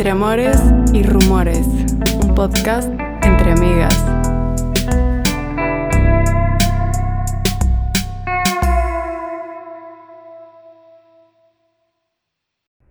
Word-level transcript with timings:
Entre 0.00 0.12
Amores 0.12 0.58
y 0.94 1.02
Rumores, 1.02 1.66
un 2.22 2.34
podcast 2.34 2.88
entre 3.22 3.52
amigas. 3.52 3.94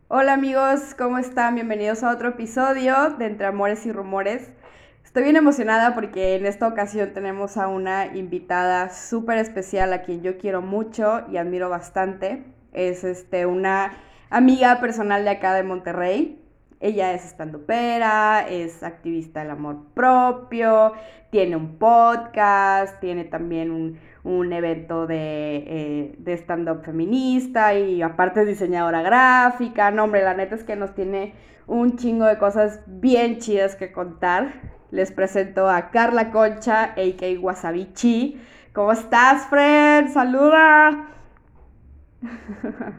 Hola 0.07 0.33
amigos, 0.33 0.93
¿cómo 0.95 1.17
están? 1.17 1.55
Bienvenidos 1.55 2.03
a 2.03 2.11
otro 2.11 2.29
episodio 2.29 3.15
de 3.17 3.25
Entre 3.25 3.47
Amores 3.47 3.87
y 3.87 3.91
Rumores. 3.91 4.51
Estoy 5.03 5.23
bien 5.23 5.35
emocionada 5.35 5.95
porque 5.95 6.35
en 6.35 6.45
esta 6.45 6.67
ocasión 6.67 7.11
tenemos 7.15 7.57
a 7.57 7.69
una 7.69 8.15
invitada 8.15 8.91
súper 8.91 9.39
especial 9.39 9.93
a 9.93 10.03
quien 10.03 10.21
yo 10.21 10.37
quiero 10.37 10.61
mucho 10.61 11.23
y 11.31 11.37
admiro 11.37 11.69
bastante. 11.69 12.43
Es 12.71 13.03
este, 13.03 13.47
una 13.47 13.93
amiga 14.29 14.79
personal 14.79 15.23
de 15.23 15.31
acá 15.31 15.55
de 15.55 15.63
Monterrey. 15.63 16.38
Ella 16.81 17.13
es 17.13 17.25
estandupera, 17.25 18.47
es 18.47 18.83
activista 18.83 19.41
del 19.41 19.51
amor 19.51 19.83
propio, 19.93 20.93
tiene 21.29 21.57
un 21.57 21.77
podcast, 21.77 22.99
tiene 23.01 23.25
también 23.25 23.71
un, 23.71 23.99
un 24.23 24.53
evento 24.53 25.05
de, 25.05 25.57
eh, 25.67 26.15
de 26.17 26.33
stand-up 26.37 26.83
feminista 26.85 27.73
y 27.73 28.01
aparte 28.01 28.41
es 28.41 28.47
diseñadora 28.47 29.01
gráfica. 29.01 29.91
No, 29.91 30.05
hombre, 30.05 30.23
la 30.23 30.33
neta 30.33 30.55
es 30.55 30.63
que 30.63 30.77
nos 30.77 30.95
tiene 30.95 31.33
un 31.67 31.97
chingo 31.97 32.25
de 32.25 32.37
cosas 32.37 32.79
bien 32.87 33.39
chidas 33.39 33.75
que 33.75 33.91
contar. 33.91 34.53
Les 34.91 35.11
presento 35.11 35.69
a 35.69 35.91
Carla 35.91 36.31
Concha, 36.31 36.83
a.k.a. 36.83 37.39
Wasabichi. 37.39 38.41
¿Cómo 38.73 38.93
estás, 38.93 39.47
friend? 39.47 40.09
¡Saluda! 40.09 41.18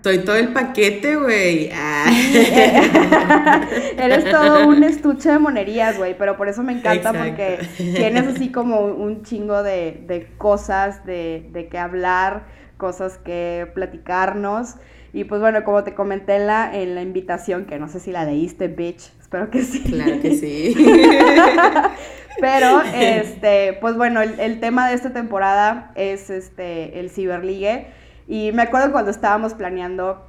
Soy 0.03 0.19
todo 0.21 0.37
el 0.37 0.49
paquete, 0.53 1.17
güey. 1.17 1.71
Ah. 1.75 2.07
Eres 3.99 4.25
todo 4.31 4.67
un 4.67 4.83
estuche 4.83 5.31
de 5.31 5.39
monerías, 5.39 5.99
güey, 5.99 6.17
pero 6.17 6.37
por 6.37 6.49
eso 6.49 6.63
me 6.63 6.73
encanta 6.73 7.13
porque 7.13 7.59
tienes 7.77 8.27
así 8.27 8.51
como 8.51 8.81
un 8.81 9.23
chingo 9.23 9.63
de, 9.63 10.03
de 10.07 10.27
cosas 10.39 11.05
de, 11.05 11.49
de 11.53 11.69
que 11.69 11.79
hablar, 11.79 12.45
cosas 12.79 13.19
que 13.19 13.71
platicarnos. 13.75 14.77
Y 15.13 15.25
pues 15.25 15.41
bueno, 15.41 15.65
como 15.65 15.85
te 15.85 15.95
comenté 15.95 16.37
en 16.37 16.47
la, 16.47 16.75
en 16.75 16.95
la 16.95 17.03
invitación, 17.03 17.67
que 17.67 17.79
no 17.79 17.89
sé 17.89 18.01
si 18.01 18.13
la 18.13 18.25
leíste, 18.25 18.69
bitch, 18.69 19.11
espero 19.21 19.51
que 19.51 19.63
sí. 19.65 19.83
Claro 19.83 20.21
que 20.21 20.35
sí. 20.37 20.75
Pero, 22.41 22.81
este, 22.95 23.77
pues 23.83 23.97
bueno, 23.97 24.23
el, 24.23 24.39
el, 24.41 24.61
tema 24.61 24.89
de 24.89 24.95
esta 24.95 25.13
temporada 25.13 25.91
es 25.95 26.31
este, 26.31 26.99
el 27.01 27.11
ciberligue. 27.11 27.89
Y 28.31 28.53
me 28.53 28.63
acuerdo 28.63 28.93
cuando 28.93 29.11
estábamos 29.11 29.55
planeando 29.55 30.25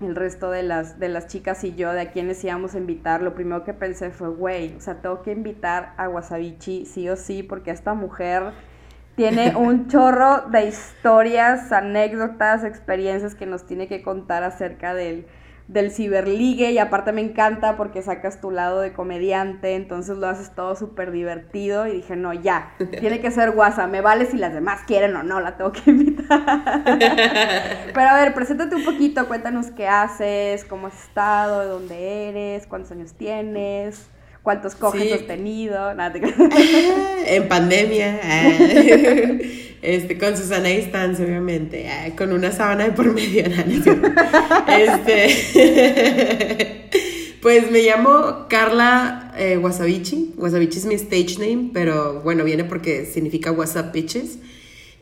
el 0.00 0.16
resto 0.16 0.50
de 0.50 0.62
las, 0.62 0.98
de 0.98 1.10
las 1.10 1.26
chicas 1.26 1.62
y 1.62 1.74
yo 1.74 1.92
de 1.92 2.00
a 2.00 2.10
quienes 2.10 2.42
íbamos 2.42 2.74
a 2.74 2.78
invitar, 2.78 3.20
lo 3.20 3.34
primero 3.34 3.64
que 3.64 3.74
pensé 3.74 4.08
fue, 4.08 4.30
güey, 4.30 4.74
o 4.76 4.80
sea, 4.80 5.02
tengo 5.02 5.20
que 5.20 5.32
invitar 5.32 5.92
a 5.98 6.08
Wasabichi 6.08 6.86
sí 6.86 7.06
o 7.10 7.16
sí, 7.16 7.42
porque 7.42 7.70
esta 7.70 7.92
mujer 7.92 8.54
tiene 9.14 9.54
un 9.56 9.88
chorro 9.88 10.48
de 10.48 10.68
historias, 10.68 11.70
anécdotas, 11.70 12.64
experiencias 12.64 13.34
que 13.34 13.44
nos 13.44 13.66
tiene 13.66 13.88
que 13.88 14.00
contar 14.00 14.42
acerca 14.42 14.94
del, 14.94 15.26
del 15.68 15.90
ciberligue 15.90 16.72
y 16.72 16.78
aparte 16.78 17.12
me 17.12 17.22
encanta 17.22 17.76
porque 17.76 18.02
sacas 18.02 18.40
tu 18.40 18.50
lado 18.50 18.80
de 18.80 18.92
comediante, 18.92 19.74
entonces 19.74 20.18
lo 20.18 20.26
haces 20.26 20.54
todo 20.54 20.76
súper 20.76 21.10
divertido 21.10 21.86
y 21.86 21.92
dije, 21.92 22.16
no, 22.16 22.32
ya, 22.32 22.74
tiene 23.00 23.20
que 23.20 23.30
ser 23.30 23.52
guasa, 23.52 23.86
me 23.86 24.00
vale 24.00 24.26
si 24.26 24.36
las 24.36 24.52
demás 24.52 24.82
quieren 24.86 25.16
o 25.16 25.22
no, 25.22 25.40
la 25.40 25.56
tengo 25.56 25.72
que 25.72 25.90
invitar. 25.90 26.24
Pero 27.94 28.08
a 28.08 28.14
ver, 28.14 28.34
preséntate 28.34 28.76
un 28.76 28.84
poquito, 28.84 29.26
cuéntanos 29.26 29.70
qué 29.70 29.88
haces, 29.88 30.64
cómo 30.64 30.88
has 30.88 31.04
estado, 31.04 31.60
de 31.60 31.66
dónde 31.66 32.28
eres, 32.28 32.66
cuántos 32.66 32.92
años 32.92 33.14
tienes 33.14 34.08
cuántos 34.44 34.76
coges 34.76 35.12
has 35.12 35.26
tenido. 35.26 35.92
Nada, 35.94 36.12
en 37.26 37.48
pandemia, 37.48 38.20
este, 39.82 40.18
con 40.18 40.36
Susana 40.36 40.68
distancia, 40.68 41.24
obviamente, 41.24 41.90
con 42.16 42.32
una 42.32 42.52
sábana 42.52 42.84
de 42.84 42.92
por 42.92 43.12
medio. 43.12 43.44
este, 44.68 45.30
pues 47.42 47.70
me 47.72 47.82
llamo 47.82 48.46
Carla 48.48 49.32
eh, 49.36 49.56
Wasabichi. 49.56 50.34
Wasabichi 50.36 50.78
es 50.78 50.84
mi 50.84 50.94
stage 50.94 51.38
name, 51.38 51.70
pero 51.72 52.20
bueno, 52.20 52.44
viene 52.44 52.62
porque 52.64 53.06
significa 53.06 53.50
WhatsApp 53.50 53.92
Bitches. 53.92 54.38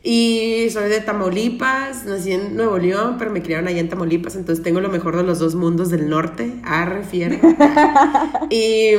Y 0.05 0.67
soy 0.71 0.89
de 0.89 0.99
Tamaulipas, 0.99 2.05
nací 2.05 2.33
en 2.33 2.57
Nuevo 2.57 2.77
León, 2.77 3.15
pero 3.17 3.31
me 3.31 3.41
criaron 3.41 3.69
allá 3.69 3.79
en 3.79 3.87
Tamaulipas, 3.87 4.35
entonces 4.35 4.61
tengo 4.61 4.81
lo 4.81 4.89
mejor 4.89 5.15
de 5.15 5.23
los 5.23 5.39
dos 5.39 5.55
mundos 5.55 5.89
del 5.91 6.09
norte, 6.09 6.51
arre, 6.65 7.03
fiera. 7.03 7.39
y 8.49 8.95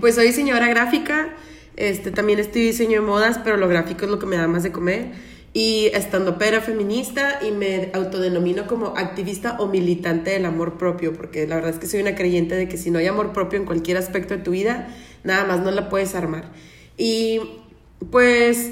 pues 0.00 0.14
soy 0.14 0.26
diseñadora 0.26 0.68
gráfica, 0.68 1.34
este, 1.76 2.10
también 2.10 2.38
estoy 2.38 2.62
diseño 2.62 3.00
de 3.00 3.06
modas, 3.06 3.38
pero 3.42 3.56
lo 3.56 3.68
gráfico 3.68 4.04
es 4.04 4.10
lo 4.10 4.18
que 4.18 4.26
me 4.26 4.36
da 4.36 4.48
más 4.48 4.62
de 4.62 4.72
comer. 4.72 5.32
Y 5.54 5.90
estando 5.92 6.38
pera 6.38 6.62
feminista 6.62 7.40
y 7.46 7.50
me 7.50 7.90
autodenomino 7.92 8.66
como 8.66 8.96
activista 8.96 9.56
o 9.58 9.66
militante 9.66 10.30
del 10.30 10.46
amor 10.46 10.78
propio, 10.78 11.12
porque 11.12 11.46
la 11.46 11.56
verdad 11.56 11.72
es 11.72 11.78
que 11.78 11.86
soy 11.86 12.00
una 12.00 12.14
creyente 12.14 12.54
de 12.54 12.68
que 12.68 12.78
si 12.78 12.90
no 12.90 12.98
hay 12.98 13.06
amor 13.06 13.34
propio 13.34 13.58
en 13.58 13.66
cualquier 13.66 13.98
aspecto 13.98 14.34
de 14.34 14.42
tu 14.42 14.52
vida, 14.52 14.88
nada 15.24 15.44
más 15.44 15.60
no 15.60 15.70
la 15.70 15.90
puedes 15.90 16.14
armar. 16.14 16.44
Y 16.96 17.40
pues 18.10 18.70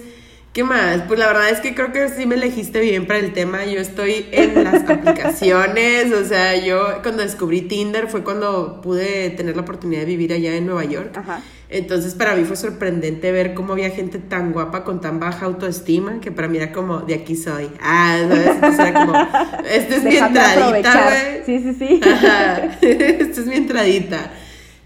¿Qué 0.53 0.65
más? 0.65 1.03
Pues 1.03 1.17
la 1.21 1.29
verdad 1.29 1.49
es 1.51 1.61
que 1.61 1.77
creo 1.77 1.93
que 1.93 2.09
sí 2.09 2.27
me 2.27 2.35
elegiste 2.35 2.81
bien 2.81 3.07
para 3.07 3.21
el 3.21 3.33
tema. 3.33 3.65
Yo 3.67 3.79
estoy 3.79 4.27
en 4.33 4.65
las 4.65 4.83
aplicaciones, 4.91 6.13
o 6.13 6.25
sea, 6.25 6.57
yo 6.57 7.03
cuando 7.03 7.23
descubrí 7.23 7.63
Tinder 7.63 8.09
fue 8.09 8.25
cuando 8.25 8.81
pude 8.81 9.31
tener 9.31 9.55
la 9.55 9.63
oportunidad 9.63 10.01
de 10.01 10.07
vivir 10.07 10.33
allá 10.33 10.57
en 10.57 10.67
Nueva 10.67 10.85
York. 10.85 11.17
Ajá. 11.17 11.41
Entonces 11.69 12.17
para 12.17 12.35
mí 12.35 12.43
fue 12.43 12.57
sorprendente 12.57 13.31
ver 13.31 13.55
cómo 13.55 13.75
había 13.75 13.91
gente 13.91 14.19
tan 14.19 14.53
guapa 14.53 14.83
con 14.83 15.01
tan 15.01 15.21
baja 15.21 15.47
autoestima 15.47 16.21
que 16.21 16.33
para 16.33 16.49
mí 16.49 16.57
era 16.57 16.73
como, 16.73 16.99
de 17.03 17.15
aquí 17.15 17.37
soy. 17.37 17.71
Ah, 17.81 18.19
¿sabes? 18.29 18.49
Entonces 18.49 18.81
era 18.81 19.07
como, 19.07 19.15
esta 19.71 19.97
es 19.97 20.03
mi 20.03 20.17
entradita, 20.17 21.05
güey. 21.05 21.45
Sí, 21.47 21.63
sí, 21.63 21.75
sí. 21.79 22.01
Ajá. 22.03 22.57
esta 22.81 23.41
es 23.41 23.47
mi 23.47 23.55
entradita. 23.55 24.33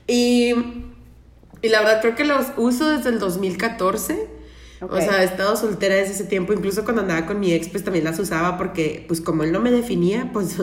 Y, 0.06 0.54
y 1.62 1.68
la 1.70 1.80
verdad 1.80 2.02
creo 2.02 2.16
que 2.16 2.24
los 2.24 2.48
uso 2.58 2.90
desde 2.90 3.08
el 3.08 3.18
2014 3.18 4.33
o 4.90 5.00
sea, 5.00 5.22
he 5.22 5.24
estado 5.24 5.56
soltera 5.56 5.94
desde 5.94 6.12
ese 6.12 6.24
tiempo, 6.24 6.52
incluso 6.52 6.84
cuando 6.84 7.02
andaba 7.02 7.26
con 7.26 7.40
mi 7.40 7.52
ex, 7.52 7.68
pues 7.68 7.84
también 7.84 8.04
las 8.04 8.18
usaba 8.18 8.56
porque, 8.56 9.04
pues 9.08 9.20
como 9.20 9.42
él 9.42 9.52
no 9.52 9.60
me 9.60 9.70
definía, 9.70 10.28
pues... 10.32 10.56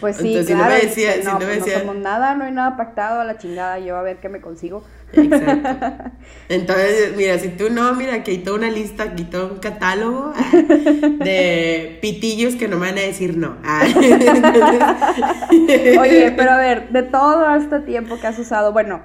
Pues 0.00 0.16
sí, 0.16 0.28
entonces, 0.28 0.54
claro, 0.54 0.72
no 0.72 0.78
me 0.78 0.86
decía, 0.86 1.16
no, 1.16 1.22
si 1.22 1.26
no 1.26 1.38
me 1.38 1.46
pues 1.46 1.58
decía... 1.58 1.74
no 1.74 1.80
somos 1.80 1.96
nada, 1.96 2.34
no 2.34 2.44
hay 2.44 2.52
nada 2.52 2.76
pactado 2.76 3.20
a 3.20 3.24
la 3.24 3.38
chingada, 3.38 3.78
yo 3.78 3.96
a 3.96 4.02
ver 4.02 4.18
qué 4.18 4.28
me 4.28 4.40
consigo. 4.40 4.82
Exacto. 5.12 6.10
Entonces, 6.48 7.16
mira, 7.16 7.38
si 7.38 7.48
tú 7.48 7.70
no, 7.70 7.94
mira, 7.94 8.22
que 8.22 8.32
hay 8.32 8.38
toda 8.38 8.58
una 8.58 8.70
lista, 8.70 9.14
todo 9.30 9.52
un 9.52 9.58
catálogo 9.58 10.32
ah, 10.34 10.50
de 11.24 11.98
pitillos 12.02 12.56
que 12.56 12.68
no 12.68 12.76
me 12.78 12.86
van 12.86 12.98
a 12.98 13.02
decir 13.02 13.36
no. 13.36 13.56
Ah. 13.64 13.82
Oye, 16.00 16.32
pero 16.36 16.50
a 16.50 16.58
ver, 16.58 16.90
de 16.90 17.02
todo 17.02 17.54
este 17.54 17.80
tiempo 17.80 18.18
que 18.20 18.26
has 18.26 18.38
usado, 18.38 18.72
bueno, 18.72 19.02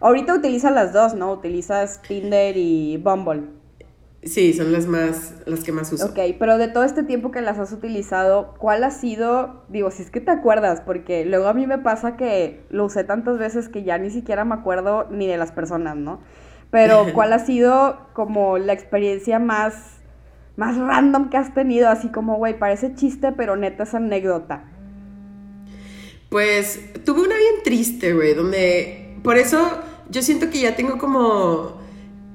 ahorita 0.00 0.34
utilizas 0.34 0.72
las 0.72 0.92
dos, 0.92 1.14
¿no? 1.14 1.32
Utilizas 1.32 2.02
Tinder 2.02 2.56
y 2.56 2.96
Bumble. 2.98 3.63
Sí, 4.26 4.54
son 4.54 4.72
las 4.72 4.86
más, 4.86 5.34
las 5.44 5.64
que 5.64 5.72
más 5.72 5.92
uso. 5.92 6.06
Ok, 6.06 6.18
pero 6.38 6.56
de 6.56 6.68
todo 6.68 6.84
este 6.84 7.02
tiempo 7.02 7.30
que 7.30 7.42
las 7.42 7.58
has 7.58 7.72
utilizado, 7.72 8.54
¿cuál 8.58 8.82
ha 8.84 8.90
sido, 8.90 9.64
digo, 9.68 9.90
si 9.90 10.02
es 10.02 10.10
que 10.10 10.20
te 10.20 10.30
acuerdas, 10.30 10.80
porque 10.80 11.24
luego 11.26 11.46
a 11.46 11.54
mí 11.54 11.66
me 11.66 11.78
pasa 11.78 12.16
que 12.16 12.64
lo 12.70 12.86
usé 12.86 13.04
tantas 13.04 13.38
veces 13.38 13.68
que 13.68 13.82
ya 13.82 13.98
ni 13.98 14.10
siquiera 14.10 14.44
me 14.44 14.54
acuerdo 14.54 15.06
ni 15.10 15.26
de 15.26 15.36
las 15.36 15.52
personas, 15.52 15.96
¿no? 15.96 16.20
Pero 16.70 17.06
¿cuál 17.14 17.32
ha 17.32 17.38
sido 17.38 17.98
como 18.14 18.56
la 18.56 18.72
experiencia 18.72 19.38
más, 19.38 19.74
más 20.56 20.76
random 20.76 21.28
que 21.28 21.36
has 21.36 21.52
tenido? 21.52 21.90
Así 21.90 22.08
como, 22.08 22.36
güey, 22.36 22.58
parece 22.58 22.94
chiste, 22.94 23.32
pero 23.32 23.56
neta 23.56 23.82
es 23.82 23.94
anécdota. 23.94 24.64
Pues 26.30 26.80
tuve 27.04 27.20
una 27.20 27.36
bien 27.36 27.62
triste, 27.62 28.14
güey, 28.14 28.34
donde, 28.34 29.18
por 29.22 29.36
eso 29.36 29.70
yo 30.08 30.22
siento 30.22 30.50
que 30.50 30.60
ya 30.60 30.74
tengo 30.74 30.98
como 30.98 31.83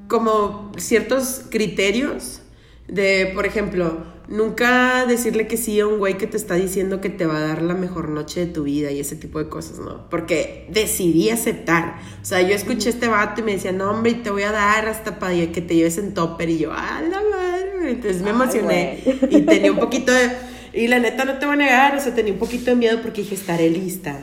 como 0.09 0.71
ciertos 0.77 1.43
criterios 1.49 2.41
de, 2.87 3.31
por 3.35 3.45
ejemplo, 3.45 4.03
nunca 4.27 5.05
decirle 5.05 5.45
que 5.45 5.55
sí 5.55 5.79
a 5.79 5.85
un 5.85 5.99
güey 5.99 6.17
que 6.17 6.25
te 6.25 6.35
está 6.35 6.55
diciendo 6.55 6.99
que 6.99 7.09
te 7.09 7.27
va 7.27 7.37
a 7.37 7.41
dar 7.41 7.61
la 7.61 7.75
mejor 7.75 8.09
noche 8.09 8.41
de 8.41 8.45
tu 8.47 8.63
vida 8.63 8.91
y 8.91 8.99
ese 8.99 9.15
tipo 9.15 9.37
de 9.37 9.47
cosas, 9.47 9.77
¿no? 9.77 10.09
Porque 10.09 10.67
decidí 10.71 11.29
aceptar. 11.29 11.99
O 12.21 12.25
sea, 12.25 12.41
yo 12.41 12.55
escuché 12.55 12.89
a 12.89 12.91
este 12.91 13.07
vato 13.07 13.41
y 13.41 13.43
me 13.43 13.53
decía, 13.53 13.71
no, 13.71 13.91
hombre, 13.91 14.15
te 14.15 14.31
voy 14.31 14.43
a 14.43 14.51
dar 14.51 14.87
hasta 14.87 15.19
para 15.19 15.33
que 15.33 15.61
te 15.61 15.75
lleves 15.75 15.99
en 15.99 16.15
topper. 16.15 16.49
Y 16.49 16.57
yo, 16.57 16.71
¡ah, 16.73 17.01
la 17.07 17.21
madre! 17.21 17.91
Entonces 17.91 18.23
me 18.23 18.31
emocioné 18.31 19.03
y 19.29 19.41
tenía 19.41 19.71
un 19.71 19.79
poquito 19.79 20.11
de... 20.11 20.31
Y 20.73 20.87
la 20.87 20.99
neta 20.99 21.23
no 21.25 21.37
te 21.37 21.45
voy 21.45 21.53
a 21.53 21.57
negar, 21.57 21.95
o 21.95 21.99
sea, 22.01 22.13
tenía 22.15 22.33
un 22.33 22.39
poquito 22.39 22.71
de 22.71 22.75
miedo 22.75 22.99
porque 23.01 23.21
dije, 23.21 23.35
estaré 23.35 23.69
lista. 23.69 24.19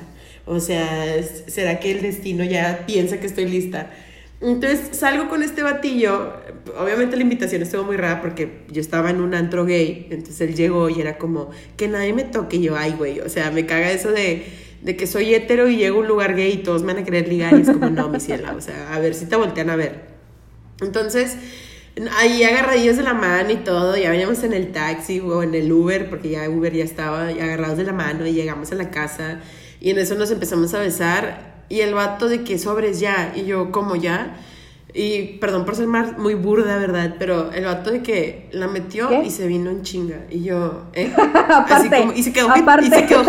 O 0.46 0.58
sea, 0.60 1.22
¿será 1.46 1.78
que 1.78 1.92
el 1.92 2.02
destino 2.02 2.44
ya 2.44 2.84
piensa 2.86 3.18
que 3.18 3.26
estoy 3.26 3.46
lista? 3.46 3.90
Entonces 4.40 4.96
salgo 4.96 5.28
con 5.28 5.42
este 5.42 5.62
batillo. 5.62 6.32
Obviamente 6.78 7.16
la 7.16 7.22
invitación 7.22 7.62
estuvo 7.62 7.84
muy 7.84 7.96
rara 7.96 8.20
porque 8.20 8.64
yo 8.70 8.80
estaba 8.80 9.10
en 9.10 9.20
un 9.20 9.34
antro 9.34 9.64
gay. 9.64 10.08
Entonces 10.10 10.40
él 10.42 10.54
llegó 10.54 10.88
y 10.90 11.00
era 11.00 11.18
como 11.18 11.50
que 11.76 11.88
nadie 11.88 12.12
me 12.12 12.24
toque. 12.24 12.60
Yo, 12.60 12.76
ay, 12.76 12.94
güey. 12.96 13.20
O 13.20 13.28
sea, 13.28 13.50
me 13.50 13.64
caga 13.64 13.90
eso 13.90 14.12
de, 14.12 14.44
de 14.82 14.96
que 14.96 15.06
soy 15.06 15.34
hetero 15.34 15.68
y 15.68 15.76
llego 15.76 15.98
a 15.98 16.00
un 16.00 16.08
lugar 16.08 16.36
gay 16.36 16.52
y 16.52 16.58
todos 16.58 16.82
me 16.82 16.92
van 16.92 17.02
a 17.02 17.04
querer 17.04 17.28
ligar 17.28 17.56
y 17.58 17.62
es 17.62 17.68
como, 17.68 17.90
no, 17.90 18.08
mi 18.08 18.20
ciela, 18.20 18.54
o 18.54 18.60
sea, 18.60 18.94
a 18.94 18.98
ver 18.98 19.14
si 19.14 19.26
te 19.26 19.36
voltean 19.36 19.70
a 19.70 19.76
ver. 19.76 20.16
Entonces, 20.80 21.36
ahí 22.18 22.44
agarradillos 22.44 22.96
de 22.96 23.02
la 23.02 23.14
mano 23.14 23.50
y 23.50 23.56
todo, 23.56 23.96
ya 23.96 24.10
veníamos 24.10 24.44
en 24.44 24.52
el 24.52 24.72
taxi 24.72 25.20
o 25.20 25.42
en 25.42 25.54
el 25.54 25.72
Uber, 25.72 26.10
porque 26.10 26.28
ya 26.28 26.48
Uber 26.48 26.72
ya 26.72 26.84
estaba 26.84 27.28
agarrados 27.28 27.78
de 27.78 27.84
la 27.84 27.92
mano 27.92 28.26
y 28.26 28.32
llegamos 28.32 28.70
a 28.72 28.74
la 28.74 28.90
casa 28.90 29.40
y 29.80 29.90
en 29.90 29.98
eso 29.98 30.14
nos 30.14 30.30
empezamos 30.30 30.74
a 30.74 30.80
besar 30.80 31.55
y 31.68 31.80
el 31.80 31.94
vato 31.94 32.28
de 32.28 32.44
que 32.44 32.58
sobres 32.58 33.00
ya 33.00 33.32
y 33.34 33.44
yo 33.44 33.72
como 33.72 33.96
ya 33.96 34.36
y 34.96 35.36
perdón 35.40 35.64
por 35.66 35.76
ser 35.76 35.86
muy 35.86 36.34
burda, 36.34 36.78
¿verdad? 36.78 37.16
Pero 37.18 37.52
el 37.52 37.66
vato 37.66 37.90
de 37.90 38.02
que 38.02 38.48
la 38.52 38.66
metió 38.66 39.22
y 39.22 39.30
se 39.30 39.46
vino 39.46 39.70
en 39.70 39.82
chinga. 39.82 40.20
Y 40.30 40.42
yo, 40.42 40.84
¿eh? 40.94 41.12
Así 41.68 41.90
como, 41.90 42.14
y 42.14 42.22
se 42.22 42.32
quedó, 42.32 42.48
y 42.56 42.88
se 42.88 43.04
quedó. 43.04 43.22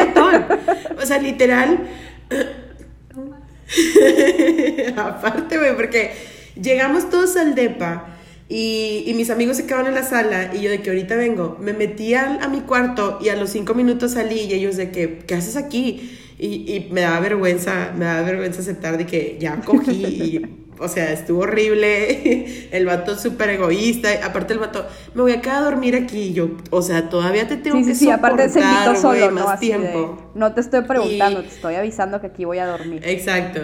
O 1.01 1.06
sea, 1.06 1.19
literal. 1.19 1.89
aparte, 4.95 5.57
güey, 5.57 5.75
porque 5.75 6.13
llegamos 6.56 7.10
todos 7.10 7.36
al 7.36 7.54
DEPA. 7.54 8.13
Y, 8.50 9.04
y, 9.06 9.13
mis 9.13 9.30
amigos 9.30 9.57
se 9.57 9.66
quedaron 9.66 9.88
en 9.88 9.95
la 9.95 10.04
sala 10.04 10.56
y 10.56 10.62
yo 10.62 10.69
de 10.69 10.81
que 10.81 10.89
ahorita 10.89 11.18
vengo, 11.18 11.57
me 11.60 11.74
metí 11.74 12.13
a, 12.13 12.42
a 12.42 12.48
mi 12.48 12.62
cuarto 12.62 13.19
y 13.22 13.28
a 13.28 13.36
los 13.36 13.50
cinco 13.50 13.74
minutos 13.74 14.13
salí 14.13 14.39
y 14.39 14.54
ellos 14.54 14.78
de 14.78 14.89
que, 14.89 15.18
¿qué 15.28 15.36
haces 15.36 15.57
aquí? 15.57 16.18
Y, 16.39 16.72
y 16.72 16.89
me 16.92 17.01
daba 17.01 17.19
vergüenza, 17.19 17.94
me 17.98 18.06
daba 18.06 18.22
vergüenza 18.22 18.62
aceptar 18.62 18.98
de 18.98 19.06
que 19.06 19.38
ya 19.39 19.60
cogí 19.62 20.06
y 20.06 20.68
o 20.80 20.88
sea, 20.88 21.12
estuvo 21.12 21.42
horrible. 21.42 22.68
El 22.72 22.86
vato 22.86 23.18
súper 23.18 23.51
egoísta. 23.51 24.10
Aparte, 24.24 24.54
el 24.54 24.60
vato, 24.60 24.86
me 25.13 25.22
voy 25.22 25.31
a 25.31 25.42
quedar 25.42 25.57
a 25.57 25.62
dormir 25.62 25.95
aquí. 25.95 26.34
yo, 26.34 26.50
o 26.69 26.81
sea, 26.81 27.10
todavía 27.10 27.48
te 27.48 27.57
tengo 27.57 27.78
sí, 27.78 27.86
que 27.86 27.95
sí, 27.95 28.06
sí, 28.06 28.12
aparte 28.12 28.50
se 28.50 28.60
invitó 28.60 28.95
solo, 28.95 29.31
más 29.31 29.45
¿no? 29.45 29.60
tiempo. 29.60 30.31
no 30.36 30.54
te 30.54 30.62
estoy 30.62 30.81
preguntando, 30.81 31.42
te 31.42 31.50
estoy 31.50 31.75
avisando 31.75 32.22
que 32.22 32.28
aquí 32.28 32.45
voy 32.45 32.60
a 32.60 32.66
dormir. 32.68 33.01
Exacto. 33.06 33.62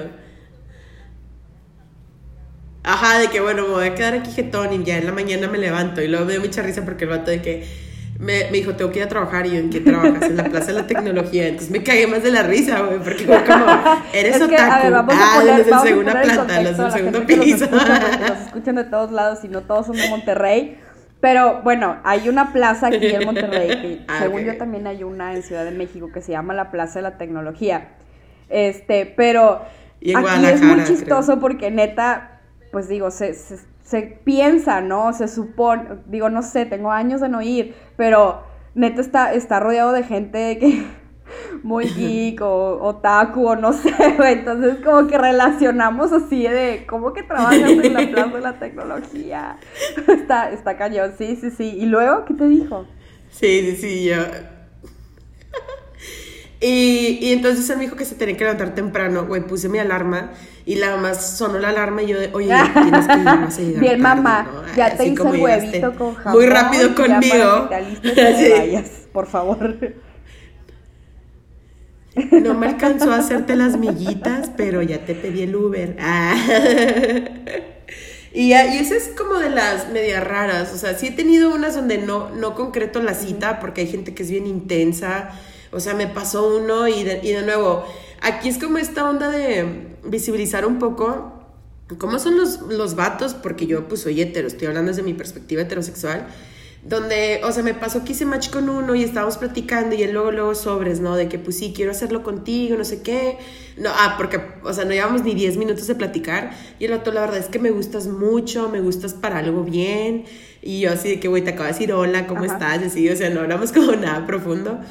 Ajá, 2.86 3.20
de 3.20 3.30
que 3.30 3.40
bueno, 3.40 3.64
me 3.64 3.74
voy 3.75 3.88
a 3.88 3.96
quedar 3.96 4.14
aquí 4.14 4.31
jetón 4.31 4.74
y 4.74 4.84
ya 4.84 4.98
en 4.98 5.06
la 5.06 5.14
mañana 5.14 5.48
me 5.48 5.58
levanto. 5.58 6.02
Y 6.02 6.08
luego 6.08 6.25
me 6.25 6.34
dio 6.34 6.42
mucha 6.42 6.62
risa 6.62 6.84
porque 6.84 7.06
el 7.06 7.12
vato 7.12 7.31
de 7.31 7.42
que 7.42 7.64
me, 8.24 8.46
me, 8.46 8.58
dijo, 8.58 8.74
tengo 8.74 8.90
que 8.92 9.00
ir 9.00 9.06
a 9.06 9.10
trabajar. 9.10 9.46
Y 9.46 9.52
yo, 9.52 9.58
¿en 9.58 9.70
qué 9.70 9.81
trabajas? 9.81 10.24
En 10.24 10.38
la 10.38 10.46
Plaza 10.46 10.68
de 10.68 10.74
la 10.74 10.88
Tecnología. 10.88 11.48
Entonces 11.48 11.70
me 11.70 11.84
cagué 11.84 12.08
más 12.08 12.24
de 12.24 12.31
la 12.31 12.44
risa, 12.44 12.81
güey, 12.81 13.00
porque 13.00 13.25
fue 13.25 13.44
como, 13.44 13.66
eres 14.14 14.38
es 14.38 14.42
otaku. 14.42 14.72
A 14.72 14.81
ver, 14.81 14.92
vamos 14.92 15.16
ah, 15.18 15.36
a 15.36 15.40
poner, 15.40 15.58
los 15.60 15.70
vamos 15.70 15.88
segunda 15.88 16.12
a 16.12 16.22
planta, 16.22 16.62
los 16.62 16.78
del 16.78 16.92
segundo 16.92 17.25
piso. 17.25 17.70
Nos 17.70 18.48
escuchan, 18.48 18.75
de 18.75 18.84
todos 18.86 19.12
lados 19.12 19.44
y 19.44 19.50
no 19.50 19.62
todos 19.62 19.88
son 19.88 19.98
de 19.98 20.10
Monterrey. 20.10 20.80
Pero 21.20 21.62
bueno, 21.64 21.98
hay 22.04 22.28
una 22.28 22.52
plaza 22.52 22.88
aquí 22.88 23.08
en 23.08 23.25
Monterrey, 23.25 23.68
que 23.70 24.06
Ah, 24.08 24.20
según 24.22 24.42
yo 24.42 24.58
también 24.58 24.88
hay 24.88 25.04
una 25.04 25.34
en 25.34 25.44
Ciudad 25.44 25.66
de 25.66 25.72
México 25.72 26.10
que 26.14 26.22
se 26.22 26.31
llama 26.31 26.54
la 26.54 26.72
Plaza 26.72 27.00
de 27.00 27.04
la 27.04 27.18
Tecnología. 27.18 27.90
Este, 28.50 29.06
pero 29.06 29.62
Y 30.00 30.16
aquí 30.16 30.46
es 30.46 30.62
muy 30.62 30.84
chistoso 30.84 31.34
creo. 31.34 31.40
porque 31.40 31.72
neta, 31.72 32.42
pues 32.72 32.88
digo, 32.88 33.10
se, 33.12 33.34
se, 33.34 33.58
se 33.83 34.01
piensa, 34.24 34.81
¿no? 34.81 35.13
Se 35.13 35.27
supone, 35.27 36.00
digo, 36.07 36.30
no 36.30 36.41
sé, 36.41 36.65
tengo 36.65 36.91
años 36.91 37.21
de 37.21 37.30
no 37.30 37.41
ir, 37.41 37.75
pero 37.95 38.44
neta 38.75 39.01
está, 39.01 39.33
está 39.33 39.59
rodeado 39.59 39.91
de 39.91 40.03
gente 40.03 40.57
que 40.57 40.85
muy 41.63 41.85
geek 41.97 42.41
o 42.41 42.80
otaku 42.81 43.47
o 43.47 43.56
no 43.56 43.74
sé, 43.74 43.94
güey. 44.18 44.33
Entonces 44.33 44.77
como 44.83 45.07
que 45.07 45.18
relacionamos 45.18 46.12
así 46.12 46.44
de 46.44 46.85
cómo 46.88 47.13
que 47.13 47.24
trabajas 47.24 47.56
en 47.56 47.94
la 47.94 48.07
plaza 48.09 48.35
de 48.35 48.41
la 48.41 48.59
tecnología. 48.59 49.57
Está, 50.07 50.51
está 50.51 50.77
cañón, 50.77 51.13
sí, 51.18 51.38
sí, 51.39 51.51
sí. 51.51 51.75
¿Y 51.77 51.86
luego 51.86 52.25
qué 52.25 52.33
te 52.33 52.47
dijo? 52.47 52.86
Sí, 53.31 53.62
sí, 53.62 53.75
sí, 53.75 54.06
yo. 54.06 54.15
Y, 56.65 57.19
y 57.21 57.33
entonces 57.33 57.69
él 57.69 57.75
me 57.75 57.83
dijo 57.83 57.98
que 57.98 58.06
se 58.06 58.15
tenía 58.15 58.38
que 58.38 58.45
levantar 58.45 58.74
temprano, 58.74 59.25
güey, 59.25 59.42
puse 59.42 59.68
mi 59.68 59.80
alarma 59.80 60.31
y 60.65 60.75
la 60.75 60.92
mamá 60.92 61.13
sonó 61.13 61.60
la 61.60 61.69
alarma 61.69 62.04
y 62.04 62.07
yo, 62.07 62.18
de, 62.18 62.30
oye, 62.31 62.48
tienes 62.74 63.06
que 63.06 63.18
ir, 63.18 63.25
vas 63.25 63.57
a 63.57 63.62
llegar 63.62 63.81
Bien, 63.81 64.01
tarde", 64.01 64.21
mamá, 64.21 64.44
¿no? 64.44 64.75
ya 64.75 64.86
Así 64.86 64.98
te 64.98 65.07
hice 65.07 65.24
el 65.24 65.42
huevito 65.42 65.95
con 65.95 66.15
jamón. 66.15 66.42
Muy 66.42 66.50
rápido 66.50 66.95
conmigo. 66.95 67.69
vayas, 68.57 68.89
por 69.12 69.27
favor. 69.27 69.77
No 72.31 72.54
me 72.54 72.68
alcanzó 72.68 73.12
a 73.12 73.18
hacerte 73.18 73.57
las 73.57 73.75
miguitas, 73.75 74.50
pero 74.56 74.81
ya 74.81 75.04
te 75.06 75.15
pedí 75.15 75.42
el 75.42 75.56
Uber. 75.56 75.98
Ah. 76.00 76.36
Y, 78.36 78.48
y 78.48 78.54
esa 78.54 78.95
es 78.95 79.12
como 79.15 79.36
de 79.36 79.51
las 79.51 79.92
medias 79.92 80.24
raras. 80.24 80.74
O 80.74 80.77
sea, 80.80 80.98
sí 80.98 81.06
he 81.06 81.12
tenido 81.12 81.54
unas 81.54 81.75
donde 81.75 82.00
no, 82.00 82.31
no 82.31 82.56
concreto 82.56 83.00
la 83.00 83.13
cita 83.13 83.60
porque 83.60 83.81
hay 83.81 83.88
gente 83.88 84.15
que 84.15 84.24
es 84.24 84.31
bien 84.31 84.48
intensa. 84.48 85.30
O 85.74 85.80
sea, 85.80 85.94
me 85.94 86.08
pasó 86.08 86.56
uno 86.56 86.88
y 86.88 87.04
de, 87.04 87.20
y 87.24 87.31
de 87.31 87.42
nuevo, 87.42 87.86
aquí 88.22 88.50
es 88.50 88.58
como 88.58 88.78
esta 88.78 89.10
onda 89.10 89.30
de 89.30 89.98
visibilizar 90.06 90.66
un 90.66 90.80
poco 90.80 91.34
cómo 91.98 92.20
son 92.20 92.38
los, 92.38 92.62
los 92.62 92.96
vatos, 92.96 93.34
porque 93.34 93.68
yo 93.68 93.88
pues 93.88 94.02
soy 94.02 94.22
hetero, 94.22 94.48
estoy 94.48 94.68
hablando 94.68 94.92
desde 94.92 95.04
mi 95.04 95.14
perspectiva 95.14 95.62
heterosexual 95.62 96.28
donde, 96.86 97.40
o 97.46 97.52
sea, 97.52 97.64
me 97.64 97.74
pasó 97.74 98.04
que 98.04 98.12
hice 98.12 98.25
match 98.25 98.50
con 98.50 98.68
uno 98.68 98.94
y 98.94 99.04
estábamos 99.04 99.38
platicando 99.38 99.96
y 99.96 100.04
él 100.04 100.12
luego, 100.12 100.31
luego 100.31 100.54
sobres, 100.54 101.00
¿no? 101.00 101.16
De 101.16 101.30
que, 101.30 101.40
pues 101.40 101.58
sí, 101.58 101.72
quiero 101.74 101.92
hacerlo 101.92 102.24
contigo, 102.24 102.75
no 102.75 102.84
sé 102.84 103.02
qué. 103.02 103.38
No, 103.78 103.90
ah, 103.94 104.16
porque, 104.18 104.42
o 104.64 104.74
sea, 104.74 104.84
no 104.84 104.92
llevamos 104.92 105.24
ni 105.24 105.34
10 105.34 105.56
minutos 105.56 105.88
de 105.88 105.96
platicar. 105.96 106.52
Y 106.80 106.86
el 106.86 106.94
otro, 106.94 107.14
la 107.14 107.22
verdad 107.22 107.38
es 107.38 107.46
que 107.46 107.60
me 107.60 107.72
gustas 107.72 108.08
mucho, 108.08 108.68
me 108.68 108.81
gustas 108.81 109.14
para 109.14 109.38
algo 109.38 109.64
bien. 109.64 110.25
Y 110.62 110.81
yo 110.81 110.92
así 110.92 111.08
de 111.08 111.20
que, 111.22 111.30
güey, 111.30 111.42
te 111.42 111.52
acabo 111.52 111.66
de 111.66 111.72
decir 111.72 111.94
hola, 111.94 112.28
¿cómo 112.28 112.44
Ajá. 112.44 112.54
estás? 112.54 112.81
Y 112.81 112.86
así, 112.88 113.10
o 113.10 113.16
sea, 113.16 113.30
no 113.30 113.40
hablamos 113.40 113.72
como 113.74 113.94
nada 113.94 114.28
profundo. 114.28 114.81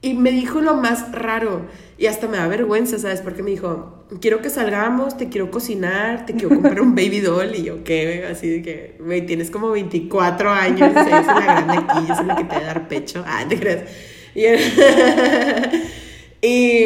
Y 0.00 0.14
me 0.14 0.30
dijo 0.30 0.60
lo 0.60 0.74
más 0.74 1.10
raro 1.10 1.66
y 1.98 2.06
hasta 2.06 2.28
me 2.28 2.36
da 2.36 2.46
vergüenza, 2.46 3.00
¿sabes? 3.00 3.20
Porque 3.20 3.42
me 3.42 3.50
dijo, 3.50 4.04
quiero 4.20 4.40
que 4.40 4.48
salgamos, 4.48 5.16
te 5.16 5.28
quiero 5.28 5.50
cocinar, 5.50 6.24
te 6.24 6.34
quiero 6.34 6.50
comprar 6.50 6.80
un 6.80 6.94
baby 6.94 7.18
doll. 7.18 7.52
Y 7.56 7.64
yo, 7.64 7.82
¿qué? 7.82 8.24
Así 8.30 8.48
de 8.48 8.62
que, 8.62 8.96
güey, 9.00 9.26
tienes 9.26 9.50
como 9.50 9.70
24 9.70 10.50
años, 10.50 10.92
soy 10.94 11.10
la 11.10 11.22
grande 11.24 11.78
aquí, 11.78 12.06
yo 12.06 12.14
soy 12.14 12.26
la 12.26 12.36
que 12.36 12.44
te 12.44 12.54
va 12.54 12.60
a 12.60 12.64
dar 12.64 12.86
pecho. 12.86 13.24
Ah, 13.26 13.44
te 13.48 13.58
creas. 13.58 13.90
Y, 14.36 14.44
y, 16.46 16.84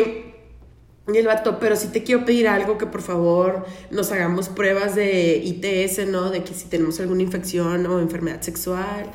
y 1.13 1.19
el 1.19 1.27
vato, 1.27 1.59
pero 1.61 1.77
sí 1.77 1.89
te 1.89 2.03
quiero 2.03 2.25
pedir 2.25 2.49
algo 2.49 2.79
que 2.79 2.87
por 2.87 3.03
favor 3.03 3.67
nos 3.91 4.11
hagamos 4.11 4.49
pruebas 4.49 4.95
de 4.95 5.37
ITS, 5.37 6.07
¿no? 6.07 6.31
De 6.31 6.45
que 6.45 6.55
si 6.55 6.67
tenemos 6.67 6.99
alguna 6.99 7.23
infección 7.23 7.85
o 7.85 8.01
enfermedad 8.01 8.41
sexual 8.41 9.11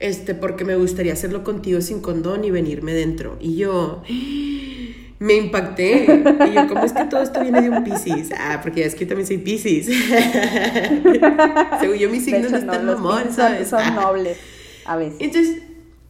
este, 0.00 0.34
porque 0.34 0.64
me 0.64 0.74
gustaría 0.76 1.12
hacerlo 1.12 1.44
contigo 1.44 1.80
sin 1.80 2.00
condón 2.00 2.44
y 2.44 2.50
venirme 2.50 2.92
dentro. 2.92 3.36
Y 3.40 3.54
yo 3.56 4.02
me 5.20 5.34
impacté. 5.34 6.22
Y 6.50 6.54
yo, 6.54 6.66
¿cómo 6.68 6.82
es 6.84 6.92
que 6.92 7.04
todo 7.04 7.22
esto 7.22 7.40
viene 7.40 7.60
de 7.62 7.70
un 7.70 7.84
Piscis? 7.84 8.30
Ah, 8.36 8.58
porque 8.62 8.84
es 8.84 8.94
que 8.94 9.04
yo 9.04 9.08
también 9.08 9.26
soy 9.28 9.38
Piscis. 9.38 9.86
Según 11.80 11.96
yo, 11.96 12.08
mi 12.10 12.18
De 12.18 12.24
signo 12.24 12.38
hecho, 12.40 12.50
no 12.50 12.56
está 12.56 12.76
en 12.76 12.86
los 12.86 12.96
amor, 12.96 13.18
Piscis 13.22 13.36
son- 13.36 13.44
¿sabes? 13.46 13.68
Son, 13.68 13.80
Ah. 13.82 13.90
nobles, 13.90 14.38
a 14.86 14.96
veces. 14.96 15.16
Entonces. 15.20 15.62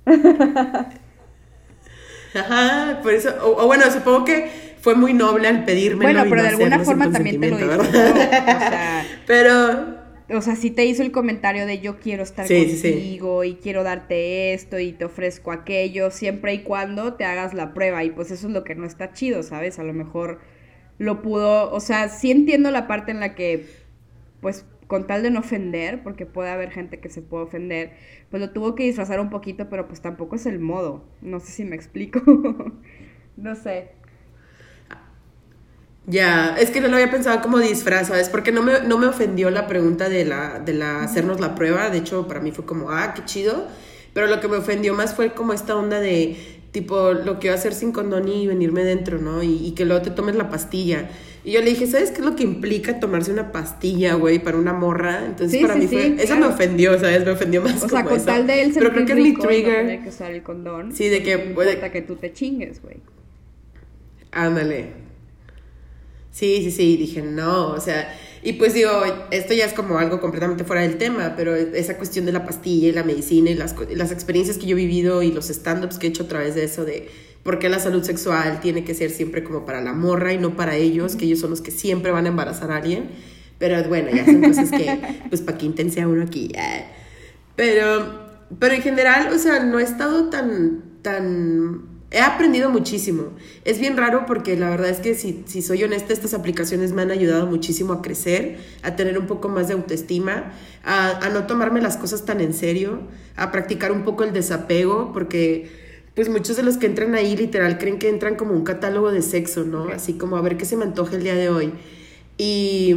Ajá, 2.34 3.00
por 3.02 3.12
eso. 3.12 3.30
O, 3.42 3.64
o 3.64 3.66
bueno, 3.66 3.90
supongo 3.90 4.24
que 4.24 4.48
fue 4.80 4.94
muy 4.94 5.12
noble 5.12 5.48
al 5.48 5.64
pedirme. 5.64 6.04
Bueno, 6.04 6.24
pero 6.30 6.42
de 6.42 6.48
alguna 6.48 6.78
forma 6.80 7.10
también 7.10 7.40
te 7.40 7.50
lo 7.50 7.56
disfrutó. 7.56 7.82
O 7.88 7.92
sea, 7.92 9.04
Pero. 9.26 9.99
O 10.32 10.40
sea, 10.42 10.56
sí 10.56 10.70
te 10.70 10.84
hizo 10.86 11.02
el 11.02 11.12
comentario 11.12 11.66
de 11.66 11.80
yo 11.80 11.98
quiero 11.98 12.22
estar 12.22 12.46
Sí, 12.46 12.68
sí, 12.68 12.76
sí. 12.78 12.92
contigo 12.92 13.44
y 13.44 13.54
quiero 13.56 13.82
darte 13.82 14.54
esto 14.54 14.78
y 14.78 14.92
te 14.92 15.04
ofrezco 15.04 15.52
aquello, 15.52 16.10
siempre 16.10 16.54
y 16.54 16.62
cuando 16.62 17.14
te 17.14 17.24
hagas 17.24 17.54
la 17.54 17.74
prueba. 17.74 18.04
Y 18.04 18.10
pues 18.10 18.30
eso 18.30 18.46
es 18.48 18.52
lo 18.52 18.64
que 18.64 18.74
no 18.74 18.86
está 18.86 19.12
chido, 19.12 19.42
¿sabes? 19.42 19.78
A 19.78 19.84
lo 19.84 19.92
mejor 19.92 20.40
lo 20.98 21.22
pudo, 21.22 21.72
o 21.72 21.80
sea, 21.80 22.08
sí 22.08 22.30
entiendo 22.30 22.70
la 22.70 22.86
parte 22.86 23.10
en 23.12 23.20
la 23.20 23.34
que, 23.34 23.66
pues, 24.40 24.66
con 24.86 25.06
tal 25.06 25.22
de 25.22 25.30
no 25.30 25.40
ofender, 25.40 26.02
porque 26.02 26.26
puede 26.26 26.50
haber 26.50 26.70
gente 26.72 26.98
que 27.00 27.08
se 27.08 27.22
puede 27.22 27.44
ofender, 27.44 27.92
pues 28.30 28.40
lo 28.42 28.50
tuvo 28.50 28.74
que 28.74 28.84
disfrazar 28.84 29.20
un 29.20 29.30
poquito, 29.30 29.68
pero 29.70 29.86
pues 29.86 30.00
tampoco 30.02 30.36
es 30.36 30.46
el 30.46 30.58
modo. 30.58 31.04
No 31.22 31.40
sé 31.40 31.52
si 31.52 31.64
me 31.64 31.76
explico. 31.76 32.20
No 33.36 33.54
sé. 33.56 33.92
Ya, 36.06 36.56
es 36.58 36.70
que 36.70 36.80
no 36.80 36.88
lo 36.88 36.96
había 36.96 37.10
pensado 37.10 37.40
como 37.40 37.58
disfraz, 37.58 38.08
¿sabes? 38.08 38.28
Porque 38.28 38.52
no 38.52 38.62
me, 38.62 38.80
no 38.80 38.98
me 38.98 39.06
ofendió 39.06 39.50
la 39.50 39.66
pregunta 39.68 40.08
de 40.08 40.24
la, 40.24 40.58
de 40.58 40.72
la 40.74 41.02
hacernos 41.04 41.40
la 41.40 41.54
prueba. 41.54 41.90
De 41.90 41.98
hecho, 41.98 42.26
para 42.26 42.40
mí 42.40 42.50
fue 42.52 42.64
como, 42.64 42.90
ah, 42.90 43.12
qué 43.14 43.24
chido. 43.24 43.68
Pero 44.12 44.26
lo 44.26 44.40
que 44.40 44.48
me 44.48 44.56
ofendió 44.56 44.94
más 44.94 45.14
fue 45.14 45.32
como 45.34 45.52
esta 45.52 45.76
onda 45.76 46.00
de, 46.00 46.36
tipo, 46.72 47.12
lo 47.12 47.38
que 47.38 47.46
iba 47.48 47.54
a 47.54 47.58
hacer 47.58 47.74
sin 47.74 47.92
condón 47.92 48.28
y 48.28 48.46
venirme 48.46 48.82
dentro, 48.82 49.18
¿no? 49.18 49.42
Y, 49.42 49.64
y 49.64 49.72
que 49.72 49.84
luego 49.84 50.02
te 50.02 50.10
tomes 50.10 50.34
la 50.34 50.48
pastilla. 50.50 51.10
Y 51.44 51.52
yo 51.52 51.60
le 51.60 51.66
dije, 51.70 51.86
¿sabes 51.86 52.10
qué 52.10 52.18
es 52.18 52.24
lo 52.24 52.34
que 52.34 52.42
implica 52.42 52.98
tomarse 52.98 53.30
una 53.32 53.52
pastilla, 53.52 54.14
güey, 54.14 54.40
para 54.42 54.56
una 54.58 54.72
morra? 54.72 55.24
Entonces, 55.24 55.52
Sí, 55.52 55.60
para 55.60 55.74
sí, 55.74 55.80
mí 55.80 55.86
fue, 55.86 56.02
sí, 56.02 56.14
eso 56.18 56.26
claro. 56.26 56.40
me 56.40 56.46
ofendió, 56.48 56.98
¿sabes? 56.98 57.24
Me 57.24 57.30
ofendió 57.30 57.62
más 57.62 57.76
O 57.84 57.88
sea, 57.88 58.00
como 58.00 58.08
con 58.10 58.16
eso. 58.16 58.26
tal 58.26 58.46
de 58.48 58.62
él 58.62 58.72
Pero 58.74 58.90
creo 58.90 59.06
que 59.06 59.12
es 59.12 59.18
mi 59.18 59.32
no 59.32 59.38
trigger. 59.40 60.02
que 60.02 60.08
usar 60.08 60.32
el 60.32 60.42
condón. 60.42 60.92
Sí, 60.92 61.08
de 61.08 61.22
que 61.22 61.38
puede- 61.38 61.74
importa 61.74 61.92
que 61.92 62.02
tú 62.02 62.16
te 62.16 62.32
chingues, 62.32 62.82
güey. 62.82 62.96
Ándale. 64.32 65.09
Sí, 66.32 66.60
sí, 66.62 66.70
sí, 66.70 66.96
dije, 66.96 67.22
no, 67.22 67.72
o 67.72 67.80
sea, 67.80 68.16
y 68.42 68.54
pues 68.54 68.72
digo, 68.72 68.90
esto 69.30 69.52
ya 69.52 69.66
es 69.66 69.72
como 69.72 69.98
algo 69.98 70.20
completamente 70.20 70.64
fuera 70.64 70.82
del 70.82 70.96
tema, 70.96 71.34
pero 71.36 71.54
esa 71.56 71.96
cuestión 71.98 72.24
de 72.24 72.32
la 72.32 72.44
pastilla 72.46 72.88
y 72.88 72.92
la 72.92 73.02
medicina 73.02 73.50
y 73.50 73.54
las, 73.54 73.74
las 73.94 74.12
experiencias 74.12 74.56
que 74.56 74.66
yo 74.66 74.76
he 74.76 74.80
vivido 74.80 75.22
y 75.22 75.32
los 75.32 75.50
stand-ups 75.50 75.98
que 75.98 76.06
he 76.06 76.10
hecho 76.10 76.22
a 76.22 76.28
través 76.28 76.54
de 76.54 76.64
eso, 76.64 76.84
de 76.84 77.08
porque 77.42 77.68
la 77.68 77.78
salud 77.78 78.02
sexual 78.02 78.60
tiene 78.60 78.84
que 78.84 78.94
ser 78.94 79.10
siempre 79.10 79.42
como 79.42 79.64
para 79.64 79.80
la 79.80 79.92
morra 79.92 80.32
y 80.32 80.38
no 80.38 80.56
para 80.56 80.76
ellos, 80.76 81.16
que 81.16 81.24
ellos 81.24 81.40
son 81.40 81.50
los 81.50 81.60
que 81.62 81.70
siempre 81.70 82.10
van 82.12 82.26
a 82.26 82.28
embarazar 82.28 82.70
a 82.70 82.76
alguien. 82.76 83.10
Pero 83.58 83.82
bueno, 83.88 84.10
ya 84.10 84.24
son 84.24 84.42
cosas 84.42 84.70
que, 84.70 85.00
pues, 85.28 85.40
para 85.42 85.58
que 85.58 85.66
intense 85.66 86.00
a 86.00 86.08
uno 86.08 86.22
aquí. 86.22 86.52
eh. 86.54 86.84
Pero, 87.56 88.28
pero 88.58 88.74
en 88.74 88.82
general, 88.82 89.32
o 89.32 89.38
sea, 89.38 89.60
no 89.64 89.78
he 89.78 89.82
estado 89.82 90.30
tan, 90.30 90.82
tan 91.02 91.89
He 92.12 92.18
aprendido 92.18 92.70
muchísimo. 92.70 93.28
Es 93.64 93.78
bien 93.78 93.96
raro 93.96 94.26
porque 94.26 94.56
la 94.56 94.68
verdad 94.68 94.90
es 94.90 94.98
que 94.98 95.14
si, 95.14 95.44
si 95.46 95.62
soy 95.62 95.84
honesta, 95.84 96.12
estas 96.12 96.34
aplicaciones 96.34 96.92
me 96.92 97.02
han 97.02 97.12
ayudado 97.12 97.46
muchísimo 97.46 97.92
a 97.92 98.02
crecer, 98.02 98.58
a 98.82 98.96
tener 98.96 99.16
un 99.16 99.26
poco 99.28 99.48
más 99.48 99.68
de 99.68 99.74
autoestima, 99.74 100.52
a, 100.84 101.24
a 101.24 101.28
no 101.28 101.46
tomarme 101.46 101.80
las 101.80 101.96
cosas 101.96 102.24
tan 102.24 102.40
en 102.40 102.52
serio, 102.52 103.00
a 103.36 103.52
practicar 103.52 103.92
un 103.92 104.02
poco 104.02 104.24
el 104.24 104.32
desapego, 104.32 105.12
porque 105.12 105.70
pues 106.16 106.28
muchos 106.28 106.56
de 106.56 106.64
los 106.64 106.78
que 106.78 106.86
entran 106.86 107.14
ahí 107.14 107.36
literal 107.36 107.78
creen 107.78 108.00
que 108.00 108.08
entran 108.08 108.34
como 108.34 108.54
un 108.54 108.64
catálogo 108.64 109.12
de 109.12 109.22
sexo, 109.22 109.64
¿no? 109.64 109.90
Así 109.90 110.14
como 110.14 110.36
a 110.36 110.40
ver 110.40 110.56
qué 110.56 110.64
se 110.64 110.76
me 110.76 110.84
antoja 110.84 111.14
el 111.14 111.22
día 111.22 111.36
de 111.36 111.48
hoy. 111.48 111.72
Y, 112.36 112.96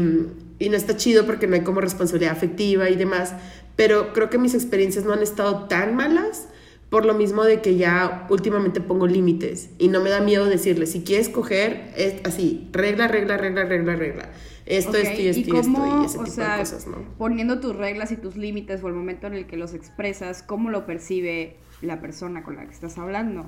y 0.58 0.70
no 0.70 0.76
está 0.76 0.98
chido 0.98 1.28
porque 1.28 1.46
no 1.46 1.54
hay 1.54 1.62
como 1.62 1.82
responsabilidad 1.82 2.34
afectiva 2.34 2.90
y 2.90 2.96
demás, 2.96 3.34
pero 3.76 4.12
creo 4.12 4.32
que 4.32 4.40
mis 4.40 4.56
experiencias 4.56 5.06
no 5.06 5.14
han 5.14 5.22
estado 5.22 5.66
tan 5.68 5.96
malas 5.96 6.48
por 6.94 7.06
lo 7.06 7.16
mismo 7.16 7.44
de 7.44 7.60
que 7.60 7.76
ya 7.76 8.28
últimamente 8.30 8.80
pongo 8.80 9.08
límites 9.08 9.72
y 9.80 9.88
no 9.88 10.00
me 10.00 10.12
da 10.12 10.22
miedo 10.22 10.46
decirle, 10.46 10.86
si 10.86 11.04
quieres 11.04 11.28
coger, 11.28 11.92
es 11.98 12.24
así, 12.24 12.70
regla, 12.72 13.08
regla, 13.08 13.36
regla, 13.36 13.64
regla, 13.64 13.96
regla. 13.96 14.30
Esto, 14.68 14.92
Ok, 14.92 14.98
esto 14.98 15.22
y 15.24 15.28
esto 15.28 15.40
y, 15.40 15.50
cómo, 15.50 15.86
esto 15.86 16.04
y 16.04 16.06
ese 16.06 16.18
o 16.20 16.24
tipo 16.24 16.36
sea, 16.36 16.54
de 16.54 16.60
cosas, 16.60 16.86
¿no? 16.86 16.98
Poniendo 17.18 17.60
tus 17.60 17.76
reglas 17.76 18.12
y 18.12 18.18
tus 18.18 18.38
límites 18.38 18.84
o 18.84 18.90
el 18.90 18.94
momento 18.94 19.26
en 19.26 19.34
el 19.34 19.48
que 19.48 19.58
los 19.58 19.74
expresas, 19.74 20.44
¿cómo 20.44 20.70
lo 20.70 20.86
percibe 20.86 21.58
la 21.82 22.00
persona 22.00 22.44
con 22.44 22.58
la 22.58 22.66
que 22.68 22.74
estás 22.74 23.00
hablando? 23.00 23.48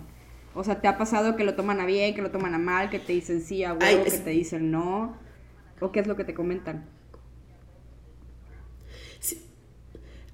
O 0.56 0.64
sea, 0.64 0.82
¿te 0.82 0.88
ha 0.88 0.98
pasado 0.98 1.36
que 1.36 1.44
lo 1.44 1.54
toman 1.54 1.80
a 1.80 1.86
bien, 1.86 2.16
que 2.16 2.24
lo 2.24 2.32
toman 2.32 2.56
a 2.56 2.58
mal, 2.58 2.90
que 2.90 2.98
te 2.98 3.14
dicen 3.14 3.42
sí 3.42 3.64
a 3.64 3.78
Ay, 3.80 4.02
que 4.04 4.10
te 4.10 4.32
dicen 4.32 4.72
no? 4.72 5.16
¿O 5.82 5.92
qué 5.92 6.00
es 6.00 6.08
lo 6.08 6.16
que 6.16 6.24
te 6.24 6.34
comentan? 6.34 6.86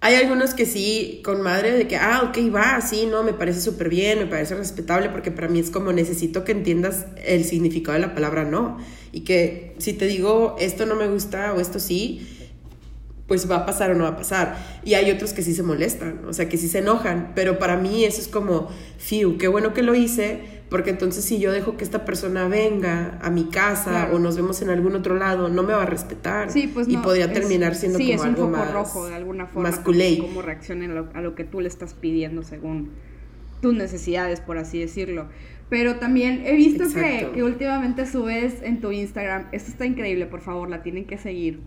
Hay 0.03 0.15
algunos 0.15 0.55
que 0.55 0.65
sí, 0.65 1.21
con 1.23 1.41
madre, 1.41 1.73
de 1.73 1.87
que, 1.87 1.95
ah, 1.95 2.23
ok, 2.23 2.53
va, 2.53 2.81
sí, 2.81 3.05
no, 3.05 3.21
me 3.21 3.33
parece 3.33 3.61
súper 3.61 3.87
bien, 3.87 4.17
me 4.17 4.25
parece 4.25 4.55
respetable, 4.55 5.09
porque 5.09 5.29
para 5.29 5.47
mí 5.47 5.59
es 5.59 5.69
como 5.69 5.93
necesito 5.93 6.43
que 6.43 6.53
entiendas 6.53 7.05
el 7.23 7.45
significado 7.45 7.93
de 7.93 8.07
la 8.07 8.15
palabra 8.15 8.43
no. 8.43 8.79
Y 9.11 9.21
que 9.21 9.75
si 9.77 9.93
te 9.93 10.07
digo 10.07 10.55
esto 10.59 10.87
no 10.87 10.95
me 10.95 11.07
gusta 11.07 11.53
o 11.53 11.59
esto 11.61 11.77
sí, 11.79 12.27
pues 13.27 13.49
va 13.49 13.57
a 13.57 13.65
pasar 13.67 13.91
o 13.91 13.93
no 13.93 14.05
va 14.05 14.09
a 14.09 14.17
pasar. 14.17 14.57
Y 14.83 14.95
hay 14.95 15.11
otros 15.11 15.33
que 15.33 15.43
sí 15.43 15.53
se 15.53 15.61
molestan, 15.61 16.25
o 16.27 16.33
sea, 16.33 16.49
que 16.49 16.57
sí 16.57 16.67
se 16.67 16.79
enojan, 16.79 17.33
pero 17.35 17.59
para 17.59 17.77
mí 17.77 18.03
eso 18.03 18.21
es 18.21 18.27
como, 18.27 18.69
fiu, 18.97 19.37
qué 19.37 19.47
bueno 19.47 19.71
que 19.75 19.83
lo 19.83 19.93
hice, 19.93 20.60
porque 20.71 20.89
entonces 20.89 21.23
si 21.23 21.37
yo 21.39 21.51
dejo 21.51 21.77
que 21.77 21.83
esta 21.83 22.03
persona 22.05 22.47
venga 22.47 23.19
a 23.21 23.29
mi 23.29 23.49
casa 23.49 23.91
Claro. 23.91 24.15
o 24.15 24.19
nos 24.19 24.37
vemos 24.37 24.59
en 24.63 24.69
algún 24.71 24.95
otro 24.95 25.15
lado, 25.15 25.49
no 25.49 25.61
me 25.61 25.73
va 25.73 25.83
a 25.83 25.85
respetar. 25.85 26.49
Sí, 26.49 26.67
pues 26.73 26.87
y 26.87 26.95
no, 26.95 27.01
podría 27.03 27.25
es- 27.25 27.33
terminar 27.33 27.75
siendo 27.75 27.99
sí, 27.99 28.05
como 28.05 28.15
es 28.15 28.21
un 28.21 28.27
algo 28.29 28.45
foco 28.47 28.57
más 28.57 28.73
rojo 28.73 29.07
de 29.07 29.15
alguna 29.15 29.45
forma. 29.45 29.69
más 29.69 29.79
cómo- 29.79 30.41
reaccionen 30.41 30.89
a 30.91 30.93
lo, 30.95 31.09
a 31.13 31.21
lo 31.21 31.35
que 31.35 31.43
tú 31.43 31.59
le 31.61 31.67
estás 31.67 31.93
pidiendo 31.93 32.41
según 32.41 32.89
tus 33.61 33.75
necesidades, 33.75 34.39
por 34.39 34.57
así 34.57 34.79
decirlo. 34.79 35.27
Pero 35.69 35.97
también 35.97 36.43
he 36.45 36.55
visto 36.55 36.85
que 36.93 37.43
últimamente 37.43 38.05
subes 38.05 38.61
en 38.63 38.81
tu 38.81 38.91
Instagram, 38.91 39.47
esto 39.51 39.71
está 39.71 39.85
increíble, 39.85 40.25
por 40.25 40.41
favor, 40.41 40.69
la 40.69 40.81
tienen 40.83 41.05
que 41.05 41.17
seguir. 41.17 41.59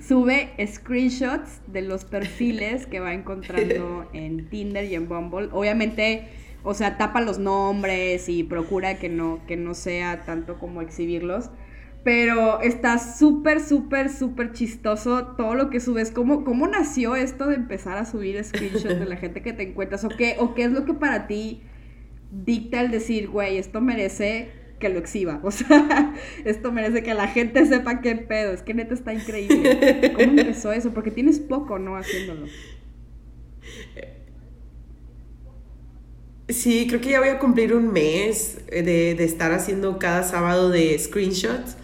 Sube 0.00 0.50
screenshots 0.66 1.60
de 1.66 1.82
los 1.82 2.04
perfiles 2.04 2.86
que 2.86 3.00
va 3.00 3.12
encontrando 3.14 4.08
en 4.12 4.48
Tinder 4.48 4.84
y 4.84 4.94
en 4.94 5.08
Bumble. 5.08 5.48
Obviamente, 5.52 6.28
o 6.62 6.74
sea, 6.74 6.98
tapa 6.98 7.20
los 7.20 7.38
nombres 7.38 8.28
y 8.28 8.44
procura 8.44 8.98
que 8.98 9.08
no, 9.08 9.40
que 9.46 9.56
no 9.56 9.74
sea 9.74 10.22
tanto 10.24 10.58
como 10.58 10.82
exhibirlos. 10.82 11.50
Pero 12.02 12.62
está 12.62 12.98
súper, 12.98 13.60
súper, 13.60 14.08
súper 14.10 14.52
chistoso 14.52 15.34
todo 15.36 15.54
lo 15.54 15.68
que 15.68 15.80
subes. 15.80 16.10
¿Cómo, 16.10 16.44
¿Cómo 16.44 16.66
nació 16.66 17.14
esto 17.14 17.46
de 17.46 17.56
empezar 17.56 17.98
a 17.98 18.06
subir 18.06 18.42
screenshots 18.42 18.98
de 18.98 19.04
la 19.04 19.16
gente 19.18 19.42
que 19.42 19.52
te 19.52 19.64
encuentras? 19.64 20.04
¿O 20.04 20.08
qué, 20.08 20.36
¿O 20.38 20.54
qué 20.54 20.64
es 20.64 20.72
lo 20.72 20.86
que 20.86 20.94
para 20.94 21.26
ti 21.26 21.62
dicta 22.30 22.80
el 22.80 22.90
decir, 22.90 23.28
güey, 23.28 23.58
esto 23.58 23.82
merece 23.82 24.50
que 24.78 24.88
lo 24.88 24.98
exhiba? 24.98 25.40
O 25.44 25.50
sea, 25.50 26.14
esto 26.44 26.72
merece 26.72 27.02
que 27.02 27.12
la 27.12 27.28
gente 27.28 27.66
sepa 27.66 28.00
qué 28.00 28.16
pedo. 28.16 28.52
Es 28.52 28.62
que 28.62 28.72
neta 28.72 28.94
está 28.94 29.12
increíble. 29.12 30.12
¿Cómo 30.14 30.40
empezó 30.40 30.72
eso? 30.72 30.92
Porque 30.94 31.10
tienes 31.10 31.38
poco, 31.38 31.78
¿no? 31.78 31.96
Haciéndolo. 31.96 32.46
Sí, 36.52 36.86
creo 36.88 37.00
que 37.00 37.10
ya 37.10 37.20
voy 37.20 37.28
a 37.28 37.38
cumplir 37.38 37.74
un 37.74 37.92
mes 37.92 38.58
eh, 38.68 38.82
de, 38.82 39.14
de 39.14 39.24
estar 39.24 39.52
haciendo 39.52 39.98
cada 39.98 40.22
sábado 40.22 40.70
de 40.70 40.98
screenshots. 40.98 41.76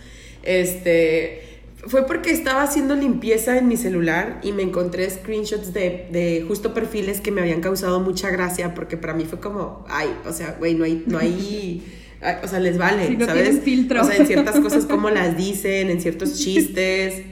Este, 0.42 1.42
fue 1.87 2.06
porque 2.06 2.30
estaba 2.30 2.62
haciendo 2.62 2.96
limpieza 2.96 3.58
en 3.58 3.68
mi 3.68 3.76
celular 3.76 4.40
y 4.42 4.52
me 4.52 4.62
encontré 4.62 5.08
screenshots 5.08 5.73
de, 5.73 6.06
de 6.11 6.44
justo 6.46 6.75
perfiles 6.75 7.20
que 7.20 7.30
me 7.30 7.40
habían 7.40 7.61
causado 7.61 8.00
mucha 8.00 8.30
gracia 8.30 8.75
porque 8.75 8.96
para 8.96 9.14
mí 9.14 9.25
fue 9.25 9.38
como, 9.40 9.85
ay, 9.88 10.08
o 10.26 10.32
sea, 10.32 10.56
güey, 10.58 10.75
no 10.75 10.85
hay, 10.85 11.04
no 11.06 11.18
hay, 11.18 11.82
ay, 12.20 12.37
o 12.42 12.49
sea, 12.49 12.58
les 12.58 12.76
vale, 12.78 13.06
Sí, 13.08 13.16
no 13.16 13.26
¿sabes? 13.26 13.61
filtro. 13.62 14.02
O 14.02 14.04
sea, 14.04 14.16
en 14.16 14.26
ciertas 14.26 14.58
cosas 14.61 14.87
como 14.87 15.11
las 15.11 15.37
dicen, 15.37 15.90
en 15.90 16.00
ciertos 16.00 16.35
chistes. 16.40 17.23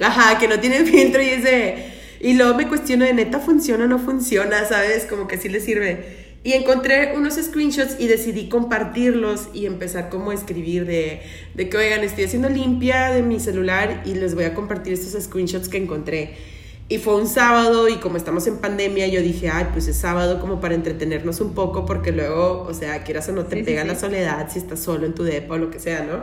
Ajá, 0.00 0.38
que 0.38 0.48
no 0.48 0.60
tienen 0.60 0.86
filtro 0.86 1.20
y 1.22 1.28
es 1.28 1.44
de... 1.44 1.92
Y 2.20 2.34
luego 2.34 2.54
me 2.54 2.66
cuestiono 2.68 3.04
de 3.04 3.12
neta 3.14 3.38
funciona 3.38 3.84
o 3.84 3.88
no 3.88 3.98
funciona, 3.98 4.64
¿sabes? 4.64 5.04
Como 5.04 5.28
que 5.28 5.36
sí 5.36 5.48
le 5.48 5.60
sirve. 5.60 6.27
Y 6.44 6.52
encontré 6.52 7.12
unos 7.16 7.34
screenshots 7.34 7.96
y 7.98 8.06
decidí 8.06 8.48
compartirlos 8.48 9.48
y 9.52 9.66
empezar 9.66 10.08
como 10.08 10.30
a 10.30 10.34
escribir 10.34 10.86
de, 10.86 11.20
de 11.54 11.68
que, 11.68 11.76
oigan, 11.76 12.04
estoy 12.04 12.24
haciendo 12.24 12.48
limpia 12.48 13.10
de 13.10 13.22
mi 13.22 13.40
celular 13.40 14.02
y 14.06 14.14
les 14.14 14.34
voy 14.34 14.44
a 14.44 14.54
compartir 14.54 14.92
estos 14.94 15.20
screenshots 15.22 15.68
que 15.68 15.78
encontré. 15.78 16.36
Y 16.88 16.98
fue 16.98 17.16
un 17.16 17.26
sábado 17.26 17.88
y 17.88 17.96
como 17.96 18.16
estamos 18.16 18.46
en 18.46 18.58
pandemia, 18.58 19.08
yo 19.08 19.20
dije, 19.20 19.50
ay, 19.50 19.66
pues 19.72 19.88
es 19.88 19.96
sábado 19.96 20.40
como 20.40 20.60
para 20.60 20.74
entretenernos 20.74 21.40
un 21.40 21.54
poco 21.54 21.84
porque 21.84 22.12
luego, 22.12 22.62
o 22.62 22.72
sea, 22.72 23.02
quieras 23.04 23.28
o 23.28 23.32
no 23.32 23.44
te 23.46 23.56
Sí, 23.56 23.62
pega 23.62 23.82
sí. 23.82 23.88
la 23.88 23.94
soledad 23.94 24.48
si 24.50 24.58
estás 24.58 24.80
solo 24.80 25.04
en 25.06 25.14
tu 25.14 25.24
depa 25.24 25.54
o 25.56 25.58
lo 25.58 25.70
que 25.70 25.80
sea, 25.80 26.02
¿no? 26.04 26.22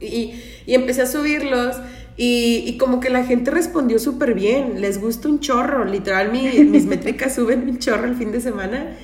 Y, 0.00 0.34
y 0.66 0.74
empecé 0.74 1.02
a 1.02 1.06
subirlos 1.06 1.76
y, 2.16 2.64
y 2.66 2.78
como 2.78 3.00
que 3.00 3.10
la 3.10 3.24
gente 3.24 3.50
respondió 3.50 3.98
súper 3.98 4.34
bien, 4.34 4.80
les 4.80 5.00
gusta 5.00 5.28
un 5.28 5.40
chorro, 5.40 5.84
literal 5.84 6.30
mi- 6.32 6.64
mis 6.64 6.86
métricas 6.86 7.34
suben 7.34 7.68
un 7.68 7.78
chorro 7.78 8.04
el 8.06 8.14
fin 8.16 8.32
de 8.32 8.40
semana 8.40 8.96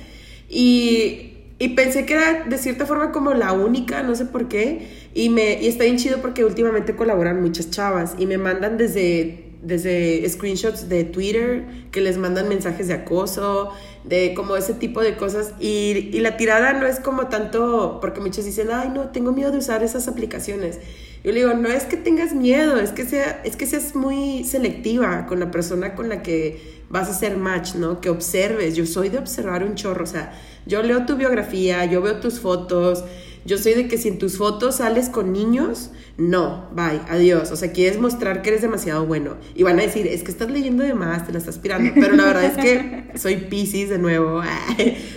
y, 0.53 1.31
y 1.59 1.69
pensé 1.69 2.05
que 2.05 2.13
era 2.13 2.43
de 2.43 2.57
cierta 2.57 2.85
forma 2.85 3.13
como 3.13 3.33
la 3.33 3.53
única, 3.53 4.03
no 4.03 4.15
sé 4.15 4.25
por 4.25 4.49
qué, 4.49 4.85
y, 5.13 5.29
me, 5.29 5.61
y 5.61 5.67
está 5.67 5.85
bien 5.85 5.97
chido 5.97 6.21
porque 6.21 6.43
últimamente 6.43 6.93
colaboran 6.93 7.41
muchas 7.41 7.71
chavas 7.71 8.15
y 8.17 8.25
me 8.25 8.37
mandan 8.37 8.77
desde, 8.77 9.45
desde 9.61 10.27
screenshots 10.27 10.89
de 10.89 11.05
Twitter 11.05 11.63
que 11.91 12.01
les 12.01 12.17
mandan 12.17 12.49
mensajes 12.49 12.89
de 12.89 12.95
acoso, 12.95 13.71
de 14.03 14.33
como 14.33 14.57
ese 14.57 14.73
tipo 14.73 15.01
de 15.01 15.15
cosas 15.15 15.53
y, 15.61 16.09
y 16.11 16.19
la 16.19 16.35
tirada 16.35 16.73
no 16.73 16.85
es 16.85 16.99
como 16.99 17.27
tanto, 17.27 17.99
porque 18.01 18.19
muchos 18.19 18.43
dicen, 18.43 18.67
ay 18.73 18.89
no, 18.93 19.09
tengo 19.11 19.31
miedo 19.31 19.51
de 19.51 19.59
usar 19.59 19.83
esas 19.83 20.09
aplicaciones. 20.09 20.79
Yo 21.23 21.31
le 21.31 21.41
digo, 21.41 21.53
no 21.53 21.69
es 21.69 21.83
que 21.83 21.97
tengas 21.97 22.33
miedo, 22.33 22.77
es 22.77 22.91
que, 22.91 23.05
sea, 23.05 23.41
es 23.43 23.55
que 23.55 23.67
seas 23.67 23.93
muy 23.95 24.43
selectiva 24.43 25.27
con 25.27 25.39
la 25.39 25.51
persona 25.51 25.93
con 25.93 26.09
la 26.09 26.23
que 26.23 26.81
vas 26.89 27.07
a 27.07 27.11
hacer 27.11 27.37
match, 27.37 27.75
¿no? 27.75 28.01
Que 28.01 28.09
observes. 28.09 28.75
Yo 28.75 28.87
soy 28.87 29.09
de 29.09 29.19
observar 29.19 29.63
un 29.63 29.75
chorro, 29.75 30.03
o 30.03 30.07
sea, 30.07 30.33
yo 30.65 30.81
leo 30.81 31.05
tu 31.05 31.15
biografía, 31.15 31.85
yo 31.85 32.01
veo 32.01 32.19
tus 32.19 32.39
fotos, 32.39 33.03
yo 33.45 33.57
soy 33.57 33.73
de 33.73 33.87
que 33.87 33.97
si 33.97 34.07
en 34.09 34.17
tus 34.19 34.37
fotos 34.37 34.75
sales 34.77 35.09
con 35.09 35.33
niños, 35.33 35.91
no, 36.17 36.69
bye, 36.75 36.99
adiós. 37.09 37.51
O 37.51 37.55
sea, 37.55 37.71
quieres 37.71 37.99
mostrar 37.99 38.41
que 38.41 38.49
eres 38.49 38.61
demasiado 38.61 39.05
bueno. 39.05 39.37
Y 39.55 39.63
van 39.63 39.79
a 39.79 39.83
decir, 39.83 40.05
es 40.07 40.23
que 40.23 40.31
estás 40.31 40.51
leyendo 40.51 40.83
de 40.83 40.93
más, 40.93 41.25
te 41.25 41.31
la 41.31 41.39
estás 41.39 41.57
pirando. 41.57 41.91
Pero 41.95 42.15
la 42.15 42.25
verdad 42.25 42.43
es 42.45 42.57
que 42.57 43.03
soy 43.17 43.37
Pisces 43.37 43.89
de 43.89 43.97
nuevo. 43.97 44.41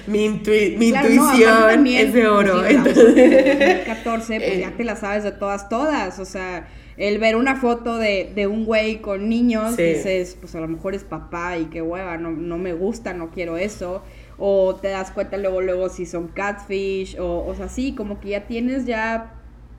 mi, 0.06 0.26
intui- 0.26 0.76
mi 0.78 0.90
Claro, 0.90 1.08
no, 1.10 1.28
aparte 1.28 1.74
intuición 1.74 1.86
es 2.06 2.14
de 2.14 2.26
oro. 2.28 2.60
sí, 2.66 2.74
entonces- 2.74 3.14
de 3.14 3.64
2014, 3.74 4.36
pues 4.40 4.52
Eh. 4.52 4.60
ya 4.60 4.70
te 4.76 4.84
la 4.84 4.96
sabes 4.96 5.24
de 5.24 5.32
todas, 5.32 5.68
todas. 5.68 6.18
O 6.18 6.24
sea, 6.24 6.68
el 6.96 7.18
ver 7.18 7.34
una 7.36 7.56
foto 7.56 7.98
de, 7.98 8.30
de 8.34 8.46
un 8.46 8.64
güey 8.64 9.00
con 9.02 9.28
niños, 9.28 9.74
Sí. 9.76 9.82
dices, 9.82 10.36
pues 10.40 10.54
a 10.54 10.60
lo 10.60 10.68
mejor 10.68 10.94
es 10.94 11.02
papá 11.04 11.58
y 11.58 11.64
qué 11.66 11.82
hueva, 11.82 12.16
no, 12.16 12.30
no 12.30 12.56
me 12.56 12.72
gusta, 12.72 13.12
no 13.14 13.30
quiero 13.30 13.56
eso. 13.56 14.02
O 14.38 14.74
te 14.76 14.88
das 14.88 15.10
cuenta 15.10 15.36
luego, 15.36 15.60
luego 15.60 15.88
si 15.88 16.06
son 16.06 16.28
catfish, 16.28 17.18
o, 17.18 17.46
o 17.46 17.54
sea, 17.54 17.68
sí, 17.68 17.94
como 17.94 18.20
que 18.20 18.30
ya 18.30 18.46
tienes 18.46 18.84
ya, 18.84 19.34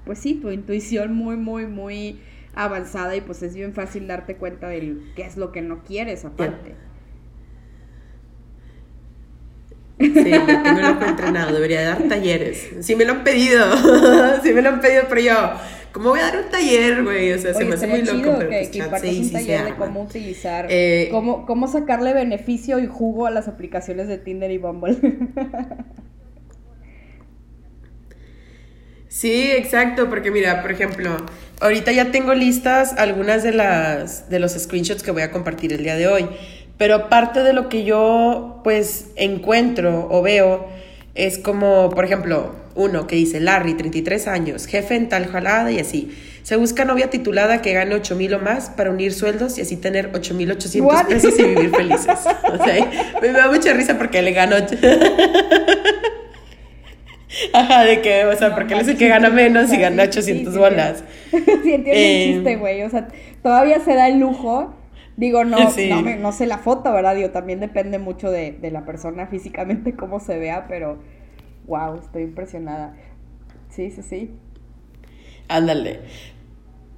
pues 0.05 0.19
sí, 0.19 0.35
tu 0.35 0.51
intuición 0.51 1.13
muy, 1.13 1.35
muy, 1.35 1.65
muy 1.65 2.19
avanzada 2.53 3.15
y 3.15 3.21
pues 3.21 3.43
es 3.43 3.53
bien 3.53 3.73
fácil 3.73 4.07
darte 4.07 4.37
cuenta 4.37 4.69
de 4.69 4.97
qué 5.15 5.23
es 5.23 5.37
lo 5.37 5.51
que 5.51 5.61
no 5.61 5.83
quieres 5.83 6.23
aparte. 6.25 6.75
Sí, 9.97 10.09
tengo 10.13 10.79
el 10.79 10.85
ojo 10.85 11.05
entrenado, 11.05 11.53
debería 11.53 11.81
dar 11.83 12.03
talleres. 12.09 12.69
Sí 12.81 12.95
me 12.95 13.05
lo 13.05 13.13
han 13.13 13.23
pedido, 13.23 13.65
sí 14.43 14.51
me 14.53 14.61
lo 14.61 14.69
han 14.69 14.81
pedido, 14.81 15.03
pero 15.07 15.21
yo, 15.21 15.33
¿cómo 15.95 16.09
voy 16.09 16.19
a 16.19 16.23
dar 16.23 16.43
un 16.43 16.49
taller, 16.49 17.05
güey? 17.05 17.31
O 17.31 17.39
sea, 17.39 17.53
se 17.53 17.59
Oye, 17.59 17.69
me 17.69 17.75
hace 17.75 17.87
muy 17.87 18.03
chido 18.03 18.15
loco, 18.15 18.35
pero 18.37 18.49
que, 18.49 18.55
pues 18.57 18.69
que 18.69 18.79
chance 18.79 19.07
un 19.07 19.13
sí 19.13 19.25
se 19.27 19.31
taller 19.31 19.63
de 19.63 19.75
cómo 19.75 20.01
utilizar, 20.01 20.67
Eh, 20.69 21.07
cómo, 21.09 21.45
cómo 21.45 21.69
sacarle 21.69 22.13
beneficio 22.13 22.79
y 22.79 22.85
jugo 22.85 23.27
a 23.27 23.31
las 23.31 23.47
aplicaciones 23.47 24.09
de 24.09 24.17
Tinder 24.17 24.51
y 24.51 24.57
Bumble. 24.57 24.97
Sí, 29.07 29.49
exacto, 29.49 30.09
porque 30.09 30.29
mira, 30.29 30.61
por 30.61 30.73
ejemplo, 30.73 31.15
ahorita 31.61 31.93
ya 31.93 32.11
tengo 32.11 32.33
listas 32.33 32.91
algunas 32.97 33.43
de 33.43 33.53
las 33.53 34.29
de 34.29 34.39
los 34.39 34.51
screenshots 34.51 35.03
que 35.03 35.11
voy 35.11 35.21
a 35.21 35.31
compartir 35.31 35.71
el 35.71 35.83
día 35.83 35.95
de 35.95 36.07
hoy, 36.07 36.27
pero 36.77 37.07
parte 37.07 37.41
de 37.41 37.53
lo 37.53 37.69
que 37.69 37.85
yo 37.85 38.59
pues 38.65 39.11
encuentro 39.15 40.09
o 40.11 40.21
veo 40.21 40.67
es 41.13 41.37
como, 41.37 41.91
por 41.91 42.03
ejemplo, 42.03 42.53
uno 42.75 43.07
que 43.07 43.15
dice 43.15 43.39
Larry, 43.39 43.73
33 43.75 44.27
años, 44.27 44.67
jefe 44.67 44.95
en 44.95 45.09
tal 45.09 45.27
jalada 45.27 45.71
y 45.71 45.79
así. 45.79 46.15
Se 46.43 46.57
busca 46.57 46.85
novia 46.85 47.09
titulada 47.09 47.61
que 47.61 47.73
gane 47.73 47.95
8 47.95 48.15
mil 48.15 48.33
o 48.35 48.39
más 48.39 48.69
para 48.69 48.91
unir 48.91 49.13
sueldos 49.13 49.57
y 49.57 49.61
así 49.61 49.77
tener 49.77 50.11
8 50.13 50.33
mil 50.35 50.51
800 50.51 51.03
pesos 51.03 51.39
y 51.39 51.43
vivir 51.43 51.71
felices. 51.75 52.19
O 52.53 52.63
sea, 52.63 52.91
me 53.21 53.29
da 53.31 53.49
mucha 53.51 53.73
risa 53.73 53.97
porque 53.97 54.21
le 54.21 54.31
gano. 54.33 54.55
Ajá, 57.53 57.83
de 57.83 58.01
que, 58.01 58.25
o 58.25 58.35
sea, 58.35 58.55
porque 58.55 58.75
él 58.75 58.81
es 58.81 58.87
el 58.87 58.97
que 58.97 59.07
gana 59.09 59.29
menos 59.29 59.71
y 59.73 59.77
gana 59.77 60.03
800 60.03 60.57
bolas. 60.57 61.03
Sí, 61.31 61.37
entiendo 61.37 61.89
el 61.91 61.97
Eh, 61.97 62.31
chiste, 62.33 62.55
güey. 62.57 62.83
O 62.83 62.89
sea, 62.89 63.07
todavía 63.43 63.79
se 63.79 63.93
da 63.95 64.07
el 64.07 64.19
lujo. 64.19 64.73
Digo, 65.17 65.43
no, 65.43 65.71
Sí. 65.71 65.89
no, 65.89 66.01
no 66.01 66.31
sé 66.31 66.45
la 66.45 66.57
foto, 66.59 66.91
¿verdad? 66.93 67.15
Digo, 67.15 67.31
también 67.31 67.59
depende 67.59 67.99
mucho 67.99 68.29
de, 68.31 68.51
de 68.53 68.71
la 68.71 68.85
persona 68.85 69.27
físicamente, 69.27 69.95
cómo 69.95 70.19
se 70.19 70.37
vea, 70.37 70.65
pero 70.67 70.99
wow, 71.67 71.99
estoy 71.99 72.23
impresionada. 72.23 72.95
Sí, 73.69 73.91
sí, 73.91 74.01
sí. 74.01 74.31
Ándale. 75.47 76.01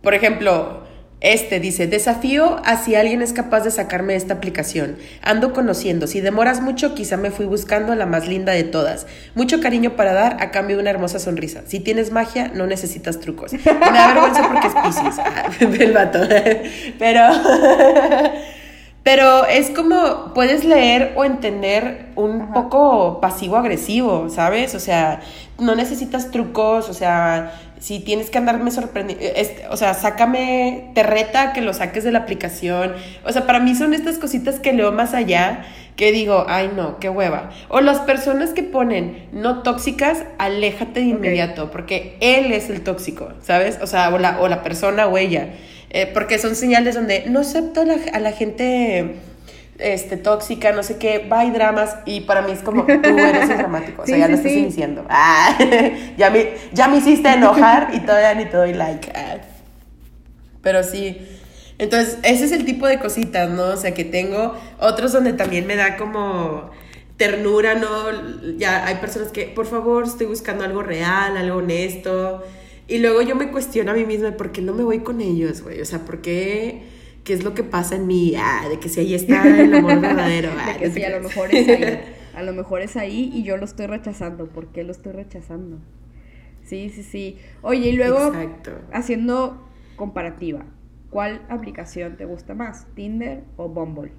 Por 0.01 0.13
ejemplo, 0.13 0.83
este 1.19 1.59
dice, 1.59 1.87
desafío 1.87 2.61
a 2.63 2.77
si 2.77 2.93
alguien 2.93 3.23
es 3.23 3.33
capaz 3.33 3.61
de 3.61 3.71
sacarme 3.71 4.15
esta 4.15 4.35
aplicación. 4.35 4.97
Ando 5.23 5.51
conociendo. 5.51 6.05
Si 6.05 6.21
demoras 6.21 6.61
mucho, 6.61 6.93
quizá 6.93 7.17
me 7.17 7.31
fui 7.31 7.45
buscando 7.45 7.91
a 7.91 7.95
la 7.95 8.05
más 8.05 8.27
linda 8.27 8.53
de 8.53 8.63
todas. 8.63 9.07
Mucho 9.33 9.59
cariño 9.59 9.95
para 9.95 10.13
dar 10.13 10.37
a 10.41 10.51
cambio 10.51 10.77
de 10.77 10.83
una 10.83 10.91
hermosa 10.91 11.17
sonrisa. 11.19 11.63
Si 11.65 11.79
tienes 11.79 12.11
magia, 12.11 12.51
no 12.53 12.67
necesitas 12.67 13.19
trucos. 13.19 13.53
Me 13.53 13.59
da 13.59 14.13
vergüenza 14.13 14.47
porque 14.47 14.67
es 14.67 14.73
Pisces. 14.75 15.15
Ah, 15.27 15.49
El 15.59 15.93
vato. 15.93 16.19
Pero... 16.99 17.21
Pero 19.07 19.45
es 19.45 19.69
como 19.69 20.33
puedes 20.33 20.65
leer 20.65 21.13
o 21.15 21.23
entender 21.23 22.07
un 22.17 22.41
Ajá. 22.41 22.53
poco 22.53 23.21
pasivo-agresivo, 23.21 24.27
¿sabes? 24.29 24.75
O 24.75 24.81
sea, 24.81 25.21
no 25.59 25.75
necesitas 25.75 26.29
trucos, 26.29 26.89
o 26.89 26.93
sea, 26.93 27.53
si 27.79 28.01
tienes 28.01 28.29
que 28.29 28.37
andarme 28.37 28.69
sorprendiendo, 28.69 29.25
o 29.69 29.77
sea, 29.77 29.93
sácame, 29.93 30.91
te 30.93 31.03
reta 31.03 31.53
que 31.53 31.61
lo 31.61 31.73
saques 31.73 32.03
de 32.03 32.11
la 32.11 32.19
aplicación. 32.19 32.95
O 33.23 33.31
sea, 33.31 33.47
para 33.47 33.61
mí 33.61 33.75
son 33.75 33.93
estas 33.93 34.17
cositas 34.17 34.59
que 34.59 34.73
leo 34.73 34.91
más 34.91 35.13
allá, 35.13 35.63
que 35.95 36.11
digo, 36.11 36.45
ay 36.49 36.71
no, 36.75 36.99
qué 36.99 37.07
hueva. 37.07 37.51
O 37.69 37.79
las 37.79 37.99
personas 37.99 38.49
que 38.49 38.63
ponen 38.63 39.29
no 39.31 39.63
tóxicas, 39.63 40.25
aléjate 40.37 40.99
de 40.99 41.05
inmediato, 41.05 41.71
porque 41.71 42.17
él 42.19 42.51
es 42.51 42.69
el 42.69 42.83
tóxico, 42.83 43.29
¿sabes? 43.41 43.79
O 43.81 43.87
sea, 43.87 44.13
o 44.13 44.17
la, 44.17 44.41
o 44.41 44.49
la 44.49 44.63
persona 44.63 45.07
o 45.07 45.17
ella. 45.17 45.53
Eh, 45.89 46.11
porque 46.13 46.37
son 46.37 46.55
señales 46.55 46.95
donde 46.95 47.25
no 47.29 47.39
acepto 47.39 47.81
a 47.81 47.85
la, 47.85 47.95
a 48.13 48.19
la 48.19 48.31
gente 48.33 49.15
este, 49.79 50.17
tóxica, 50.17 50.71
no 50.73 50.83
sé 50.83 50.97
qué, 50.97 51.27
va 51.31 51.45
y 51.45 51.51
dramas, 51.51 51.97
y 52.05 52.21
para 52.21 52.41
mí 52.41 52.51
es 52.51 52.61
como, 52.61 52.85
tú 52.85 53.17
eres 53.17 53.49
el 53.49 53.57
dramático, 53.57 54.01
o 54.01 54.05
sea, 54.05 54.15
Sí, 54.15 54.19
ya 54.19 54.25
sí, 54.25 54.31
lo 54.31 54.37
estás 54.37 54.51
sí. 54.51 54.59
iniciando. 54.59 55.05
Ah, 55.09 55.57
ya, 56.17 56.29
me, 56.29 56.49
ya 56.73 56.87
me 56.87 56.97
hiciste 56.97 57.29
enojar 57.29 57.89
y 57.93 57.99
todavía 58.01 58.33
ni 58.33 58.45
te 58.49 58.57
doy 58.57 58.73
like. 58.73 59.11
Ah. 59.15 59.37
Pero 60.61 60.83
sí, 60.83 61.17
entonces 61.77 62.17
ese 62.23 62.45
es 62.45 62.51
el 62.51 62.65
tipo 62.65 62.87
de 62.87 62.99
cositas, 62.99 63.49
¿no? 63.49 63.65
O 63.67 63.77
sea, 63.77 63.93
que 63.93 64.03
tengo 64.03 64.55
otros 64.79 65.13
donde 65.13 65.33
también 65.33 65.67
me 65.67 65.75
da 65.75 65.95
como 65.95 66.71
ternura, 67.17 67.75
¿no? 67.75 68.57
Ya 68.57 68.85
hay 68.85 68.95
personas 68.95 69.29
que, 69.31 69.43
por 69.45 69.65
favor, 69.67 70.05
estoy 70.05 70.27
buscando 70.27 70.63
algo 70.65 70.83
real, 70.83 71.37
algo 71.37 71.57
honesto. 71.57 72.43
Y 72.87 72.99
luego 72.99 73.21
yo 73.21 73.35
me 73.35 73.51
cuestiono 73.51 73.91
a 73.91 73.93
mí 73.93 74.05
misma, 74.05 74.31
¿por 74.37 74.51
qué 74.51 74.61
no 74.61 74.73
me 74.73 74.83
voy 74.83 74.99
con 74.99 75.19
ellos, 75.21 75.61
güey? 75.61 75.81
O 75.81 75.85
sea, 75.85 76.05
¿por 76.05 76.21
qué? 76.21 76.83
¿Qué 77.23 77.33
es 77.33 77.43
lo 77.43 77.53
que 77.53 77.63
pasa 77.63 77.95
en 77.95 78.07
mí? 78.07 78.33
Ah, 78.37 78.67
de 78.69 78.79
que 78.79 78.87
si 78.87 79.01
ahí 79.01 79.13
está 79.13 79.61
el 79.61 79.73
amor 79.73 79.99
verdadero. 79.99 80.51
Ah, 80.57 80.73
De 80.73 80.79
que 80.79 80.87
no 80.87 80.93
sí, 80.93 81.03
a 81.03 81.09
lo 81.09 81.21
mejor 81.21 81.51
es 81.51 81.67
ahí. 81.67 81.99
A 82.33 82.43
lo 82.43 82.53
mejor 82.53 82.81
es 82.81 82.95
ahí 82.97 83.31
y 83.33 83.43
yo 83.43 83.57
lo 83.57 83.65
estoy 83.65 83.87
rechazando. 83.87 84.47
¿Por 84.47 84.67
qué 84.67 84.83
lo 84.83 84.91
estoy 84.91 85.11
rechazando? 85.13 85.79
Sí, 86.63 86.89
sí, 86.89 87.03
sí. 87.03 87.37
Oye, 87.61 87.89
y 87.89 87.93
luego, 87.93 88.19
Exacto. 88.27 88.71
haciendo 88.91 89.67
comparativa, 89.95 90.65
¿cuál 91.09 91.41
aplicación 91.49 92.17
te 92.17 92.25
gusta 92.25 92.53
más? 92.53 92.85
¿Tinder 92.95 93.43
o 93.57 93.69
Bumble? 93.69 94.11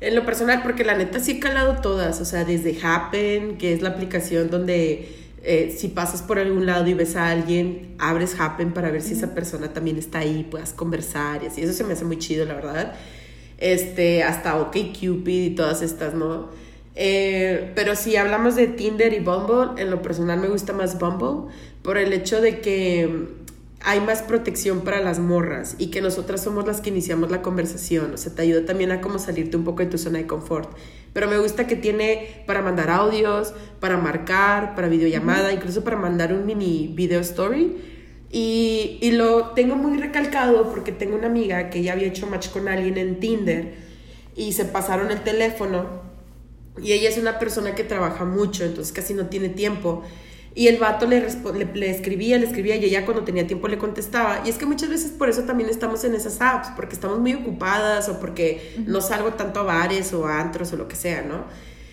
En 0.00 0.14
lo 0.14 0.24
personal, 0.24 0.62
porque 0.62 0.84
la 0.84 0.96
neta 0.96 1.18
sí 1.18 1.32
he 1.32 1.40
calado 1.40 1.80
todas, 1.82 2.20
o 2.20 2.24
sea, 2.24 2.44
desde 2.44 2.78
Happen, 2.82 3.58
que 3.58 3.72
es 3.72 3.82
la 3.82 3.90
aplicación 3.90 4.48
donde 4.48 5.08
eh, 5.42 5.74
si 5.76 5.88
pasas 5.88 6.22
por 6.22 6.38
algún 6.38 6.66
lado 6.66 6.86
y 6.86 6.94
ves 6.94 7.16
a 7.16 7.30
alguien, 7.30 7.96
abres 7.98 8.38
Happen 8.38 8.72
para 8.72 8.90
ver 8.90 9.02
si 9.02 9.14
esa 9.14 9.34
persona 9.34 9.72
también 9.72 9.96
está 9.96 10.20
ahí, 10.20 10.46
puedas 10.48 10.72
conversar 10.72 11.42
y 11.42 11.46
así, 11.46 11.62
eso 11.62 11.72
se 11.72 11.82
me 11.82 11.94
hace 11.94 12.04
muy 12.04 12.18
chido, 12.18 12.44
la 12.44 12.54
verdad. 12.54 12.94
Este, 13.58 14.22
hasta 14.22 14.56
OkCupid 14.56 15.26
y 15.26 15.50
todas 15.50 15.82
estas, 15.82 16.14
¿no? 16.14 16.48
Eh, 16.94 17.72
pero 17.74 17.96
si 17.96 18.16
hablamos 18.16 18.56
de 18.56 18.68
Tinder 18.68 19.12
y 19.12 19.20
Bumble, 19.20 19.82
en 19.82 19.90
lo 19.90 20.00
personal 20.00 20.38
me 20.38 20.48
gusta 20.48 20.72
más 20.72 20.98
Bumble 20.98 21.52
por 21.82 21.96
el 21.98 22.12
hecho 22.12 22.40
de 22.40 22.60
que 22.60 23.28
hay 23.80 24.00
más 24.00 24.22
protección 24.22 24.80
para 24.80 25.00
las 25.00 25.18
morras 25.18 25.76
y 25.78 25.88
que 25.90 26.00
nosotras 26.00 26.42
somos 26.42 26.66
las 26.66 26.80
que 26.80 26.90
iniciamos 26.90 27.30
la 27.30 27.42
conversación. 27.42 28.12
O 28.14 28.16
sea, 28.16 28.34
te 28.34 28.42
ayuda 28.42 28.64
también 28.66 28.90
a 28.90 29.00
como 29.00 29.18
salirte 29.18 29.56
un 29.56 29.64
poco 29.64 29.80
de 29.80 29.86
tu 29.86 29.98
zona 29.98 30.18
de 30.18 30.26
confort. 30.26 30.70
Pero 31.12 31.28
me 31.28 31.38
gusta 31.38 31.66
que 31.66 31.76
tiene 31.76 32.42
para 32.46 32.60
mandar 32.60 32.90
audios, 32.90 33.54
para 33.80 33.96
marcar, 33.96 34.74
para 34.74 34.88
videollamada, 34.88 35.52
incluso 35.52 35.84
para 35.84 35.96
mandar 35.96 36.32
un 36.32 36.44
mini 36.44 36.92
video 36.94 37.20
story. 37.20 37.76
Y, 38.30 38.98
y 39.00 39.12
lo 39.12 39.50
tengo 39.50 39.76
muy 39.76 39.96
recalcado 39.98 40.70
porque 40.70 40.92
tengo 40.92 41.16
una 41.16 41.28
amiga 41.28 41.70
que 41.70 41.82
ya 41.82 41.92
había 41.92 42.08
hecho 42.08 42.26
match 42.26 42.50
con 42.50 42.68
alguien 42.68 42.98
en 42.98 43.20
Tinder 43.20 43.74
y 44.36 44.52
se 44.52 44.66
pasaron 44.66 45.10
el 45.10 45.22
teléfono 45.22 46.08
y 46.82 46.92
ella 46.92 47.08
es 47.08 47.18
una 47.18 47.38
persona 47.38 47.74
que 47.74 47.84
trabaja 47.84 48.24
mucho, 48.24 48.64
entonces 48.64 48.92
casi 48.92 49.14
no 49.14 49.26
tiene 49.26 49.48
tiempo. 49.48 50.02
Y 50.58 50.66
el 50.66 50.78
vato 50.78 51.06
le, 51.06 51.20
le, 51.20 51.64
le 51.72 51.88
escribía, 51.88 52.36
le 52.36 52.44
escribía 52.44 52.74
y 52.74 52.84
ella 52.84 53.04
cuando 53.04 53.22
tenía 53.22 53.46
tiempo 53.46 53.68
le 53.68 53.78
contestaba. 53.78 54.42
Y 54.44 54.48
es 54.48 54.58
que 54.58 54.66
muchas 54.66 54.88
veces 54.88 55.12
por 55.12 55.28
eso 55.28 55.44
también 55.44 55.70
estamos 55.70 56.02
en 56.02 56.16
esas 56.16 56.40
apps, 56.40 56.70
porque 56.74 56.96
estamos 56.96 57.20
muy 57.20 57.32
ocupadas 57.34 58.08
o 58.08 58.18
porque 58.18 58.74
no 58.84 59.00
salgo 59.00 59.34
tanto 59.34 59.60
a 59.60 59.62
bares 59.62 60.12
o 60.12 60.26
a 60.26 60.40
antros 60.40 60.72
o 60.72 60.76
lo 60.76 60.88
que 60.88 60.96
sea, 60.96 61.22
¿no? 61.22 61.44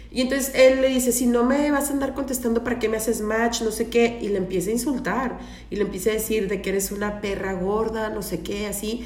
Y 0.10 0.22
entonces 0.22 0.52
él 0.56 0.82
le 0.82 0.88
dice, 0.90 1.12
si 1.12 1.28
no 1.28 1.44
me 1.44 1.70
vas 1.70 1.92
a 1.92 1.94
andar 1.94 2.16
contestando, 2.16 2.64
¿para 2.64 2.80
qué 2.80 2.90
me 2.90 2.98
haces 2.98 3.22
match? 3.22 3.62
No 3.62 3.70
sé 3.70 3.90
qué. 3.90 4.18
Y 4.20 4.30
le 4.30 4.38
empieza 4.38 4.72
a 4.72 4.74
insultar. 4.74 5.38
Y 5.70 5.76
le 5.76 5.84
empieza 5.84 6.10
a 6.10 6.14
decir 6.14 6.48
de 6.48 6.64
que 6.64 6.72
eres 6.72 6.92
una 6.92 7.22
perra 7.22 7.54
gorda, 7.54 8.10
no 8.10 8.24
sé 8.24 8.40
qué, 8.40 8.66
así. 8.66 9.06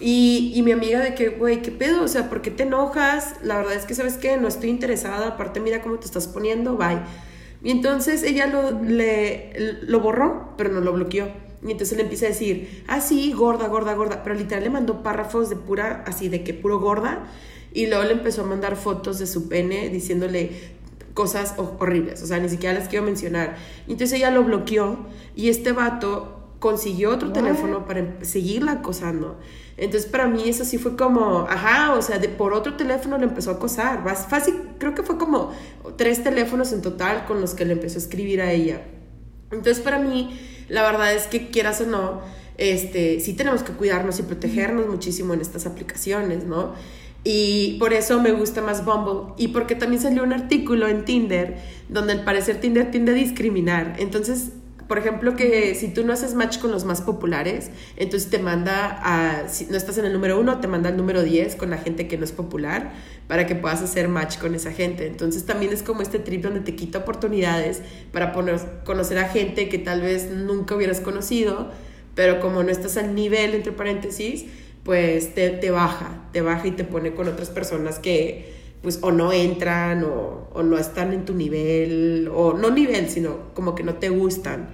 Y, 0.00 0.50
y 0.52 0.62
mi 0.62 0.72
amiga 0.72 0.98
de 0.98 1.14
que, 1.14 1.28
güey, 1.28 1.62
¿qué 1.62 1.70
pedo? 1.70 2.02
O 2.02 2.08
sea, 2.08 2.28
¿por 2.28 2.42
qué 2.42 2.50
te 2.50 2.64
enojas? 2.64 3.34
La 3.44 3.56
verdad 3.58 3.74
es 3.74 3.84
que, 3.84 3.94
¿sabes 3.94 4.14
qué? 4.14 4.36
No 4.36 4.48
estoy 4.48 4.70
interesada. 4.70 5.28
Aparte, 5.28 5.60
mira 5.60 5.80
cómo 5.80 5.96
te 6.00 6.06
estás 6.06 6.26
poniendo. 6.26 6.76
Bye. 6.76 7.02
Y 7.66 7.72
entonces 7.72 8.22
ella 8.22 8.46
lo, 8.46 8.80
le, 8.80 9.52
lo 9.82 9.98
borró, 9.98 10.54
pero 10.56 10.70
no 10.70 10.80
lo 10.80 10.92
bloqueó. 10.92 11.26
Y 11.66 11.72
entonces 11.72 11.96
le 11.96 12.04
empieza 12.04 12.26
a 12.26 12.28
decir, 12.28 12.84
ah, 12.86 13.00
sí, 13.00 13.32
gorda, 13.32 13.66
gorda, 13.66 13.94
gorda. 13.94 14.22
Pero 14.22 14.36
literal 14.36 14.62
le 14.62 14.70
mandó 14.70 15.02
párrafos 15.02 15.50
de 15.50 15.56
pura, 15.56 16.04
así 16.06 16.28
de 16.28 16.44
que 16.44 16.54
puro 16.54 16.78
gorda. 16.78 17.26
Y 17.72 17.88
luego 17.88 18.04
le 18.04 18.12
empezó 18.12 18.42
a 18.42 18.46
mandar 18.46 18.76
fotos 18.76 19.18
de 19.18 19.26
su 19.26 19.48
pene 19.48 19.88
diciéndole 19.88 20.50
cosas 21.12 21.54
ho- 21.56 21.76
horribles. 21.80 22.22
O 22.22 22.26
sea, 22.28 22.38
ni 22.38 22.48
siquiera 22.48 22.78
las 22.78 22.88
quiero 22.88 23.04
mencionar. 23.04 23.56
Y 23.88 23.92
entonces 23.92 24.16
ella 24.16 24.30
lo 24.30 24.44
bloqueó. 24.44 24.98
Y 25.34 25.48
este 25.48 25.72
vato 25.72 26.34
consiguió 26.60 27.10
otro 27.10 27.32
teléfono 27.32 27.84
para 27.86 27.98
em- 27.98 28.22
seguirla 28.22 28.72
acosando. 28.72 29.38
Entonces 29.76 30.10
para 30.10 30.26
mí 30.26 30.48
eso 30.48 30.64
sí 30.64 30.78
fue 30.78 30.96
como, 30.96 31.40
ajá, 31.48 31.94
o 31.94 32.02
sea, 32.02 32.20
por 32.36 32.54
otro 32.54 32.76
teléfono 32.76 33.18
le 33.18 33.24
empezó 33.24 33.50
a 33.50 33.54
acosar. 33.54 34.02
Más 34.02 34.26
fácil, 34.26 34.54
creo 34.78 34.94
que 34.94 35.02
fue 35.02 35.18
como 35.18 35.52
tres 35.96 36.22
teléfonos 36.22 36.72
en 36.72 36.82
total 36.82 37.26
con 37.26 37.40
los 37.40 37.54
que 37.54 37.64
le 37.64 37.72
empezó 37.74 37.96
a 37.96 38.02
escribir 38.02 38.40
a 38.40 38.52
ella. 38.52 38.82
Entonces 39.50 39.80
para 39.80 39.98
mí, 39.98 40.38
la 40.68 40.82
verdad 40.82 41.14
es 41.14 41.26
que 41.26 41.50
quieras 41.50 41.80
o 41.82 41.86
no, 41.86 42.22
este, 42.56 43.20
sí 43.20 43.34
tenemos 43.34 43.62
que 43.62 43.72
cuidarnos 43.72 44.18
y 44.18 44.22
protegernos 44.22 44.86
muchísimo 44.88 45.34
en 45.34 45.42
estas 45.42 45.66
aplicaciones, 45.66 46.44
¿no? 46.44 46.74
Y 47.28 47.76
por 47.80 47.92
eso 47.92 48.20
me 48.22 48.30
gusta 48.30 48.62
más 48.62 48.84
Bumble. 48.84 49.34
Y 49.36 49.48
porque 49.48 49.74
también 49.74 50.00
salió 50.00 50.22
un 50.22 50.32
artículo 50.32 50.86
en 50.86 51.04
Tinder 51.04 51.56
donde 51.88 52.12
al 52.12 52.24
parecer 52.24 52.60
Tinder 52.60 52.92
tiende 52.92 53.12
a 53.12 53.14
discriminar. 53.16 53.96
Entonces, 53.98 54.52
por 54.88 54.98
ejemplo, 54.98 55.34
que 55.34 55.74
si 55.74 55.88
tú 55.88 56.04
no 56.04 56.12
haces 56.12 56.34
match 56.34 56.58
con 56.58 56.70
los 56.70 56.84
más 56.84 57.00
populares, 57.00 57.70
entonces 57.96 58.30
te 58.30 58.38
manda 58.38 59.00
a, 59.02 59.48
si 59.48 59.66
no 59.66 59.76
estás 59.76 59.98
en 59.98 60.04
el 60.04 60.12
número 60.12 60.38
uno, 60.38 60.60
te 60.60 60.68
manda 60.68 60.88
al 60.90 60.96
número 60.96 61.22
10 61.22 61.56
con 61.56 61.70
la 61.70 61.78
gente 61.78 62.06
que 62.06 62.16
no 62.16 62.24
es 62.24 62.32
popular 62.32 62.92
para 63.26 63.46
que 63.46 63.56
puedas 63.56 63.82
hacer 63.82 64.08
match 64.08 64.38
con 64.38 64.54
esa 64.54 64.72
gente. 64.72 65.06
Entonces 65.06 65.44
también 65.44 65.72
es 65.72 65.82
como 65.82 66.02
este 66.02 66.18
trip 66.18 66.42
donde 66.42 66.60
te 66.60 66.76
quita 66.76 67.00
oportunidades 67.00 67.82
para 68.12 68.32
poner, 68.32 68.60
conocer 68.84 69.18
a 69.18 69.28
gente 69.28 69.68
que 69.68 69.78
tal 69.78 70.02
vez 70.02 70.30
nunca 70.30 70.76
hubieras 70.76 71.00
conocido, 71.00 71.70
pero 72.14 72.40
como 72.40 72.62
no 72.62 72.70
estás 72.70 72.96
al 72.96 73.14
nivel, 73.14 73.54
entre 73.54 73.72
paréntesis, 73.72 74.46
pues 74.84 75.34
te, 75.34 75.50
te 75.50 75.70
baja, 75.72 76.28
te 76.32 76.42
baja 76.42 76.68
y 76.68 76.70
te 76.70 76.84
pone 76.84 77.12
con 77.12 77.28
otras 77.28 77.50
personas 77.50 77.98
que 77.98 78.55
pues 78.86 79.00
o 79.02 79.10
no 79.10 79.32
entran 79.32 80.04
o, 80.04 80.62
no 80.62 80.78
están 80.78 81.12
en 81.12 81.24
tu 81.24 81.34
nivel, 81.34 82.30
o 82.32 82.52
no 82.52 82.70
nivel, 82.70 83.10
sino 83.10 83.52
como 83.52 83.74
que 83.74 83.82
no 83.82 83.94
te 83.94 84.10
gustan. 84.10 84.68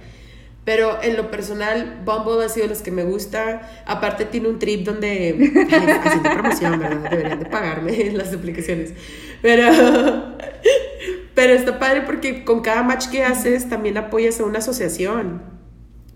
Pero 0.65 1.01
en 1.01 1.17
lo 1.17 1.31
personal, 1.31 2.03
Bumble 2.05 2.45
ha 2.45 2.49
sido 2.49 2.67
los 2.67 2.83
que 2.83 2.91
me 2.91 3.05
gusta. 3.05 3.83
Aparte 3.87 4.25
tiene 4.25 4.49
un 4.49 4.59
trip 4.59 4.85
donde... 4.85 5.31
Haciendo 6.03 6.29
promoción, 6.29 6.79
¿verdad? 6.79 7.09
Deberían 7.09 7.39
de 7.39 7.45
pagarme 7.47 8.11
las 8.13 8.31
aplicaciones. 8.31 8.93
Pero... 9.41 9.65
Pero 11.33 11.53
está 11.53 11.79
padre 11.79 12.03
porque 12.05 12.45
con 12.45 12.61
cada 12.61 12.83
match 12.83 13.07
que 13.07 13.23
haces 13.23 13.67
también 13.67 13.97
apoyas 13.97 14.39
a 14.39 14.43
una 14.43 14.59
asociación. 14.59 15.41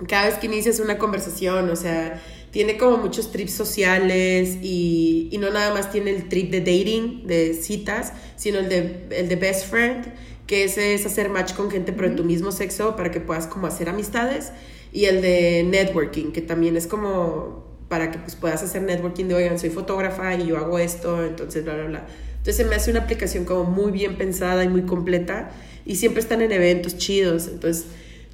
Cada 0.07 0.27
vez 0.27 0.35
que 0.35 0.47
inicias 0.47 0.79
una 0.79 0.97
conversación, 0.97 1.69
o 1.69 1.75
sea, 1.75 2.21
tiene 2.51 2.77
como 2.77 2.97
muchos 2.97 3.31
trips 3.31 3.53
sociales 3.53 4.57
y, 4.61 5.29
y 5.31 5.37
no 5.37 5.49
nada 5.49 5.73
más 5.73 5.91
tiene 5.91 6.11
el 6.11 6.29
trip 6.29 6.51
de 6.51 6.59
dating, 6.59 7.25
de 7.25 7.53
citas, 7.53 8.13
sino 8.35 8.59
el 8.59 8.69
de, 8.69 9.07
el 9.11 9.29
de 9.29 9.35
best 9.35 9.69
friend 9.69 10.13
que 10.47 10.63
ese 10.63 10.93
es 10.93 11.05
hacer 11.05 11.29
match 11.29 11.53
con 11.53 11.69
gente 11.69 11.91
pero 11.91 12.09
de 12.09 12.15
tu 12.15 12.23
mismo 12.23 12.51
sexo 12.51 12.95
para 12.95 13.11
que 13.11 13.19
puedas 13.19 13.45
como 13.45 13.67
hacer 13.67 13.89
amistades 13.89 14.53
y 14.93 15.05
el 15.05 15.21
de 15.21 15.63
networking 15.69 16.31
que 16.31 16.41
también 16.41 16.77
es 16.77 16.87
como 16.87 17.65
para 17.89 18.09
que 18.11 18.17
pues 18.17 18.35
puedas 18.35 18.63
hacer 18.63 18.81
networking 18.81 19.25
de 19.25 19.35
oigan 19.35 19.59
soy 19.59 19.69
fotógrafa 19.69 20.33
y 20.35 20.47
yo 20.47 20.57
hago 20.57 20.79
esto 20.79 21.23
entonces 21.23 21.65
bla 21.65 21.75
bla 21.75 21.85
bla 21.85 22.07
entonces 22.29 22.55
se 22.55 22.63
me 22.63 22.75
hace 22.75 22.91
una 22.91 23.01
aplicación 23.01 23.43
como 23.43 23.65
muy 23.65 23.91
bien 23.91 24.17
pensada 24.17 24.63
y 24.63 24.69
muy 24.69 24.83
completa 24.83 25.51
y 25.85 25.97
siempre 25.97 26.21
están 26.21 26.41
en 26.41 26.53
eventos 26.53 26.97
chidos 26.97 27.47
entonces 27.47 27.85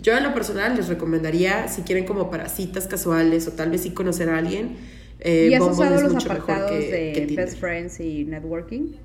yo 0.04 0.16
en 0.16 0.24
lo 0.24 0.34
personal 0.36 0.76
les 0.76 0.88
recomendaría 0.88 1.68
si 1.68 1.82
quieren 1.82 2.06
como 2.06 2.30
para 2.30 2.48
citas 2.50 2.86
casuales 2.86 3.48
o 3.48 3.54
tal 3.54 3.72
vez 3.72 3.82
sí 3.82 3.92
conocer 3.92 4.30
a 4.30 4.38
alguien 4.38 4.78
eh, 5.20 5.48
¿Y 5.52 5.54
has 5.54 5.62
usado 5.62 6.02
los 6.02 6.26
apartados 6.26 6.72
de 6.72 7.34
Best 7.36 7.58
Friends 7.60 8.00
y 8.02 8.26
Networking? 8.26 8.96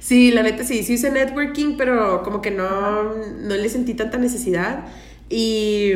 Sí, 0.00 0.32
la 0.32 0.42
neta 0.42 0.64
sí, 0.64 0.82
sí 0.82 0.94
hice 0.94 1.10
networking, 1.10 1.76
pero 1.78 2.22
como 2.22 2.42
que 2.42 2.50
no, 2.50 3.14
no 3.14 3.54
le 3.54 3.68
sentí 3.68 3.94
tanta 3.94 4.18
necesidad. 4.18 4.86
Y, 5.30 5.92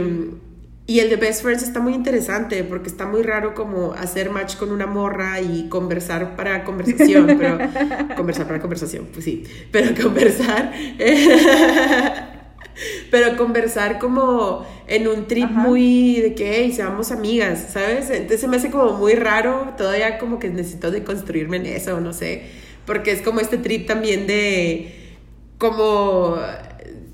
y 0.88 0.98
el 0.98 1.08
de 1.08 1.14
Best 1.14 1.42
Friends 1.42 1.62
está 1.62 1.78
muy 1.78 1.94
interesante 1.94 2.64
porque 2.64 2.88
está 2.88 3.06
muy 3.06 3.22
raro 3.22 3.54
como 3.54 3.92
hacer 3.92 4.30
match 4.30 4.56
con 4.56 4.72
una 4.72 4.86
morra 4.86 5.40
y 5.40 5.68
conversar 5.68 6.34
para 6.34 6.64
conversación, 6.64 7.26
pero 7.38 7.58
conversar 8.16 8.48
para 8.48 8.58
conversación, 8.60 9.06
pues 9.12 9.24
sí, 9.24 9.44
pero 9.70 9.94
conversar. 10.02 10.72
pero 13.10 13.36
conversar 13.36 14.00
como 14.00 14.66
en 14.88 15.06
un 15.06 15.28
trip 15.28 15.50
muy 15.50 16.20
de 16.20 16.34
que 16.34 16.56
hey, 16.56 16.72
seamos 16.72 17.12
amigas, 17.12 17.68
¿sabes? 17.72 18.10
Entonces 18.10 18.40
se 18.40 18.48
me 18.48 18.56
hace 18.56 18.70
como 18.70 18.94
muy 18.94 19.14
raro, 19.14 19.74
todavía 19.76 20.18
como 20.18 20.40
que 20.40 20.48
necesito 20.48 20.90
de 20.90 21.04
construirme 21.04 21.58
en 21.58 21.66
eso, 21.66 22.00
no 22.00 22.12
sé 22.12 22.66
porque 22.88 23.12
es 23.12 23.20
como 23.20 23.40
este 23.40 23.58
trip 23.58 23.86
también 23.86 24.26
de 24.26 25.18
como 25.58 26.38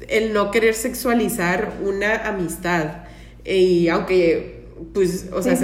el 0.09 0.33
no 0.33 0.53
querer 0.53 0.75
sexualizar 0.75 1.73
una 1.83 2.29
amistad. 2.29 3.04
Y 3.45 3.89
aunque, 3.89 4.65
pues, 4.93 5.29
o 5.33 5.43
sea, 5.43 5.55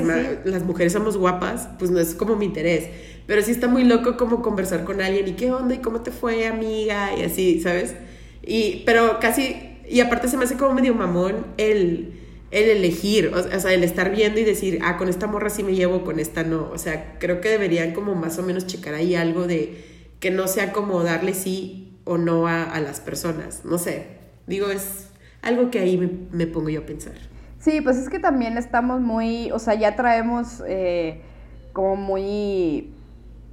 las 0.45 0.65
mujeres 0.65 0.93
somos 0.93 1.17
guapas, 1.17 1.69
pues 1.79 1.91
no 1.91 2.01
es 2.01 2.15
como 2.15 2.37
mi 2.37 2.47
interés. 2.47 2.89
Pero 3.27 3.43
sí 3.43 3.51
está 3.53 3.69
muy 3.69 3.85
loco 3.85 4.17
como 4.17 4.43
conversar 4.43 4.85
con 4.85 5.01
alguien 5.01 5.29
y 5.29 5.33
qué 5.33 5.53
onda 5.53 5.75
y 5.75 5.79
cómo 5.79 6.01
te 6.01 6.11
fue, 6.11 6.47
amiga, 6.47 7.17
y 7.17 7.23
así, 7.23 7.61
¿sabes? 7.61 7.95
Y, 8.43 8.83
pero 8.87 9.19
casi, 9.21 9.57
y 9.89 10.01
aparte 10.01 10.29
se 10.29 10.37
me 10.37 10.45
hace 10.45 10.57
como 10.57 10.75
medio 10.75 10.95
mamón 10.95 11.47
el, 11.57 12.21
el 12.51 12.69
elegir, 12.69 13.33
o 13.35 13.61
sea, 13.61 13.73
el 13.73 13.85
estar 13.85 14.11
viendo 14.11 14.41
y 14.41 14.45
decir, 14.45 14.81
ah, 14.83 14.97
con 14.97 15.09
esta 15.09 15.27
morra 15.27 15.51
sí 15.51 15.63
me 15.63 15.75
llevo, 15.75 16.05
con 16.05 16.19
esta 16.19 16.43
no. 16.43 16.69
O 16.73 16.79
sea, 16.79 17.19
creo 17.19 17.41
que 17.41 17.49
deberían 17.49 17.93
como 17.93 18.15
más 18.15 18.39
o 18.39 18.43
menos 18.43 18.67
checar 18.67 18.95
ahí 18.95 19.15
algo 19.15 19.47
de 19.47 19.85
que 20.19 20.31
no 20.31 20.49
sea 20.49 20.73
como 20.73 21.03
darle 21.03 21.35
sí 21.35 21.99
o 22.05 22.19
no 22.19 22.47
a, 22.47 22.79
las 22.81 23.01
personas. 23.01 23.65
No 23.65 23.79
sé, 23.79 24.07
digo, 24.47 24.71
es 24.71 25.09
algo 25.43 25.71
que 25.71 25.79
ahí 25.79 25.97
me, 26.33 26.47
pongo 26.47 26.69
yo 26.69 26.81
a 26.81 26.87
pensar. 26.87 27.15
Sí, 27.61 27.83
pues 27.83 27.99
es 27.99 28.09
que 28.09 28.19
también 28.19 28.57
estamos 28.57 29.03
muy, 29.03 29.53
o 29.53 29.59
sea, 29.59 29.75
ya 29.75 29.95
traemos 29.95 30.65
eh, 30.67 31.21
como 31.75 31.95
muy, 31.95 32.95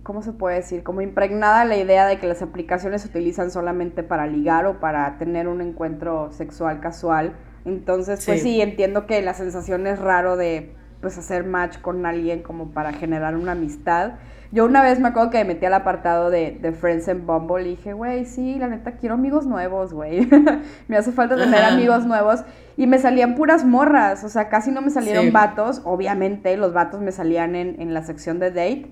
¿cómo 0.04 0.22
se 0.22 0.32
puede 0.32 0.56
decir? 0.56 0.82
Como 0.82 1.02
impregnada 1.02 1.66
la 1.66 1.76
idea 1.76 2.08
de 2.08 2.18
que 2.18 2.26
las 2.26 2.42
aplicaciones 2.42 3.02
se 3.02 3.10
utilizan 3.10 3.52
solamente 3.52 4.04
para 4.04 4.26
ligar 4.26 4.66
o 4.66 4.80
para 4.80 5.18
tener 5.18 5.50
un 5.50 5.60
encuentro 5.60 6.32
sexual 6.32 6.80
casual. 6.80 7.36
Entonces, 7.66 8.26
pues 8.26 8.42
sí, 8.42 8.62
entiendo 8.62 9.06
que 9.08 9.22
la 9.22 9.34
sensación 9.34 9.86
es 9.88 10.00
raro 10.00 10.38
de 10.38 10.74
pues 11.02 11.18
hacer 11.18 11.44
match 11.44 11.80
con 11.80 12.06
alguien 12.06 12.42
como 12.42 12.72
para 12.72 12.94
generar 12.94 13.36
una 13.36 13.52
amistad. 13.52 14.14
Yo 14.52 14.66
una 14.66 14.82
vez 14.82 15.00
me 15.00 15.10
acuerdo 15.10 15.30
que 15.30 15.40
me 15.40 15.54
metí 15.54 15.66
al 15.66 15.74
apartado 15.74 16.30
de, 16.30 16.58
de 16.62 16.72
Friends 16.72 17.08
en 17.08 17.26
Bumble 17.28 17.64
y 17.64 17.76
dije, 17.76 17.94
güey, 17.94 18.26
sí, 18.26 18.58
la 18.58 18.68
neta 18.68 18.94
quiero 18.94 19.16
amigos 19.16 19.46
nuevos, 19.46 19.94
güey. 19.94 20.28
me 20.88 20.98
hace 20.98 21.12
falta 21.12 21.36
tener 21.36 21.64
amigos 21.64 22.06
nuevos. 22.06 22.44
Y 22.78 22.88
me 22.88 23.00
salían 23.00 23.36
puras 23.36 23.66
morras, 23.66 24.24
o 24.24 24.30
sea, 24.30 24.50
casi 24.50 24.72
no 24.72 24.82
me 24.82 24.90
salieron 24.90 25.34
vatos. 25.34 25.82
Obviamente, 25.84 26.56
los 26.56 26.74
vatos 26.74 27.02
me 27.02 27.12
salían 27.12 27.56
en, 27.56 27.94
la 27.94 28.04
sección 28.04 28.40
de 28.40 28.52
date. 28.52 28.92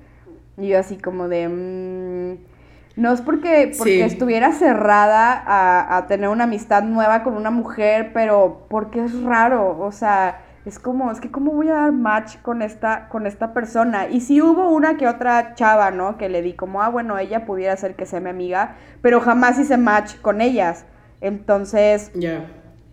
Y 0.58 0.68
yo 0.70 0.80
así 0.80 0.98
como 0.98 1.28
de... 1.28 1.48
Mm, 1.48 2.56
no 3.02 3.12
es 3.12 3.22
porque, 3.22 3.74
porque 3.78 4.06
estuviera 4.06 4.54
cerrada 4.54 5.34
a, 5.46 5.98
a 5.98 6.08
tener 6.08 6.30
una 6.30 6.46
amistad 6.46 6.84
nueva 6.84 7.24
con 7.24 7.36
una 7.36 7.52
mujer, 7.52 8.12
pero 8.14 8.66
porque 8.70 9.04
es 9.04 9.22
raro, 9.22 9.78
o 9.78 9.92
sea 9.92 10.45
es 10.66 10.80
como, 10.80 11.12
es 11.12 11.20
que 11.20 11.30
cómo 11.30 11.52
voy 11.52 11.70
a 11.70 11.76
dar 11.76 11.92
match 11.92 12.38
con 12.42 12.64
esta, 12.64 13.08
con 13.10 13.28
esta 13.28 13.54
persona. 13.54 14.10
Y 14.10 14.22
si 14.22 14.42
hubo 14.42 14.70
una 14.70 14.98
que 14.98 15.08
otra 15.08 15.54
chava, 15.54 15.92
¿no? 15.92 16.18
Que 16.18 16.28
le 16.28 16.42
di 16.42 16.54
como, 16.54 16.82
ah, 16.82 16.90
bueno, 16.90 17.20
ella 17.20 17.46
pudiera 17.46 17.78
ser 17.78 17.96
que 17.96 18.08
sea 18.08 18.20
mi 18.20 18.32
amiga, 18.32 18.76
pero 19.02 19.20
jamás 19.20 19.60
hice 19.60 19.78
match 19.78 20.20
con 20.22 20.42
ellas. 20.42 20.86
Entonces, 21.22 22.12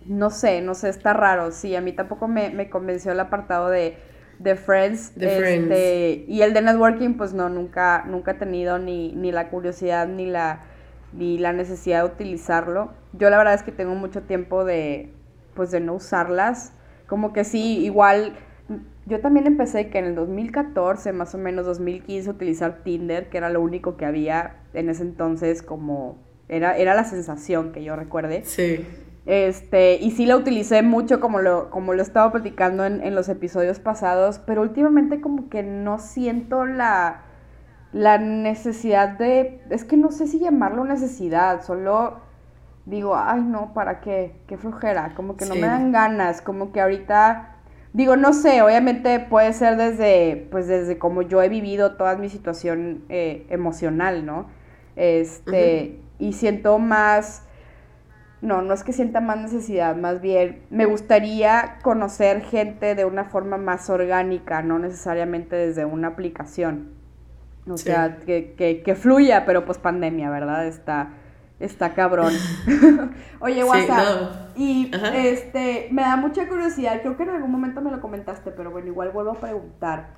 no 0.04 0.30
sé, 0.30 0.60
no 0.60 0.74
sé, 0.74 0.90
está 0.90 1.14
raro. 1.14 1.50
Sí, 1.50 1.74
a 1.74 1.80
mí 1.80 1.92
tampoco 1.92 2.28
me, 2.28 2.68
convenció 2.68 3.12
el 3.12 3.20
apartado 3.20 3.70
de, 3.70 3.96
de 4.38 4.54
Friends. 4.54 5.14
De 5.18 5.28
Friends. 5.38 5.70
Este, 5.70 6.24
y 6.28 6.42
el 6.42 6.52
de 6.52 6.60
networking, 6.60 7.14
pues 7.14 7.32
no, 7.32 7.48
nunca, 7.48 8.04
nunca 8.06 8.32
he 8.32 8.34
tenido 8.34 8.78
ni, 8.78 9.12
ni 9.12 9.32
la 9.32 9.48
curiosidad 9.48 10.06
ni 10.06 10.26
la, 10.26 10.60
ni 11.14 11.38
la 11.38 11.54
necesidad 11.54 12.04
de 12.04 12.10
utilizarlo. 12.10 12.92
Yo 13.14 13.30
la 13.30 13.38
verdad 13.38 13.54
es 13.54 13.62
que 13.62 13.72
tengo 13.72 13.94
mucho 13.94 14.24
tiempo 14.24 14.66
de, 14.66 15.10
pues 15.54 15.70
de 15.70 15.80
no 15.80 15.94
usarlas 15.94 16.74
como 17.12 17.34
que 17.34 17.44
sí, 17.44 17.84
igual 17.84 18.32
yo 19.04 19.20
también 19.20 19.46
empecé 19.46 19.90
que 19.90 19.98
en 19.98 20.06
el 20.06 20.14
2014, 20.14 21.12
más 21.12 21.34
o 21.34 21.38
menos 21.38 21.66
2015, 21.66 22.30
utilizar 22.30 22.78
Tinder, 22.84 23.28
que 23.28 23.36
era 23.36 23.50
lo 23.50 23.60
único 23.60 23.98
que 23.98 24.06
había 24.06 24.62
en 24.72 24.88
ese 24.88 25.02
entonces, 25.02 25.62
como 25.62 26.16
era, 26.48 26.74
era 26.78 26.94
la 26.94 27.04
sensación 27.04 27.72
que 27.72 27.84
yo 27.84 27.96
recuerde. 27.96 28.44
Sí. 28.46 28.86
Este, 29.26 29.96
y 29.96 30.12
sí 30.12 30.24
la 30.24 30.38
utilicé 30.38 30.80
mucho 30.80 31.20
como 31.20 31.40
lo, 31.40 31.68
como 31.68 31.92
lo 31.92 32.00
estaba 32.00 32.32
platicando 32.32 32.86
en, 32.86 33.02
en 33.02 33.14
los 33.14 33.28
episodios 33.28 33.78
pasados, 33.78 34.38
pero 34.38 34.62
últimamente 34.62 35.20
como 35.20 35.50
que 35.50 35.62
no 35.62 35.98
siento 35.98 36.64
la, 36.64 37.24
la 37.92 38.16
necesidad 38.16 39.18
de, 39.18 39.60
es 39.68 39.84
que 39.84 39.98
no 39.98 40.12
sé 40.12 40.26
si 40.26 40.38
llamarlo 40.38 40.86
necesidad, 40.86 41.62
solo 41.62 42.31
digo, 42.86 43.16
ay 43.16 43.42
no, 43.42 43.72
¿para 43.74 44.00
qué? 44.00 44.34
Qué 44.46 44.56
flojera, 44.56 45.12
como 45.14 45.36
que 45.36 45.46
no 45.46 45.54
me 45.54 45.66
dan 45.66 45.92
ganas, 45.92 46.42
como 46.42 46.72
que 46.72 46.80
ahorita, 46.80 47.56
digo, 47.92 48.16
no 48.16 48.32
sé, 48.32 48.62
obviamente 48.62 49.20
puede 49.20 49.52
ser 49.52 49.76
desde, 49.76 50.48
pues 50.50 50.66
desde 50.66 50.98
como 50.98 51.22
yo 51.22 51.42
he 51.42 51.48
vivido 51.48 51.96
toda 51.96 52.16
mi 52.16 52.28
situación 52.28 53.04
eh, 53.08 53.46
emocional, 53.50 54.26
¿no? 54.26 54.46
Este, 54.96 56.00
y 56.18 56.32
siento 56.32 56.78
más, 56.78 57.44
no, 58.40 58.62
no 58.62 58.74
es 58.74 58.82
que 58.82 58.92
sienta 58.92 59.20
más 59.20 59.38
necesidad, 59.38 59.96
más 59.96 60.20
bien 60.20 60.62
me 60.70 60.84
gustaría 60.84 61.78
conocer 61.82 62.42
gente 62.42 62.94
de 62.94 63.04
una 63.04 63.24
forma 63.24 63.56
más 63.58 63.88
orgánica, 63.90 64.60
no 64.62 64.78
necesariamente 64.78 65.54
desde 65.56 65.84
una 65.84 66.08
aplicación. 66.08 67.00
O 67.70 67.76
sea, 67.76 68.16
que, 68.26 68.54
que, 68.54 68.82
que 68.82 68.94
fluya, 68.96 69.46
pero 69.46 69.64
pues 69.64 69.78
pandemia, 69.78 70.30
¿verdad? 70.30 70.66
Está 70.66 71.10
Está 71.62 71.94
cabrón. 71.94 72.34
Oye, 73.40 73.62
WhatsApp. 73.62 74.56
Y 74.56 74.90
este, 75.14 75.88
me 75.92 76.02
da 76.02 76.16
mucha 76.16 76.48
curiosidad, 76.48 77.00
creo 77.00 77.16
que 77.16 77.22
en 77.22 77.30
algún 77.30 77.52
momento 77.52 77.80
me 77.80 77.90
lo 77.92 78.00
comentaste, 78.00 78.50
pero 78.50 78.72
bueno, 78.72 78.88
igual 78.88 79.10
vuelvo 79.10 79.30
a 79.30 79.34
preguntar. 79.34 80.08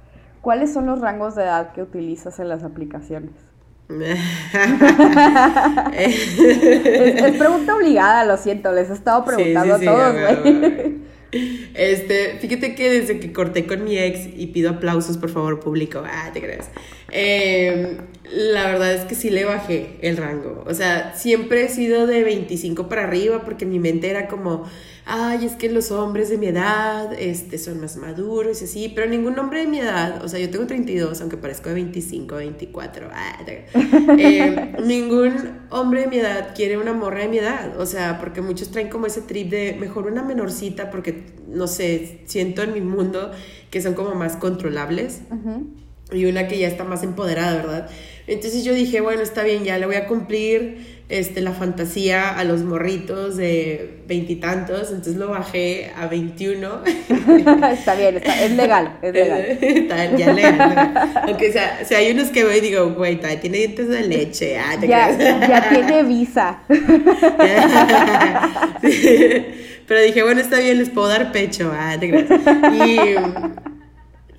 ¿Cuáles 0.41 0.73
son 0.73 0.87
los 0.87 1.01
rangos 1.01 1.35
de 1.35 1.43
edad 1.45 1.73
que 1.73 1.83
utilizas 1.83 2.39
en 2.41 2.49
las 2.49 2.65
aplicaciones? 2.65 3.33
es, 5.93 7.37
pregunta 7.37 7.77
obligada, 7.77 8.25
lo 8.25 8.39
siento, 8.39 8.73
les 8.73 8.89
he 8.89 8.95
estado 8.95 9.23
preguntando 9.25 9.75
a 9.75 9.79
todos, 9.79 10.15
güey. 10.15 11.05
Este, 11.75 12.39
fíjate 12.41 12.75
que 12.75 12.91
desde 12.91 13.19
que 13.19 13.33
corté 13.33 13.67
con 13.67 13.85
mi 13.85 13.99
ex 13.99 14.29
y 14.37 14.47
pido 14.49 14.71
aplausos, 14.71 15.19
por 15.19 15.31
favor, 15.31 15.61
público. 15.61 16.03
Ah, 16.05 16.31
te 16.33 16.41
crees. 16.41 16.67
Em, 17.11 17.99
la 18.33 18.67
verdad 18.67 18.95
es 18.95 19.05
que 19.05 19.15
sí 19.15 19.31
le 19.31 19.45
bajé 19.45 19.97
el 20.01 20.17
rango. 20.17 20.65
O 20.67 20.75
sea, 20.75 21.15
siempre 21.17 21.65
he 21.65 21.69
sido 21.69 22.07
de 22.07 22.23
25 22.23 22.89
para 22.89 23.05
arriba 23.05 23.43
porque 23.45 23.67
mi 23.67 23.79
mente 23.79 24.11
era 24.11 24.29
como, 24.29 24.69
ay, 25.07 25.45
es 25.45 25.53
que 25.53 25.71
los 25.71 25.91
hombres 25.91 26.31
de 26.31 26.39
mi 26.39 26.47
edad 26.47 27.13
este, 27.13 27.59
son 27.59 27.81
más 27.81 27.97
maduros 27.97 28.63
y 28.63 28.65
así, 28.65 28.93
pero 28.95 29.09
ningún 29.09 29.39
hombre 29.39 29.61
de 29.61 29.67
mi 29.67 29.79
edad, 29.79 30.25
o 30.25 30.29
sea, 30.29 30.41
yo 30.41 30.51
tengo 30.51 30.67
32, 30.67 31.21
aunque 31.21 31.37
parezco 31.37 31.69
de 31.69 31.75
25, 31.77 32.37
24, 32.37 33.09
ah, 33.13 33.39
eh, 34.19 34.77
ningún 34.85 35.61
hombre 35.71 36.03
de 36.03 36.07
mi 36.07 36.19
edad 36.19 36.55
quiere 36.55 36.79
una 36.79 36.93
morra 36.93 37.21
de 37.21 37.29
mi 37.29 37.39
edad, 37.39 37.79
o 37.79 37.87
sea, 37.87 38.19
porque 38.19 38.41
muchos 38.41 38.71
traen 38.71 38.89
como 38.89 39.07
ese 39.07 39.23
trip 39.23 39.51
de 39.51 39.77
mejor 39.79 40.07
una 40.07 40.23
menorcita 40.23 40.91
porque, 40.91 41.27
no 41.49 41.67
sé, 41.67 42.21
siento 42.25 42.63
en 42.63 42.73
mi 42.73 42.81
mundo 42.81 43.31
que 43.71 43.83
son 43.83 43.95
como 43.95 44.15
más 44.15 44.37
controlables. 44.37 45.23
Y 46.13 46.27
una 46.27 46.49
que 46.49 46.59
ya 46.59 46.69
está 46.69 46.85
más 46.85 47.03
empoderada, 47.03 47.57
¿verdad? 47.57 47.91
Entonces 48.27 48.65
yo 48.65 48.73
dije, 48.75 49.01
bueno, 49.01 49.23
está 49.23 49.43
bien, 49.43 49.65
ya 49.65 49.79
le 49.79 49.87
voy 49.87 49.97
a 49.97 50.07
cumplir 50.07 50.95
este, 51.11 51.43
la 51.43 51.53
fantasía 51.53 52.31
a 52.31 52.45
los 52.45 52.63
morritos 52.63 53.37
de 53.37 54.01
veintitantos, 54.09 54.89
entonces 54.89 55.17
lo 55.17 55.29
bajé 55.29 55.93
a 55.97 56.07
21. 56.07 56.83
está 57.73 57.95
bien, 57.95 58.17
es 58.17 58.51
legal, 58.53 58.99
es 59.03 59.13
legal. 59.13 59.41
está, 59.61 60.17
ya 60.17 60.33
legal, 60.33 61.13
Aunque 61.27 61.53
sea, 61.53 61.85
si 61.85 61.95
hay 61.95 62.13
unos 62.13 62.29
que 62.29 62.45
voy 62.45 62.57
y 62.57 62.61
digo, 62.61 62.91
güey, 62.95 63.21
tiene 63.21 63.59
dientes 63.59 63.89
de 63.89 64.03
leche. 64.03 64.59
Ah, 64.59 64.77
ya, 64.81 65.11
ya 65.49 65.69
tiene 65.69 66.03
visa. 66.05 66.61
Pero 69.87 70.01
dije, 70.01 70.23
bueno, 70.23 70.41
está 70.41 70.59
bien, 70.59 70.79
les 70.79 70.89
puedo 70.89 71.09
dar 71.09 71.31
pecho. 71.33 71.71
Ah, 71.75 71.97
te 72.01 72.09
creas. 72.09 72.31
Y 72.89 73.74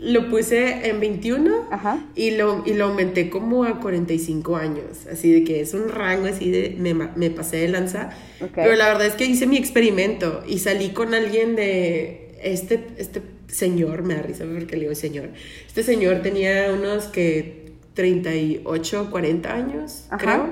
lo 0.06 0.30
puse 0.30 0.88
en 0.88 1.00
21 1.00 1.70
Y, 2.16 2.32
lo, 2.32 2.64
y 2.66 2.74
lo 2.74 2.86
aumenté 2.86 3.30
como 3.30 3.64
a 3.64 3.80
45 3.80 4.56
años. 4.56 5.08
Así 5.12 5.32
de 5.32 5.44
que 5.44 5.62
es 5.62 5.74
un 5.74 5.90
rango 5.90 6.28
así 6.28 6.52
de. 6.52 6.76
Me, 6.78 6.94
me 6.94 7.30
pasé 7.32 7.58
de 7.58 7.68
lanza. 7.68 8.12
Pero 8.54 8.76
la 8.76 8.88
verdad 8.88 9.08
es 9.08 9.14
que 9.14 9.26
hice 9.26 9.48
mi 9.48 9.58
experimento 9.58 10.44
y 10.48 10.60
salí 10.60 10.90
con 10.90 11.14
alguien 11.14 11.56
de. 11.56 12.38
Este, 12.42 12.86
este 12.98 13.22
señor, 13.48 14.04
me 14.04 14.16
da 14.16 14.22
risa 14.22 14.46
porque 14.46 14.76
le 14.76 14.84
digo 14.84 14.96
señor. 14.96 15.30
Este 15.66 15.82
señor 15.82 16.22
tenía 16.22 16.72
unos 16.72 17.06
que 17.06 17.74
38, 17.96 19.10
40 19.10 19.54
años, 19.54 20.06
creo. 20.20 20.50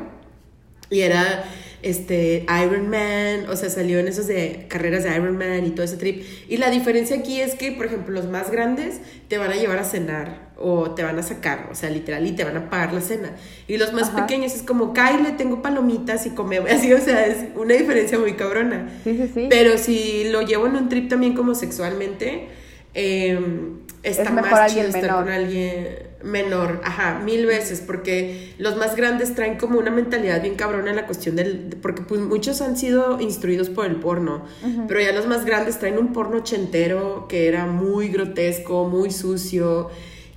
Y 0.89 1.01
era 1.01 1.45
este, 1.83 2.45
Iron 2.63 2.89
Man, 2.89 3.49
o 3.49 3.55
sea, 3.55 3.69
salió 3.69 3.99
en 3.99 4.07
esas 4.07 4.27
de 4.27 4.65
carreras 4.69 5.03
de 5.03 5.13
Iron 5.15 5.37
Man 5.37 5.65
y 5.65 5.71
todo 5.71 5.85
ese 5.85 5.97
trip. 5.97 6.23
Y 6.47 6.57
la 6.57 6.69
diferencia 6.69 7.17
aquí 7.17 7.41
es 7.41 7.55
que, 7.55 7.71
por 7.73 7.85
ejemplo, 7.85 8.13
los 8.13 8.29
más 8.29 8.49
grandes 8.49 8.99
te 9.27 9.37
van 9.37 9.51
a 9.51 9.55
llevar 9.55 9.77
a 9.77 9.83
cenar 9.83 10.53
o 10.57 10.91
te 10.91 11.03
van 11.03 11.19
a 11.19 11.23
sacar, 11.23 11.67
o 11.71 11.75
sea, 11.75 11.89
literal, 11.89 12.25
y 12.25 12.31
te 12.31 12.45
van 12.45 12.55
a 12.55 12.69
pagar 12.69 12.93
la 12.93 13.01
cena. 13.01 13.33
Y 13.67 13.77
los 13.77 13.91
más 13.91 14.09
pequeños 14.11 14.55
es 14.55 14.63
como, 14.63 14.93
Kyle, 14.93 15.35
tengo 15.37 15.61
palomitas 15.61 16.25
y 16.25 16.29
come, 16.31 16.57
así, 16.69 16.93
o 16.93 16.99
sea, 16.99 17.25
es 17.27 17.49
una 17.55 17.73
diferencia 17.73 18.17
muy 18.17 18.33
cabrona. 18.33 18.89
Sí, 19.03 19.17
sí, 19.17 19.31
sí. 19.33 19.47
Pero 19.49 19.77
si 19.77 20.29
lo 20.31 20.41
llevo 20.41 20.67
en 20.67 20.75
un 20.77 20.89
trip 20.89 21.09
también 21.09 21.33
como 21.33 21.53
sexualmente, 21.53 22.47
eh, 22.93 23.39
está 24.03 24.29
mejor 24.29 24.51
más 24.51 24.59
alguien 24.61 24.85
chido 24.87 24.97
estar 24.97 25.15
con 25.15 25.29
alguien 25.29 26.13
menor, 26.23 26.81
ajá, 26.83 27.19
mil 27.23 27.45
veces, 27.45 27.81
porque 27.81 28.53
los 28.57 28.75
más 28.77 28.95
grandes 28.95 29.35
traen 29.35 29.57
como 29.57 29.79
una 29.79 29.91
mentalidad 29.91 30.41
bien 30.41 30.55
cabrona 30.55 30.89
en 30.91 30.95
la 30.95 31.05
cuestión 31.05 31.35
del, 31.35 31.77
porque 31.81 32.01
pues 32.01 32.21
muchos 32.21 32.61
han 32.61 32.77
sido 32.77 33.19
instruidos 33.19 33.69
por 33.69 33.85
el 33.85 33.97
porno, 33.97 34.45
pero 34.87 35.01
ya 35.01 35.11
los 35.11 35.27
más 35.27 35.45
grandes 35.45 35.79
traen 35.79 35.97
un 35.97 36.13
porno 36.13 36.37
ochentero 36.37 37.27
que 37.27 37.47
era 37.47 37.65
muy 37.65 38.07
grotesco, 38.09 38.85
muy 38.87 39.11
sucio, 39.11 39.89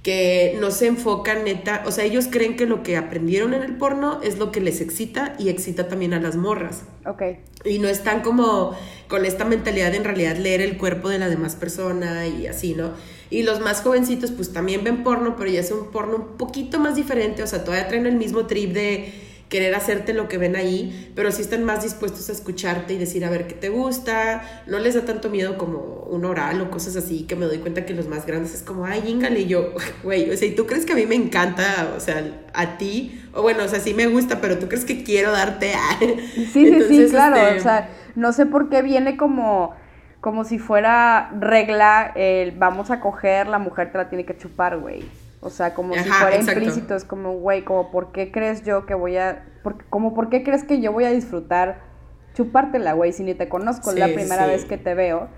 que 0.06 0.56
no 0.60 0.70
se 0.70 0.86
enfocan 0.86 1.42
neta, 1.42 1.82
o 1.84 1.90
sea, 1.90 2.04
ellos 2.04 2.28
creen 2.30 2.56
que 2.56 2.64
lo 2.64 2.84
que 2.84 2.96
aprendieron 2.96 3.54
en 3.54 3.64
el 3.64 3.76
porno 3.76 4.20
es 4.22 4.38
lo 4.38 4.52
que 4.52 4.60
les 4.60 4.80
excita 4.80 5.34
y 5.36 5.48
excita 5.48 5.88
también 5.88 6.14
a 6.14 6.20
las 6.20 6.36
morras. 6.36 6.84
Ok. 7.04 7.22
Y 7.64 7.80
no 7.80 7.88
están 7.88 8.20
como 8.20 8.78
con 9.08 9.26
esta 9.26 9.44
mentalidad 9.44 9.90
de 9.90 9.96
en 9.96 10.04
realidad 10.04 10.36
leer 10.36 10.60
el 10.60 10.78
cuerpo 10.78 11.08
de 11.08 11.18
la 11.18 11.28
demás 11.28 11.56
persona 11.56 12.24
y 12.28 12.46
así, 12.46 12.74
¿no? 12.74 12.92
Y 13.30 13.42
los 13.42 13.58
más 13.58 13.80
jovencitos 13.80 14.30
pues 14.30 14.52
también 14.52 14.84
ven 14.84 15.02
porno, 15.02 15.34
pero 15.36 15.50
ya 15.50 15.58
es 15.58 15.72
un 15.72 15.90
porno 15.90 16.14
un 16.14 16.36
poquito 16.36 16.78
más 16.78 16.94
diferente, 16.94 17.42
o 17.42 17.48
sea, 17.48 17.64
todavía 17.64 17.88
traen 17.88 18.06
el 18.06 18.14
mismo 18.14 18.46
trip 18.46 18.74
de 18.74 19.12
querer 19.48 19.74
hacerte 19.74 20.12
lo 20.12 20.28
que 20.28 20.38
ven 20.38 20.56
ahí, 20.56 21.12
pero 21.14 21.30
sí 21.30 21.42
están 21.42 21.62
más 21.62 21.82
dispuestos 21.82 22.28
a 22.28 22.32
escucharte 22.32 22.94
y 22.94 22.98
decir 22.98 23.24
a 23.24 23.30
ver 23.30 23.46
qué 23.46 23.54
te 23.54 23.68
gusta, 23.68 24.42
no 24.66 24.78
les 24.78 24.94
da 24.94 25.02
tanto 25.02 25.30
miedo 25.30 25.56
como 25.56 25.78
un 25.78 26.24
oral 26.24 26.60
o 26.60 26.70
cosas 26.70 26.96
así, 26.96 27.24
que 27.24 27.36
me 27.36 27.46
doy 27.46 27.58
cuenta 27.58 27.86
que 27.86 27.94
los 27.94 28.08
más 28.08 28.26
grandes 28.26 28.54
es 28.54 28.62
como, 28.62 28.84
ay, 28.84 29.04
íngale, 29.06 29.40
y 29.40 29.46
yo, 29.46 29.72
güey, 30.02 30.30
o 30.30 30.36
sea, 30.36 30.48
¿y 30.48 30.54
tú 30.54 30.66
crees 30.66 30.84
que 30.84 30.92
a 30.92 30.96
mí 30.96 31.06
me 31.06 31.14
encanta, 31.14 31.92
o 31.96 32.00
sea, 32.00 32.24
a 32.54 32.76
ti? 32.78 33.22
O 33.32 33.42
bueno, 33.42 33.64
o 33.64 33.68
sea, 33.68 33.78
sí 33.78 33.94
me 33.94 34.06
gusta, 34.06 34.40
pero 34.40 34.58
tú 34.58 34.66
crees 34.68 34.84
que 34.84 35.04
quiero 35.04 35.30
darte 35.30 35.74
a... 35.74 35.98
Sí, 36.52 36.66
sí, 36.66 36.82
sí, 36.88 37.06
claro, 37.10 37.36
este, 37.36 37.58
o 37.58 37.62
sea, 37.62 37.88
no 38.14 38.32
sé 38.32 38.46
por 38.46 38.68
qué 38.68 38.82
viene 38.82 39.16
como 39.16 39.74
como 40.20 40.42
si 40.42 40.58
fuera 40.58 41.30
regla 41.38 42.12
el 42.16 42.50
vamos 42.50 42.90
a 42.90 42.98
coger, 42.98 43.46
la 43.46 43.60
mujer 43.60 43.92
te 43.92 43.98
la 43.98 44.08
tiene 44.08 44.24
que 44.24 44.36
chupar, 44.36 44.76
güey. 44.78 45.04
O 45.46 45.50
sea, 45.50 45.74
como 45.74 45.94
si 45.94 46.08
fuera 46.08 46.36
implícito, 46.36 46.96
es 46.96 47.04
como, 47.04 47.34
güey, 47.34 47.62
como, 47.62 47.92
¿por 47.92 48.10
qué 48.10 48.32
crees 48.32 48.64
yo 48.64 48.84
que 48.84 48.94
voy 48.94 49.16
a, 49.16 49.46
por, 49.62 49.84
como, 49.86 50.12
¿por 50.12 50.28
qué 50.28 50.42
crees 50.42 50.64
que 50.64 50.80
yo 50.80 50.92
voy 50.92 51.04
a 51.04 51.10
disfrutar 51.10 51.80
chupártela, 52.34 52.94
güey, 52.94 53.12
si 53.12 53.22
ni 53.22 53.34
te 53.34 53.48
conozco, 53.48 53.90
es 53.90 53.98
la 53.98 54.08
primera 54.08 54.46
vez 54.46 54.64
que 54.64 54.76
te 54.76 54.94
veo? 54.94 55.28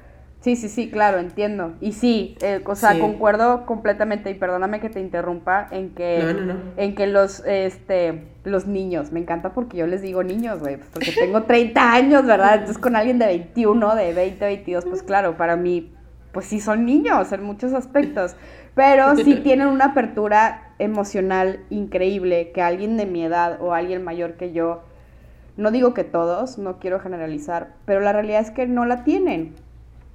Sí, 0.41 0.55
sí, 0.55 0.69
sí, 0.69 0.89
claro, 0.89 1.19
entiendo. 1.19 1.75
Y 1.81 1.93
sí, 1.93 2.37
eh, 2.41 2.63
o 2.65 2.75
sea, 2.75 2.99
concuerdo 2.99 3.67
completamente, 3.67 4.31
y 4.31 4.35
perdóname 4.35 4.81
que 4.81 4.89
te 4.89 5.01
interrumpa, 5.01 5.69
en 5.73 5.91
que, 5.91 6.55
en 6.77 6.95
que 6.95 7.07
los, 7.07 7.43
este, 7.45 8.29
los 8.45 8.67
niños, 8.67 9.13
me 9.13 9.21
encanta 9.21 9.53
porque 9.53 9.77
yo 9.77 9.87
les 9.87 10.01
digo 10.01 10.23
niños, 10.23 10.61
güey, 10.61 10.77
pues 10.77 10.89
porque 10.91 11.13
tengo 11.13 11.43
30 11.43 11.93
años, 11.93 12.25
¿verdad? 12.25 12.55
Entonces 12.61 12.79
con 12.79 12.97
alguien 12.97 13.19
de 13.19 13.27
21, 13.27 13.95
de 13.95 14.15
20, 14.15 14.45
22, 14.45 14.85
pues 14.85 15.03
claro, 15.03 15.37
para 15.37 15.57
mí, 15.57 15.93
pues 16.33 16.47
sí 16.47 16.61
son 16.61 16.87
niños 16.87 17.33
en 17.33 17.43
muchos 17.43 17.75
aspectos, 17.75 18.37
pero 18.79 19.17
sí 19.17 19.35
tienen 19.43 19.67
una 19.67 19.87
apertura 19.87 20.71
emocional 20.79 21.65
increíble 21.69 22.53
que 22.53 22.63
alguien 22.63 22.97
de 22.97 23.07
mi 23.07 23.25
edad 23.25 23.61
o 23.61 23.75
alguien 23.75 24.05
mayor 24.05 24.35
que 24.35 24.53
yo, 24.53 24.83
no 25.57 25.73
digo 25.73 25.95
que 25.95 26.05
todos, 26.05 26.59
no 26.59 26.79
quiero 26.79 27.01
generalizar, 27.01 27.75
pero 27.87 27.99
la 27.99 28.13
realidad 28.13 28.41
es 28.41 28.53
que 28.53 28.69
no 28.69 28.87
la 28.87 29.03
tienen. 29.03 29.57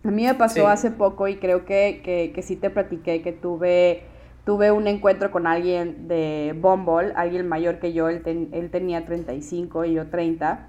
A 0.06 0.12
mí 0.12 0.24
me 0.24 0.34
pasó 0.34 0.70
hace 0.70 0.92
poco 0.92 1.28
y 1.28 1.36
creo 1.36 1.66
que, 1.66 2.02
que, 2.06 2.32
que, 2.34 2.42
sí 2.42 2.56
te 2.56 2.70
platiqué 2.70 3.22
que 3.22 3.34
tuve, 3.34 4.04
tuve 4.46 4.72
un 4.72 4.88
encuentro 4.88 5.30
con 5.30 5.46
alguien 5.46 6.08
de 6.08 6.56
Bumble, 6.58 7.12
alguien 7.18 7.46
mayor 7.50 7.80
que 7.80 7.92
yo, 7.92 8.08
él, 8.08 8.22
él 8.54 8.70
tenía 8.70 9.06
35 9.06 9.84
y 9.84 9.94
yo 9.96 10.08
30, 10.08 10.68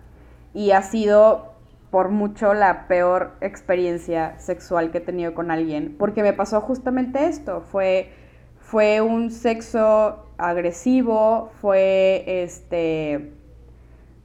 y 0.52 0.72
ha 0.72 0.82
sido 0.82 1.53
por 1.94 2.08
mucho 2.08 2.54
la 2.54 2.88
peor 2.88 3.36
experiencia 3.40 4.36
sexual 4.40 4.90
que 4.90 4.98
he 4.98 5.00
tenido 5.00 5.32
con 5.32 5.52
alguien, 5.52 5.94
porque 5.96 6.24
me 6.24 6.32
pasó 6.32 6.60
justamente 6.60 7.26
esto, 7.26 7.60
fue, 7.60 8.10
fue 8.58 9.00
un 9.00 9.30
sexo 9.30 10.26
agresivo, 10.36 11.52
fue 11.60 12.24
este 12.26 13.30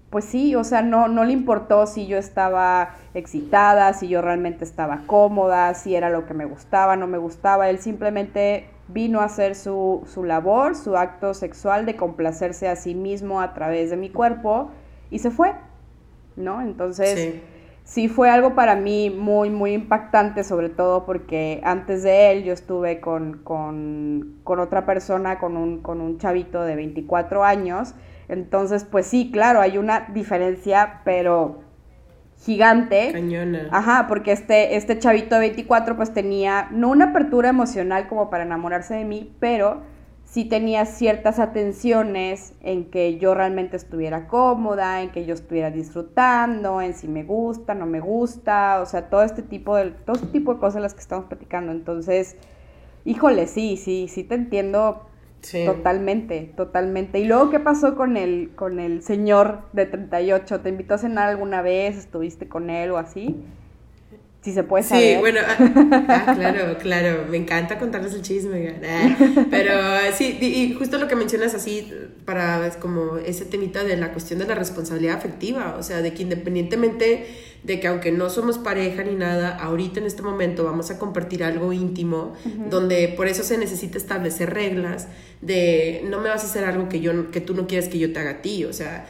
pues 0.10 0.26
sí, 0.26 0.56
o 0.56 0.64
sea, 0.64 0.82
no, 0.82 1.10
no 1.10 1.24
le 1.24 1.34
importó 1.34 1.86
si 1.86 2.08
yo 2.08 2.18
estaba 2.18 2.96
excitada, 3.14 3.94
si 3.94 4.08
yo 4.08 4.24
realmente 4.24 4.64
estaba 4.64 5.04
cómoda, 5.06 5.76
si 5.76 5.94
era 5.94 6.10
lo 6.10 6.26
que 6.26 6.34
me 6.34 6.46
gustaba, 6.46 6.96
no 6.96 7.06
me 7.06 7.20
gustaba. 7.20 7.70
Él 7.70 7.78
simplemente 7.78 8.68
vino 8.88 9.20
a 9.20 9.26
hacer 9.26 9.54
su, 9.54 10.08
su 10.12 10.24
labor, 10.24 10.76
su 10.76 10.98
acto 10.98 11.36
sexual 11.36 11.86
de 11.86 11.96
complacerse 11.96 12.68
a 12.68 12.76
sí 12.76 12.96
mismo 12.96 13.42
a 13.42 13.54
través 13.54 13.92
de 13.92 13.98
mi 13.98 14.10
cuerpo 14.10 14.72
y 15.12 15.20
se 15.20 15.30
fue, 15.30 15.54
¿no? 16.36 16.62
Entonces. 16.62 17.44
Fue 18.08 18.30
algo 18.30 18.54
para 18.56 18.76
mí 18.76 19.10
muy, 19.10 19.50
muy 19.50 19.74
impactante, 19.74 20.44
sobre 20.44 20.70
todo 20.70 21.06
porque 21.06 21.60
antes 21.64 22.04
de 22.04 22.32
él 22.32 22.44
yo 22.44 22.54
estuve 22.54 23.00
con, 23.00 23.40
con, 23.40 24.36
con 24.44 24.60
otra 24.60 24.86
persona, 24.86 25.40
con 25.40 25.58
un, 25.58 25.82
con 25.82 26.00
un 26.00 26.18
chavito 26.20 26.62
de 26.64 26.76
24 26.76 27.44
años, 27.44 27.96
entonces, 28.30 28.86
pues 28.86 29.08
sí, 29.08 29.32
claro, 29.32 29.60
hay 29.60 29.78
una 29.80 30.08
diferencia, 30.14 31.02
pero 31.04 31.62
gigante. 32.38 33.12
Cañona. 33.12 33.68
Ajá, 33.72 34.06
porque 34.08 34.32
este, 34.32 34.76
este 34.76 35.00
chavito 35.00 35.36
de 35.36 35.42
24 35.42 35.98
pues 35.98 36.14
tenía, 36.14 36.68
no 36.72 36.90
una 36.90 37.06
apertura 37.06 37.50
emocional 37.50 38.08
como 38.08 38.30
para 38.30 38.44
enamorarse 38.44 38.94
de 38.94 39.04
mí, 39.04 39.36
pero 39.40 39.82
sí 40.30 40.46
tenía 40.46 40.86
ciertas 40.86 41.40
atenciones 41.40 42.54
en 42.62 42.86
que 42.92 43.18
yo 43.18 43.34
realmente 43.34 43.78
estuviera 43.78 44.28
cómoda, 44.28 45.02
en 45.02 45.10
que 45.10 45.26
yo 45.26 45.34
estuviera 45.34 45.72
disfrutando, 45.72 46.82
en 46.82 46.94
si 46.94 47.08
me 47.08 47.24
gusta, 47.24 47.74
no 47.74 47.86
me 47.86 48.00
gusta, 48.00 48.82
o 48.82 48.86
sea, 48.86 49.10
todo 49.10 49.24
este 49.24 49.42
tipo 49.42 49.76
de, 49.76 49.92
todo 49.92 50.16
este 50.16 50.28
tipo 50.28 50.54
de 50.54 50.60
cosas 50.60 50.82
las 50.82 50.94
que 50.94 51.02
estamos 51.02 51.26
platicando. 51.26 51.72
Entonces, 51.72 52.36
híjole, 53.06 53.48
sí, 53.48 53.78
sí, 53.78 54.08
sí 54.08 54.24
te 54.24 54.36
entiendo 54.36 55.10
Totalmente, 55.66 56.52
totalmente. 56.56 57.20
¿Y 57.20 57.26
luego 57.26 57.50
qué 57.50 57.60
pasó 57.60 57.96
con 57.96 58.18
el, 58.18 58.52
con 58.56 58.80
el 58.80 59.02
señor 59.02 59.62
de 59.72 59.86
38? 59.86 60.60
¿Te 60.60 60.70
invitó 60.70 60.96
a 60.96 60.98
cenar 60.98 61.30
alguna 61.30 61.62
vez? 61.62 61.98
¿Estuviste 61.98 62.50
con 62.50 62.70
él 62.70 62.92
o 62.92 62.98
así? 62.98 63.42
Si 64.42 64.54
se 64.54 64.64
puede 64.64 64.84
saber. 64.84 65.16
Sí, 65.16 65.20
bueno, 65.20 65.42
ah, 65.46 66.06
ah, 66.28 66.34
claro, 66.34 66.78
claro, 66.78 67.26
me 67.30 67.36
encanta 67.36 67.78
contarles 67.78 68.14
el 68.14 68.22
chisme, 68.22 68.74
ah, 68.84 69.18
pero 69.52 69.74
sí, 70.16 70.38
y 70.40 70.74
justo 70.76 70.98
lo 70.98 71.10
que 71.10 71.16
mencionas 71.18 71.54
así, 71.54 71.92
para 72.24 72.66
es 72.66 72.78
como 72.78 73.18
ese 73.18 73.44
temita 73.44 73.84
de 73.84 73.98
la 73.98 74.14
cuestión 74.14 74.40
de 74.40 74.46
la 74.46 74.56
responsabilidad 74.56 75.18
afectiva, 75.18 75.76
o 75.78 75.84
sea, 75.84 76.02
de 76.02 76.14
que 76.14 76.24
independientemente 76.24 77.28
de 77.64 77.80
que 77.82 77.88
aunque 77.88 78.14
no 78.14 78.30
somos 78.30 78.58
pareja 78.58 79.04
ni 79.04 79.16
nada, 79.16 79.58
ahorita 79.58 80.00
en 80.00 80.06
este 80.06 80.22
momento 80.22 80.64
vamos 80.64 80.90
a 80.92 80.98
compartir 80.98 81.44
algo 81.44 81.74
íntimo, 81.74 82.34
donde 82.70 83.10
por 83.10 83.28
eso 83.28 83.44
se 83.44 83.58
necesita 83.58 83.98
establecer 83.98 84.54
reglas 84.54 85.08
de 85.42 86.06
no 86.10 86.22
me 86.22 86.30
vas 86.30 86.44
a 86.44 86.48
hacer 86.48 86.64
algo 86.64 86.88
que, 86.88 87.02
yo, 87.02 87.32
que 87.32 87.42
tú 87.42 87.54
no 87.54 87.68
quieres 87.68 87.90
que 87.90 88.00
yo 88.00 88.14
te 88.14 88.20
haga 88.20 88.32
a 88.32 88.42
ti, 88.42 88.64
o 88.64 88.72
sea, 88.72 89.06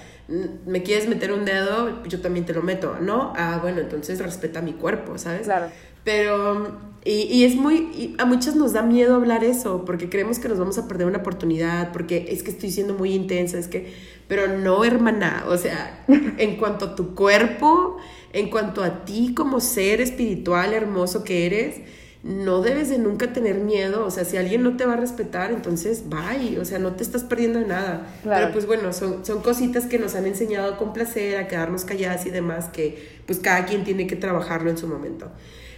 me 0.66 0.84
quieres 0.84 1.08
meter 1.08 1.32
un 1.32 1.46
dedo, 1.46 2.04
yo 2.04 2.22
también 2.22 2.46
te 2.46 2.54
lo 2.54 2.62
meto, 2.62 2.98
¿no? 3.02 3.34
Ah, 3.36 3.60
bueno, 3.62 3.82
entonces 3.82 4.20
respeta 4.20 4.62
mi 4.62 4.74
cuerpo, 4.74 5.18
¿sabes? 5.18 5.44
Claro. 5.44 5.68
Pero, 6.04 6.80
y, 7.04 7.24
y 7.24 7.46
es 7.46 7.56
muy, 7.56 7.76
y 7.94 8.16
a 8.20 8.26
muchas 8.26 8.56
nos 8.56 8.74
da 8.74 8.82
miedo 8.82 9.16
hablar 9.16 9.44
eso, 9.44 9.86
porque 9.86 10.10
creemos 10.10 10.40
que 10.40 10.48
nos 10.48 10.60
vamos 10.60 10.78
a 10.78 10.88
perder 10.88 11.08
una 11.08 11.20
oportunidad, 11.20 11.92
porque 11.92 12.28
es 12.30 12.44
que 12.44 12.52
estoy 12.52 12.72
siendo 12.72 12.94
muy 12.94 13.14
intensa, 13.14 13.58
es 13.58 13.68
que, 13.68 13.94
pero 14.28 14.48
no, 14.48 14.86
hermana, 14.86 15.46
o 15.48 15.58
sea, 15.58 16.06
en 16.38 16.58
cuanto 16.58 16.86
a 16.86 16.96
tu 16.96 17.16
cuerpo, 17.16 17.98
en 18.32 18.50
cuanto 18.50 18.84
a 18.84 19.06
ti 19.06 19.34
como 19.34 19.60
ser 19.60 20.02
espiritual 20.02 20.74
hermoso 20.74 21.24
que 21.24 21.46
eres, 21.48 21.82
no 22.22 22.62
debes 22.62 22.90
de 22.90 22.98
nunca 22.98 23.32
tener 23.32 23.56
miedo, 23.56 24.06
o 24.06 24.12
sea, 24.12 24.26
si 24.26 24.36
alguien 24.36 24.62
no 24.62 24.76
te 24.76 24.86
va 24.86 24.94
a 24.94 24.98
respetar, 24.98 25.52
entonces 25.52 26.04
bye, 26.10 26.60
o 26.60 26.66
sea, 26.66 26.78
no 26.78 26.94
te 26.94 27.04
estás 27.04 27.24
perdiendo 27.24 27.60
de 27.60 27.66
nada. 27.66 28.08
Pero 28.24 28.52
pues 28.52 28.66
bueno, 28.66 28.92
son, 28.92 29.26
son 29.26 29.42
cositas 29.42 29.86
que 29.86 30.00
nos 30.00 30.16
han 30.16 30.26
enseñado 30.26 30.78
con 30.78 30.92
placer 30.92 31.38
a 31.38 31.48
quedarnos 31.48 31.86
calladas 31.86 32.26
y 32.26 32.30
demás, 32.30 32.68
que 32.68 33.22
pues 33.26 33.40
cada 33.40 33.66
quien 33.66 33.86
tiene 33.86 34.06
que 34.06 34.18
trabajarlo 34.18 34.70
en 34.70 34.78
su 34.78 34.88
momento. 34.88 35.32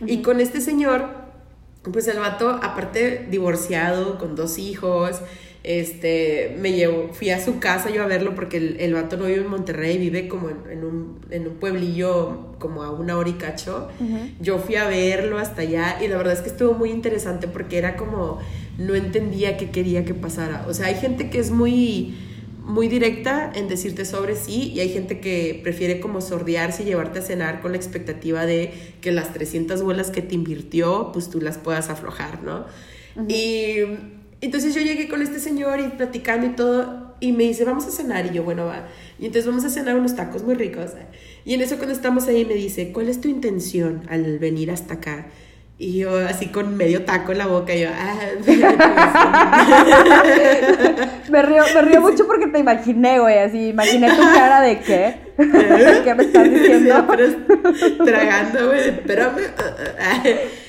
Y 0.04 0.24
con 0.24 0.40
este 0.40 0.62
señor, 0.62 1.10
pues 1.92 2.08
el 2.08 2.18
vato, 2.18 2.50
aparte 2.50 3.28
divorciado, 3.30 4.18
con 4.18 4.36
dos 4.36 4.58
hijos, 4.58 5.22
este, 5.64 6.56
me 6.60 6.74
llevo, 6.74 7.10
fui 7.14 7.30
a 7.30 7.44
su 7.44 7.60
casa 7.60 7.92
yo 7.92 8.02
a 8.02 8.08
verlo 8.08 8.34
porque 8.34 8.58
el, 8.58 8.78
el 8.80 8.94
vato 8.96 9.16
no 9.16 9.26
vive 9.26 9.42
en 9.42 9.48
Monterrey, 9.48 10.00
vive 10.00 10.28
como 10.28 10.50
en, 10.50 10.84
un, 10.84 11.20
en 11.30 11.48
un, 11.48 11.54
pueblillo 11.56 12.56
como 12.58 12.82
a 12.82 12.92
una 12.92 13.16
hora 13.18 13.30
y 13.30 13.34
cacho. 13.34 13.88
Yo 14.40 14.58
fui 14.58 14.76
a 14.76 14.88
verlo 14.88 15.38
hasta 15.38 15.62
allá 15.62 15.98
y 16.02 16.08
la 16.08 16.18
verdad 16.18 16.34
es 16.34 16.40
que 16.40 16.50
estuvo 16.50 16.74
muy 16.74 16.90
interesante 16.90 17.48
porque 17.48 17.78
era 17.78 17.96
como, 17.96 18.40
no 18.80 18.96
entendía 18.96 19.58
qué 19.58 19.70
quería 19.70 20.04
que 20.04 20.16
pasara. 20.16 20.66
O 20.68 20.74
sea, 20.74 20.88
hay 20.88 20.96
gente 20.96 21.30
que 21.30 21.38
es 21.38 21.52
muy, 21.52 22.18
muy 22.64 22.88
directa 22.88 23.52
en 23.54 23.68
decirte 23.68 24.04
sobre 24.06 24.36
sí 24.36 24.72
y 24.74 24.80
hay 24.80 24.90
gente 24.90 25.20
que 25.20 25.60
prefiere 25.62 26.00
como 26.00 26.22
sordearse 26.22 26.82
y 26.82 26.86
llevarte 26.88 27.20
a 27.20 27.22
cenar 27.22 27.62
con 27.62 27.74
la 27.74 27.78
expectativa 27.78 28.48
de 28.48 28.74
que 29.00 29.12
las 29.12 29.32
300 29.32 29.84
vuelas 29.84 30.10
que 30.10 30.24
te 30.24 30.34
invirtió, 30.34 31.12
pues 31.14 31.30
tú 31.30 31.40
las 31.40 31.60
puedas 31.60 31.92
aflojar, 31.92 32.42
¿no? 32.42 32.66
Y 33.28 33.82
entonces 34.42 34.74
yo 34.74 34.82
llegué 34.82 35.08
con 35.08 35.22
este 35.22 35.40
señor 35.40 35.80
y 35.80 35.88
platicando 35.90 36.48
y 36.48 36.50
todo, 36.52 37.16
y 37.20 37.32
me 37.32 37.44
dice, 37.44 37.64
vamos 37.64 37.86
a 37.86 37.92
cenar, 37.92 38.26
y 38.26 38.36
yo, 38.36 38.44
bueno, 38.44 38.66
va. 38.66 38.88
Y 39.20 39.28
entonces 39.28 39.46
vamos 39.46 39.64
a 39.64 39.70
cenar 39.70 39.96
unos 39.96 40.16
tacos 40.16 40.44
muy 40.44 40.56
ricos. 40.56 40.92
Y 41.46 41.54
en 41.54 41.62
eso 41.62 41.78
cuando 41.78 41.94
estamos 41.94 42.28
ahí 42.28 42.46
me 42.46 42.56
dice, 42.56 42.92
¿cuál 42.92 43.10
es 43.10 43.22
tu 43.22 43.28
intención 43.28 44.04
al 44.10 44.40
venir 44.40 44.72
hasta 44.72 44.96
acá? 44.96 45.28
Y 45.82 45.98
yo 45.98 46.16
así 46.16 46.50
con 46.50 46.78
medio 46.78 47.04
taco 47.06 47.32
en 47.32 47.40
la 47.40 47.48
boca, 47.48 47.74
yo, 47.74 47.90
ah, 47.92 48.20
me 51.32 51.42
río, 51.42 51.64
me 51.74 51.82
río 51.82 52.02
mucho 52.02 52.28
porque 52.28 52.46
te 52.46 52.60
imaginé, 52.60 53.18
güey, 53.18 53.40
así, 53.40 53.70
imaginé 53.70 54.12
tu 54.12 54.22
cara 54.22 54.62
de 54.62 54.80
qué, 54.80 55.16
¿qué 56.04 56.14
me 56.14 56.26
estás 56.26 56.44
diciendo? 56.54 57.08
tragando, 58.06 58.68
güey, 58.68 58.90
espérame. 58.90 59.42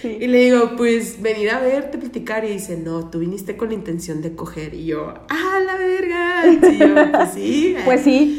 Y 0.03 0.29
le 0.29 0.45
digo, 0.45 0.77
pues, 0.79 1.21
venir 1.21 1.51
a 1.51 1.61
verte, 1.61 1.99
platicar, 1.99 2.47
y 2.47 2.49
dice, 2.49 2.79
no, 2.79 3.11
tú 3.11 3.19
viniste 3.19 3.59
con 3.59 3.69
la 3.69 3.75
intención 3.75 4.23
de 4.23 4.35
coger, 4.35 4.73
y 4.73 4.87
yo, 4.87 5.13
ah, 5.29 5.61
la 5.63 5.75
verga, 5.75 6.47
y 6.47 6.59
yo, 6.79 6.95
pues 7.13 7.29
sí. 7.35 7.77
Pues 7.85 8.01
sí. 8.01 8.39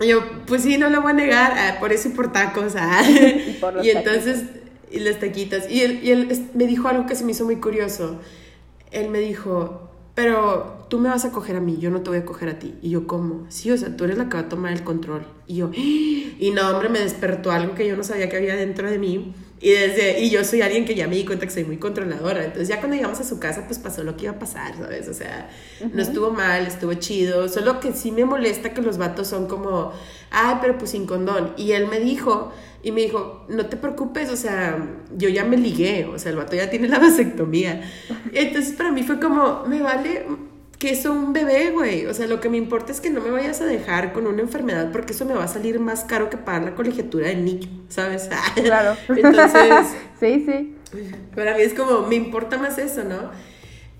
Y, 0.00 0.08
yo, 0.08 0.22
pues 0.46 0.62
sí, 0.62 0.78
no 0.78 0.88
lo 0.88 1.02
voy 1.02 1.10
a 1.10 1.14
negar, 1.14 1.52
ah, 1.54 1.76
por 1.80 1.92
eso 1.92 2.08
y 2.08 2.12
por 2.12 2.32
tacos, 2.32 2.76
ah. 2.78 3.02
Y, 3.06 3.58
por 3.60 3.74
los 3.74 3.84
y 3.84 3.90
entonces 3.90 4.44
y 4.92 5.00
las 5.00 5.18
taquitas. 5.18 5.70
Y 5.70 5.80
él, 5.80 6.00
y 6.02 6.10
él 6.10 6.48
me 6.54 6.66
dijo 6.66 6.88
algo 6.88 7.06
que 7.06 7.14
se 7.14 7.24
me 7.24 7.32
hizo 7.32 7.44
muy 7.44 7.56
curioso. 7.56 8.20
Él 8.90 9.10
me 9.10 9.20
dijo, 9.20 9.90
pero 10.14 10.86
tú 10.88 10.98
me 10.98 11.08
vas 11.08 11.24
a 11.24 11.32
coger 11.32 11.56
a 11.56 11.60
mí, 11.60 11.78
yo 11.78 11.90
no 11.90 12.02
te 12.02 12.10
voy 12.10 12.18
a 12.18 12.24
coger 12.24 12.50
a 12.50 12.58
ti. 12.58 12.74
Y 12.82 12.90
yo, 12.90 13.06
¿cómo? 13.06 13.46
Sí, 13.48 13.70
o 13.70 13.78
sea, 13.78 13.96
tú 13.96 14.04
eres 14.04 14.18
la 14.18 14.28
que 14.28 14.36
va 14.36 14.40
a 14.40 14.48
tomar 14.48 14.72
el 14.72 14.84
control. 14.84 15.24
Y 15.46 15.56
yo, 15.56 15.70
y 15.74 16.52
no, 16.54 16.68
hombre, 16.68 16.88
me 16.88 17.00
despertó 17.00 17.50
algo 17.50 17.74
que 17.74 17.86
yo 17.86 17.96
no 17.96 18.04
sabía 18.04 18.28
que 18.28 18.36
había 18.36 18.56
dentro 18.56 18.90
de 18.90 18.98
mí. 18.98 19.34
Y, 19.62 19.70
desde, 19.70 20.20
y 20.20 20.28
yo 20.28 20.44
soy 20.44 20.60
alguien 20.60 20.84
que 20.84 20.96
ya 20.96 21.06
me 21.06 21.14
di 21.14 21.24
cuenta 21.24 21.46
que 21.46 21.52
soy 21.52 21.62
muy 21.62 21.76
controladora. 21.76 22.44
Entonces 22.44 22.66
ya 22.66 22.80
cuando 22.80 22.96
llegamos 22.96 23.20
a 23.20 23.24
su 23.24 23.38
casa, 23.38 23.64
pues 23.68 23.78
pasó 23.78 24.02
lo 24.02 24.16
que 24.16 24.24
iba 24.24 24.32
a 24.32 24.38
pasar, 24.38 24.76
¿sabes? 24.76 25.06
O 25.06 25.14
sea, 25.14 25.48
no 25.92 26.02
estuvo 26.02 26.32
mal, 26.32 26.66
estuvo 26.66 26.92
chido. 26.94 27.48
Solo 27.48 27.78
que 27.78 27.92
sí 27.92 28.10
me 28.10 28.24
molesta 28.24 28.74
que 28.74 28.82
los 28.82 28.98
vatos 28.98 29.28
son 29.28 29.46
como, 29.46 29.92
ay, 30.32 30.56
pero 30.60 30.76
pues 30.78 30.90
sin 30.90 31.06
condón. 31.06 31.54
Y 31.56 31.72
él 31.72 31.86
me 31.86 32.00
dijo, 32.00 32.52
y 32.82 32.90
me 32.90 33.02
dijo, 33.02 33.46
no 33.48 33.66
te 33.66 33.76
preocupes, 33.76 34.30
o 34.30 34.36
sea, 34.36 34.84
yo 35.16 35.28
ya 35.28 35.44
me 35.44 35.56
ligué, 35.56 36.06
o 36.06 36.18
sea, 36.18 36.32
el 36.32 36.38
vato 36.38 36.56
ya 36.56 36.68
tiene 36.68 36.88
la 36.88 36.98
vasectomía. 36.98 37.88
Entonces 38.32 38.74
para 38.74 38.90
mí 38.90 39.04
fue 39.04 39.20
como, 39.20 39.64
me 39.66 39.80
vale 39.80 40.26
que 40.82 40.90
eso 40.90 41.12
un 41.12 41.32
bebé, 41.32 41.70
güey. 41.70 42.06
O 42.06 42.14
sea, 42.14 42.26
lo 42.26 42.40
que 42.40 42.48
me 42.48 42.56
importa 42.56 42.90
es 42.90 43.00
que 43.00 43.08
no 43.08 43.20
me 43.20 43.30
vayas 43.30 43.60
a 43.60 43.66
dejar 43.66 44.12
con 44.12 44.26
una 44.26 44.42
enfermedad 44.42 44.90
porque 44.90 45.12
eso 45.12 45.24
me 45.24 45.32
va 45.32 45.44
a 45.44 45.48
salir 45.48 45.78
más 45.78 46.02
caro 46.02 46.28
que 46.28 46.36
pagar 46.36 46.64
la 46.64 46.74
colegiatura 46.74 47.28
del 47.28 47.44
niño, 47.44 47.68
¿sabes? 47.88 48.28
Claro. 48.56 48.96
Entonces... 49.08 49.86
sí, 50.20 50.44
sí. 50.44 50.74
Para 51.36 51.56
mí 51.56 51.62
es 51.62 51.72
como, 51.72 52.08
me 52.08 52.16
importa 52.16 52.58
más 52.58 52.78
eso, 52.78 53.04
¿no? 53.04 53.30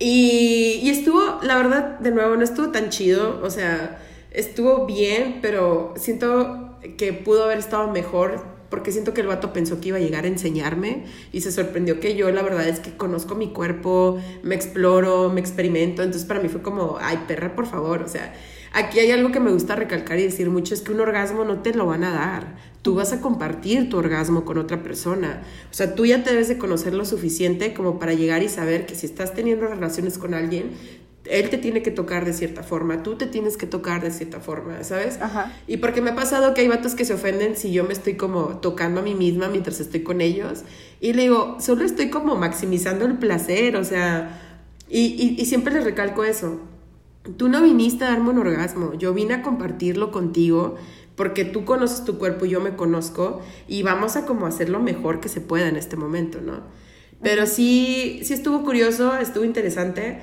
Y, 0.01 0.81
y 0.83 0.91
estuvo, 0.91 1.39
la 1.43 1.57
verdad, 1.57 2.01
de 2.01 2.11
nuevo, 2.11 2.35
no 2.35 2.43
estuvo 2.43 2.71
tan 2.71 2.91
chido, 2.91 3.41
o 3.45 3.51
sea, 3.51 4.03
estuvo 4.33 4.85
bien, 4.85 5.39
pero 5.41 5.95
siento 5.97 6.81
que 6.99 7.13
pudo 7.13 7.45
haber 7.45 7.59
estado 7.59 7.93
mejor 7.93 8.45
porque 8.73 8.91
siento 8.91 9.13
que 9.13 9.21
el 9.21 9.27
vato 9.27 9.53
pensó 9.53 9.83
que 9.83 9.89
iba 9.89 9.99
a 9.99 10.01
llegar 10.01 10.25
a 10.25 10.29
enseñarme 10.29 11.05
y 11.31 11.43
se 11.43 11.53
sorprendió 11.53 12.01
que 12.01 12.17
yo 12.17 12.31
la 12.31 12.41
verdad 12.41 12.67
es 12.67 12.81
que 12.81 12.97
conozco 12.97 13.35
mi 13.35 13.49
cuerpo, 13.49 14.19
me 14.43 14.55
exploro, 14.55 15.29
me 15.29 15.41
experimento, 15.41 16.03
entonces 16.03 16.27
para 16.27 16.41
mí 16.41 16.49
fue 16.49 16.63
como, 16.63 16.97
ay 16.99 17.25
perra, 17.29 17.55
por 17.55 17.67
favor, 17.67 18.01
o 18.01 18.09
sea, 18.09 18.33
aquí 18.73 18.99
hay 18.99 19.11
algo 19.11 19.31
que 19.31 19.41
me 19.41 19.53
gusta 19.53 19.77
recalcar 19.77 20.19
y 20.19 20.23
decir 20.23 20.49
mucho, 20.49 20.73
es 20.73 20.81
que 20.81 20.91
un 20.91 21.01
orgasmo 21.01 21.45
no 21.45 21.61
te 21.61 21.75
lo 21.75 21.85
van 21.85 22.03
a 22.03 22.13
dar, 22.13 22.57
tú 22.81 22.95
vas 22.95 23.13
a 23.13 23.21
compartir 23.21 23.91
tu 23.91 23.99
orgasmo 23.99 24.47
con 24.47 24.57
otra 24.57 24.83
persona, 24.83 25.43
o 25.71 25.75
sea, 25.75 25.95
tú 25.95 26.07
ya 26.07 26.25
te 26.25 26.31
debes 26.31 26.49
de 26.49 26.57
conocer 26.57 26.95
lo 26.95 27.05
suficiente 27.05 27.75
como 27.75 27.99
para 27.99 28.15
llegar 28.15 28.43
y 28.43 28.49
saber 28.49 28.87
que 28.87 28.95
si 28.95 29.05
estás 29.05 29.35
teniendo 29.35 29.67
relaciones 29.67 30.17
con 30.17 30.33
alguien, 30.33 30.71
él 31.25 31.51
te 31.51 31.59
tiene 31.59 31.83
que 31.83 31.91
tocar 31.91 32.25
de 32.25 32.33
cierta 32.33 32.63
forma, 32.63 33.03
tú 33.03 33.17
te 33.17 33.27
tienes 33.27 33.57
que 33.57 33.67
tocar 33.67 34.03
de 34.03 34.11
cierta 34.11 34.41
forma, 34.41 34.83
¿sabes? 34.83 35.21
Ajá. 35.21 35.53
Y 35.67 35.77
porque 35.77 36.01
me 36.01 36.11
ha 36.11 36.15
pasado 36.15 36.53
que 36.53 36.63
hay 36.63 36.69
vatos 36.69 36.95
que 36.95 37.05
se 37.05 37.15
ofenden 37.15 37.57
si 37.57 37.73
yo 37.73 37.85
me 37.85 37.93
estoy 37.93 38.17
como 38.17 38.59
tocando 38.59 39.01
a 39.01 39.03
mí 39.05 39.15
misma 39.15 39.49
mientras 39.49 39.79
estoy 39.81 40.03
con 40.03 40.21
ellos. 40.21 40.63
Y 41.01 41.13
le 41.13 41.23
digo, 41.23 41.57
solo 41.61 41.85
estoy 41.85 42.11
como 42.11 42.35
maximizando 42.35 43.05
el 43.05 43.19
placer, 43.19 43.77
o 43.77 43.85
sea, 43.85 44.41
y, 44.89 45.37
y, 45.39 45.45
siempre 45.47 45.73
les 45.73 45.85
recalco 45.85 46.25
eso. 46.25 46.61
Tú 47.37 47.49
no 47.49 47.63
viniste 47.63 48.05
a 48.05 48.09
darme 48.09 48.31
un 48.31 48.39
orgasmo, 48.39 48.95
yo 48.95 49.15
vine 49.15 49.35
a 49.35 49.43
compartirlo 49.43 50.11
contigo 50.11 50.77
porque 51.15 51.45
tú 51.45 51.65
conoces 51.65 52.05
tu 52.05 52.19
cuerpo 52.19 52.47
y 52.47 52.51
yo 52.51 52.61
me 52.61 52.75
conozco 52.75 53.43
y 53.69 53.83
vamos 53.83 54.17
a 54.17 54.27
como 54.27 54.47
hacer 54.47 54.69
lo 54.69 54.81
mejor 54.81 55.21
que 55.21 55.29
se 55.29 55.41
pueda 55.41 55.69
en 55.69 55.77
este 55.77 55.97
momento, 55.97 56.41
¿no? 56.41 56.61
Pero 57.23 57.47
sí, 57.47 58.21
sí 58.25 58.35
estuvo 58.35 58.65
curioso, 58.65 59.17
estuvo 59.17 59.45
interesante 59.45 60.19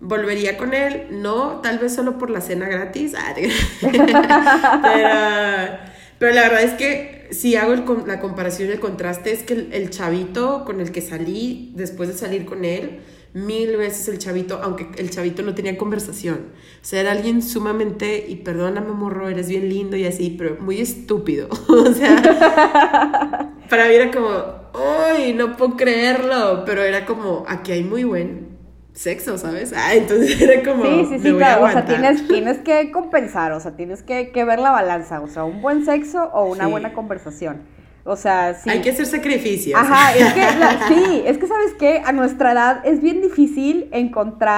volvería 0.00 0.56
con 0.56 0.74
él, 0.74 1.06
no, 1.10 1.60
tal 1.60 1.78
vez 1.78 1.94
solo 1.94 2.18
por 2.18 2.30
la 2.30 2.40
cena 2.40 2.68
gratis, 2.68 3.14
ah, 3.16 3.34
pero, 6.18 6.34
la 6.34 6.42
verdad 6.42 6.62
es 6.62 6.74
que 6.74 7.28
si 7.30 7.56
hago 7.56 7.74
la 8.06 8.20
comparación 8.20 8.68
y 8.68 8.72
el 8.72 8.80
contraste, 8.80 9.32
es 9.32 9.42
que 9.42 9.68
el, 9.72 9.90
chavito 9.90 10.64
con 10.64 10.80
el 10.80 10.92
que 10.92 11.00
salí 11.00 11.72
después 11.74 12.08
de 12.08 12.14
salir 12.14 12.44
con 12.44 12.64
él, 12.64 13.00
mil 13.34 13.76
veces 13.76 14.08
el 14.08 14.18
chavito, 14.18 14.60
aunque 14.62 14.88
el 14.96 15.10
chavito 15.10 15.42
no 15.42 15.54
tenía 15.54 15.76
conversación. 15.76 16.46
O 16.80 16.84
sea, 16.84 17.00
era 17.00 17.12
alguien 17.12 17.42
sumamente, 17.42 18.24
y 18.26 18.36
perdóname, 18.36 18.92
morro, 18.92 19.28
eres 19.28 19.48
bien 19.48 19.68
lindo 19.68 19.96
y 19.96 20.06
así, 20.06 20.34
pero 20.38 20.56
muy 20.60 20.80
estúpido. 20.80 21.48
o 21.68 21.92
sea, 21.92 23.52
para 23.68 23.88
mí 23.88 23.94
era 23.94 24.10
como, 24.10 24.30
¡ay, 24.74 25.34
no 25.34 25.56
puedo 25.56 25.76
creerlo! 25.76 26.64
Pero 26.64 26.82
era 26.82 27.04
como, 27.04 27.44
aquí 27.46 27.72
hay 27.72 27.84
muy 27.84 28.04
buen 28.04 28.57
sexo, 28.98 29.38
¿sabes? 29.38 29.72
Ah, 29.76 29.94
entonces 29.94 30.40
era 30.40 30.62
como. 30.62 30.84
Sí, 30.84 31.06
sí, 31.08 31.18
sí, 31.20 31.32
claro. 31.32 31.64
O 31.64 31.70
sea, 31.70 31.84
tienes, 31.84 32.26
tienes 32.28 32.58
que 32.58 32.90
compensar, 32.90 33.52
o 33.52 33.60
sea, 33.60 33.76
tienes 33.76 34.02
que, 34.02 34.30
que, 34.30 34.44
ver 34.44 34.58
la 34.58 34.72
balanza, 34.72 35.20
o 35.20 35.28
sea, 35.28 35.44
un 35.44 35.62
buen 35.62 35.84
sexo 35.84 36.24
o 36.32 36.46
una 36.46 36.66
buena 36.66 36.92
conversación. 36.92 37.62
O 38.04 38.16
sea, 38.16 38.54
sí. 38.54 38.70
Hay 38.70 38.80
que 38.80 38.90
hacer 38.90 39.06
sacrificios. 39.06 39.78
Ajá, 39.78 40.16
es 40.16 40.32
que, 40.32 40.42
sí, 40.88 41.22
es 41.26 41.38
que, 41.38 41.46
¿sabes 41.46 41.74
qué? 41.78 42.02
A 42.04 42.12
nuestra 42.12 42.52
edad 42.52 42.80
es 42.84 43.00
bien 43.00 43.20
difícil 43.20 43.88
encontrar 43.92 44.56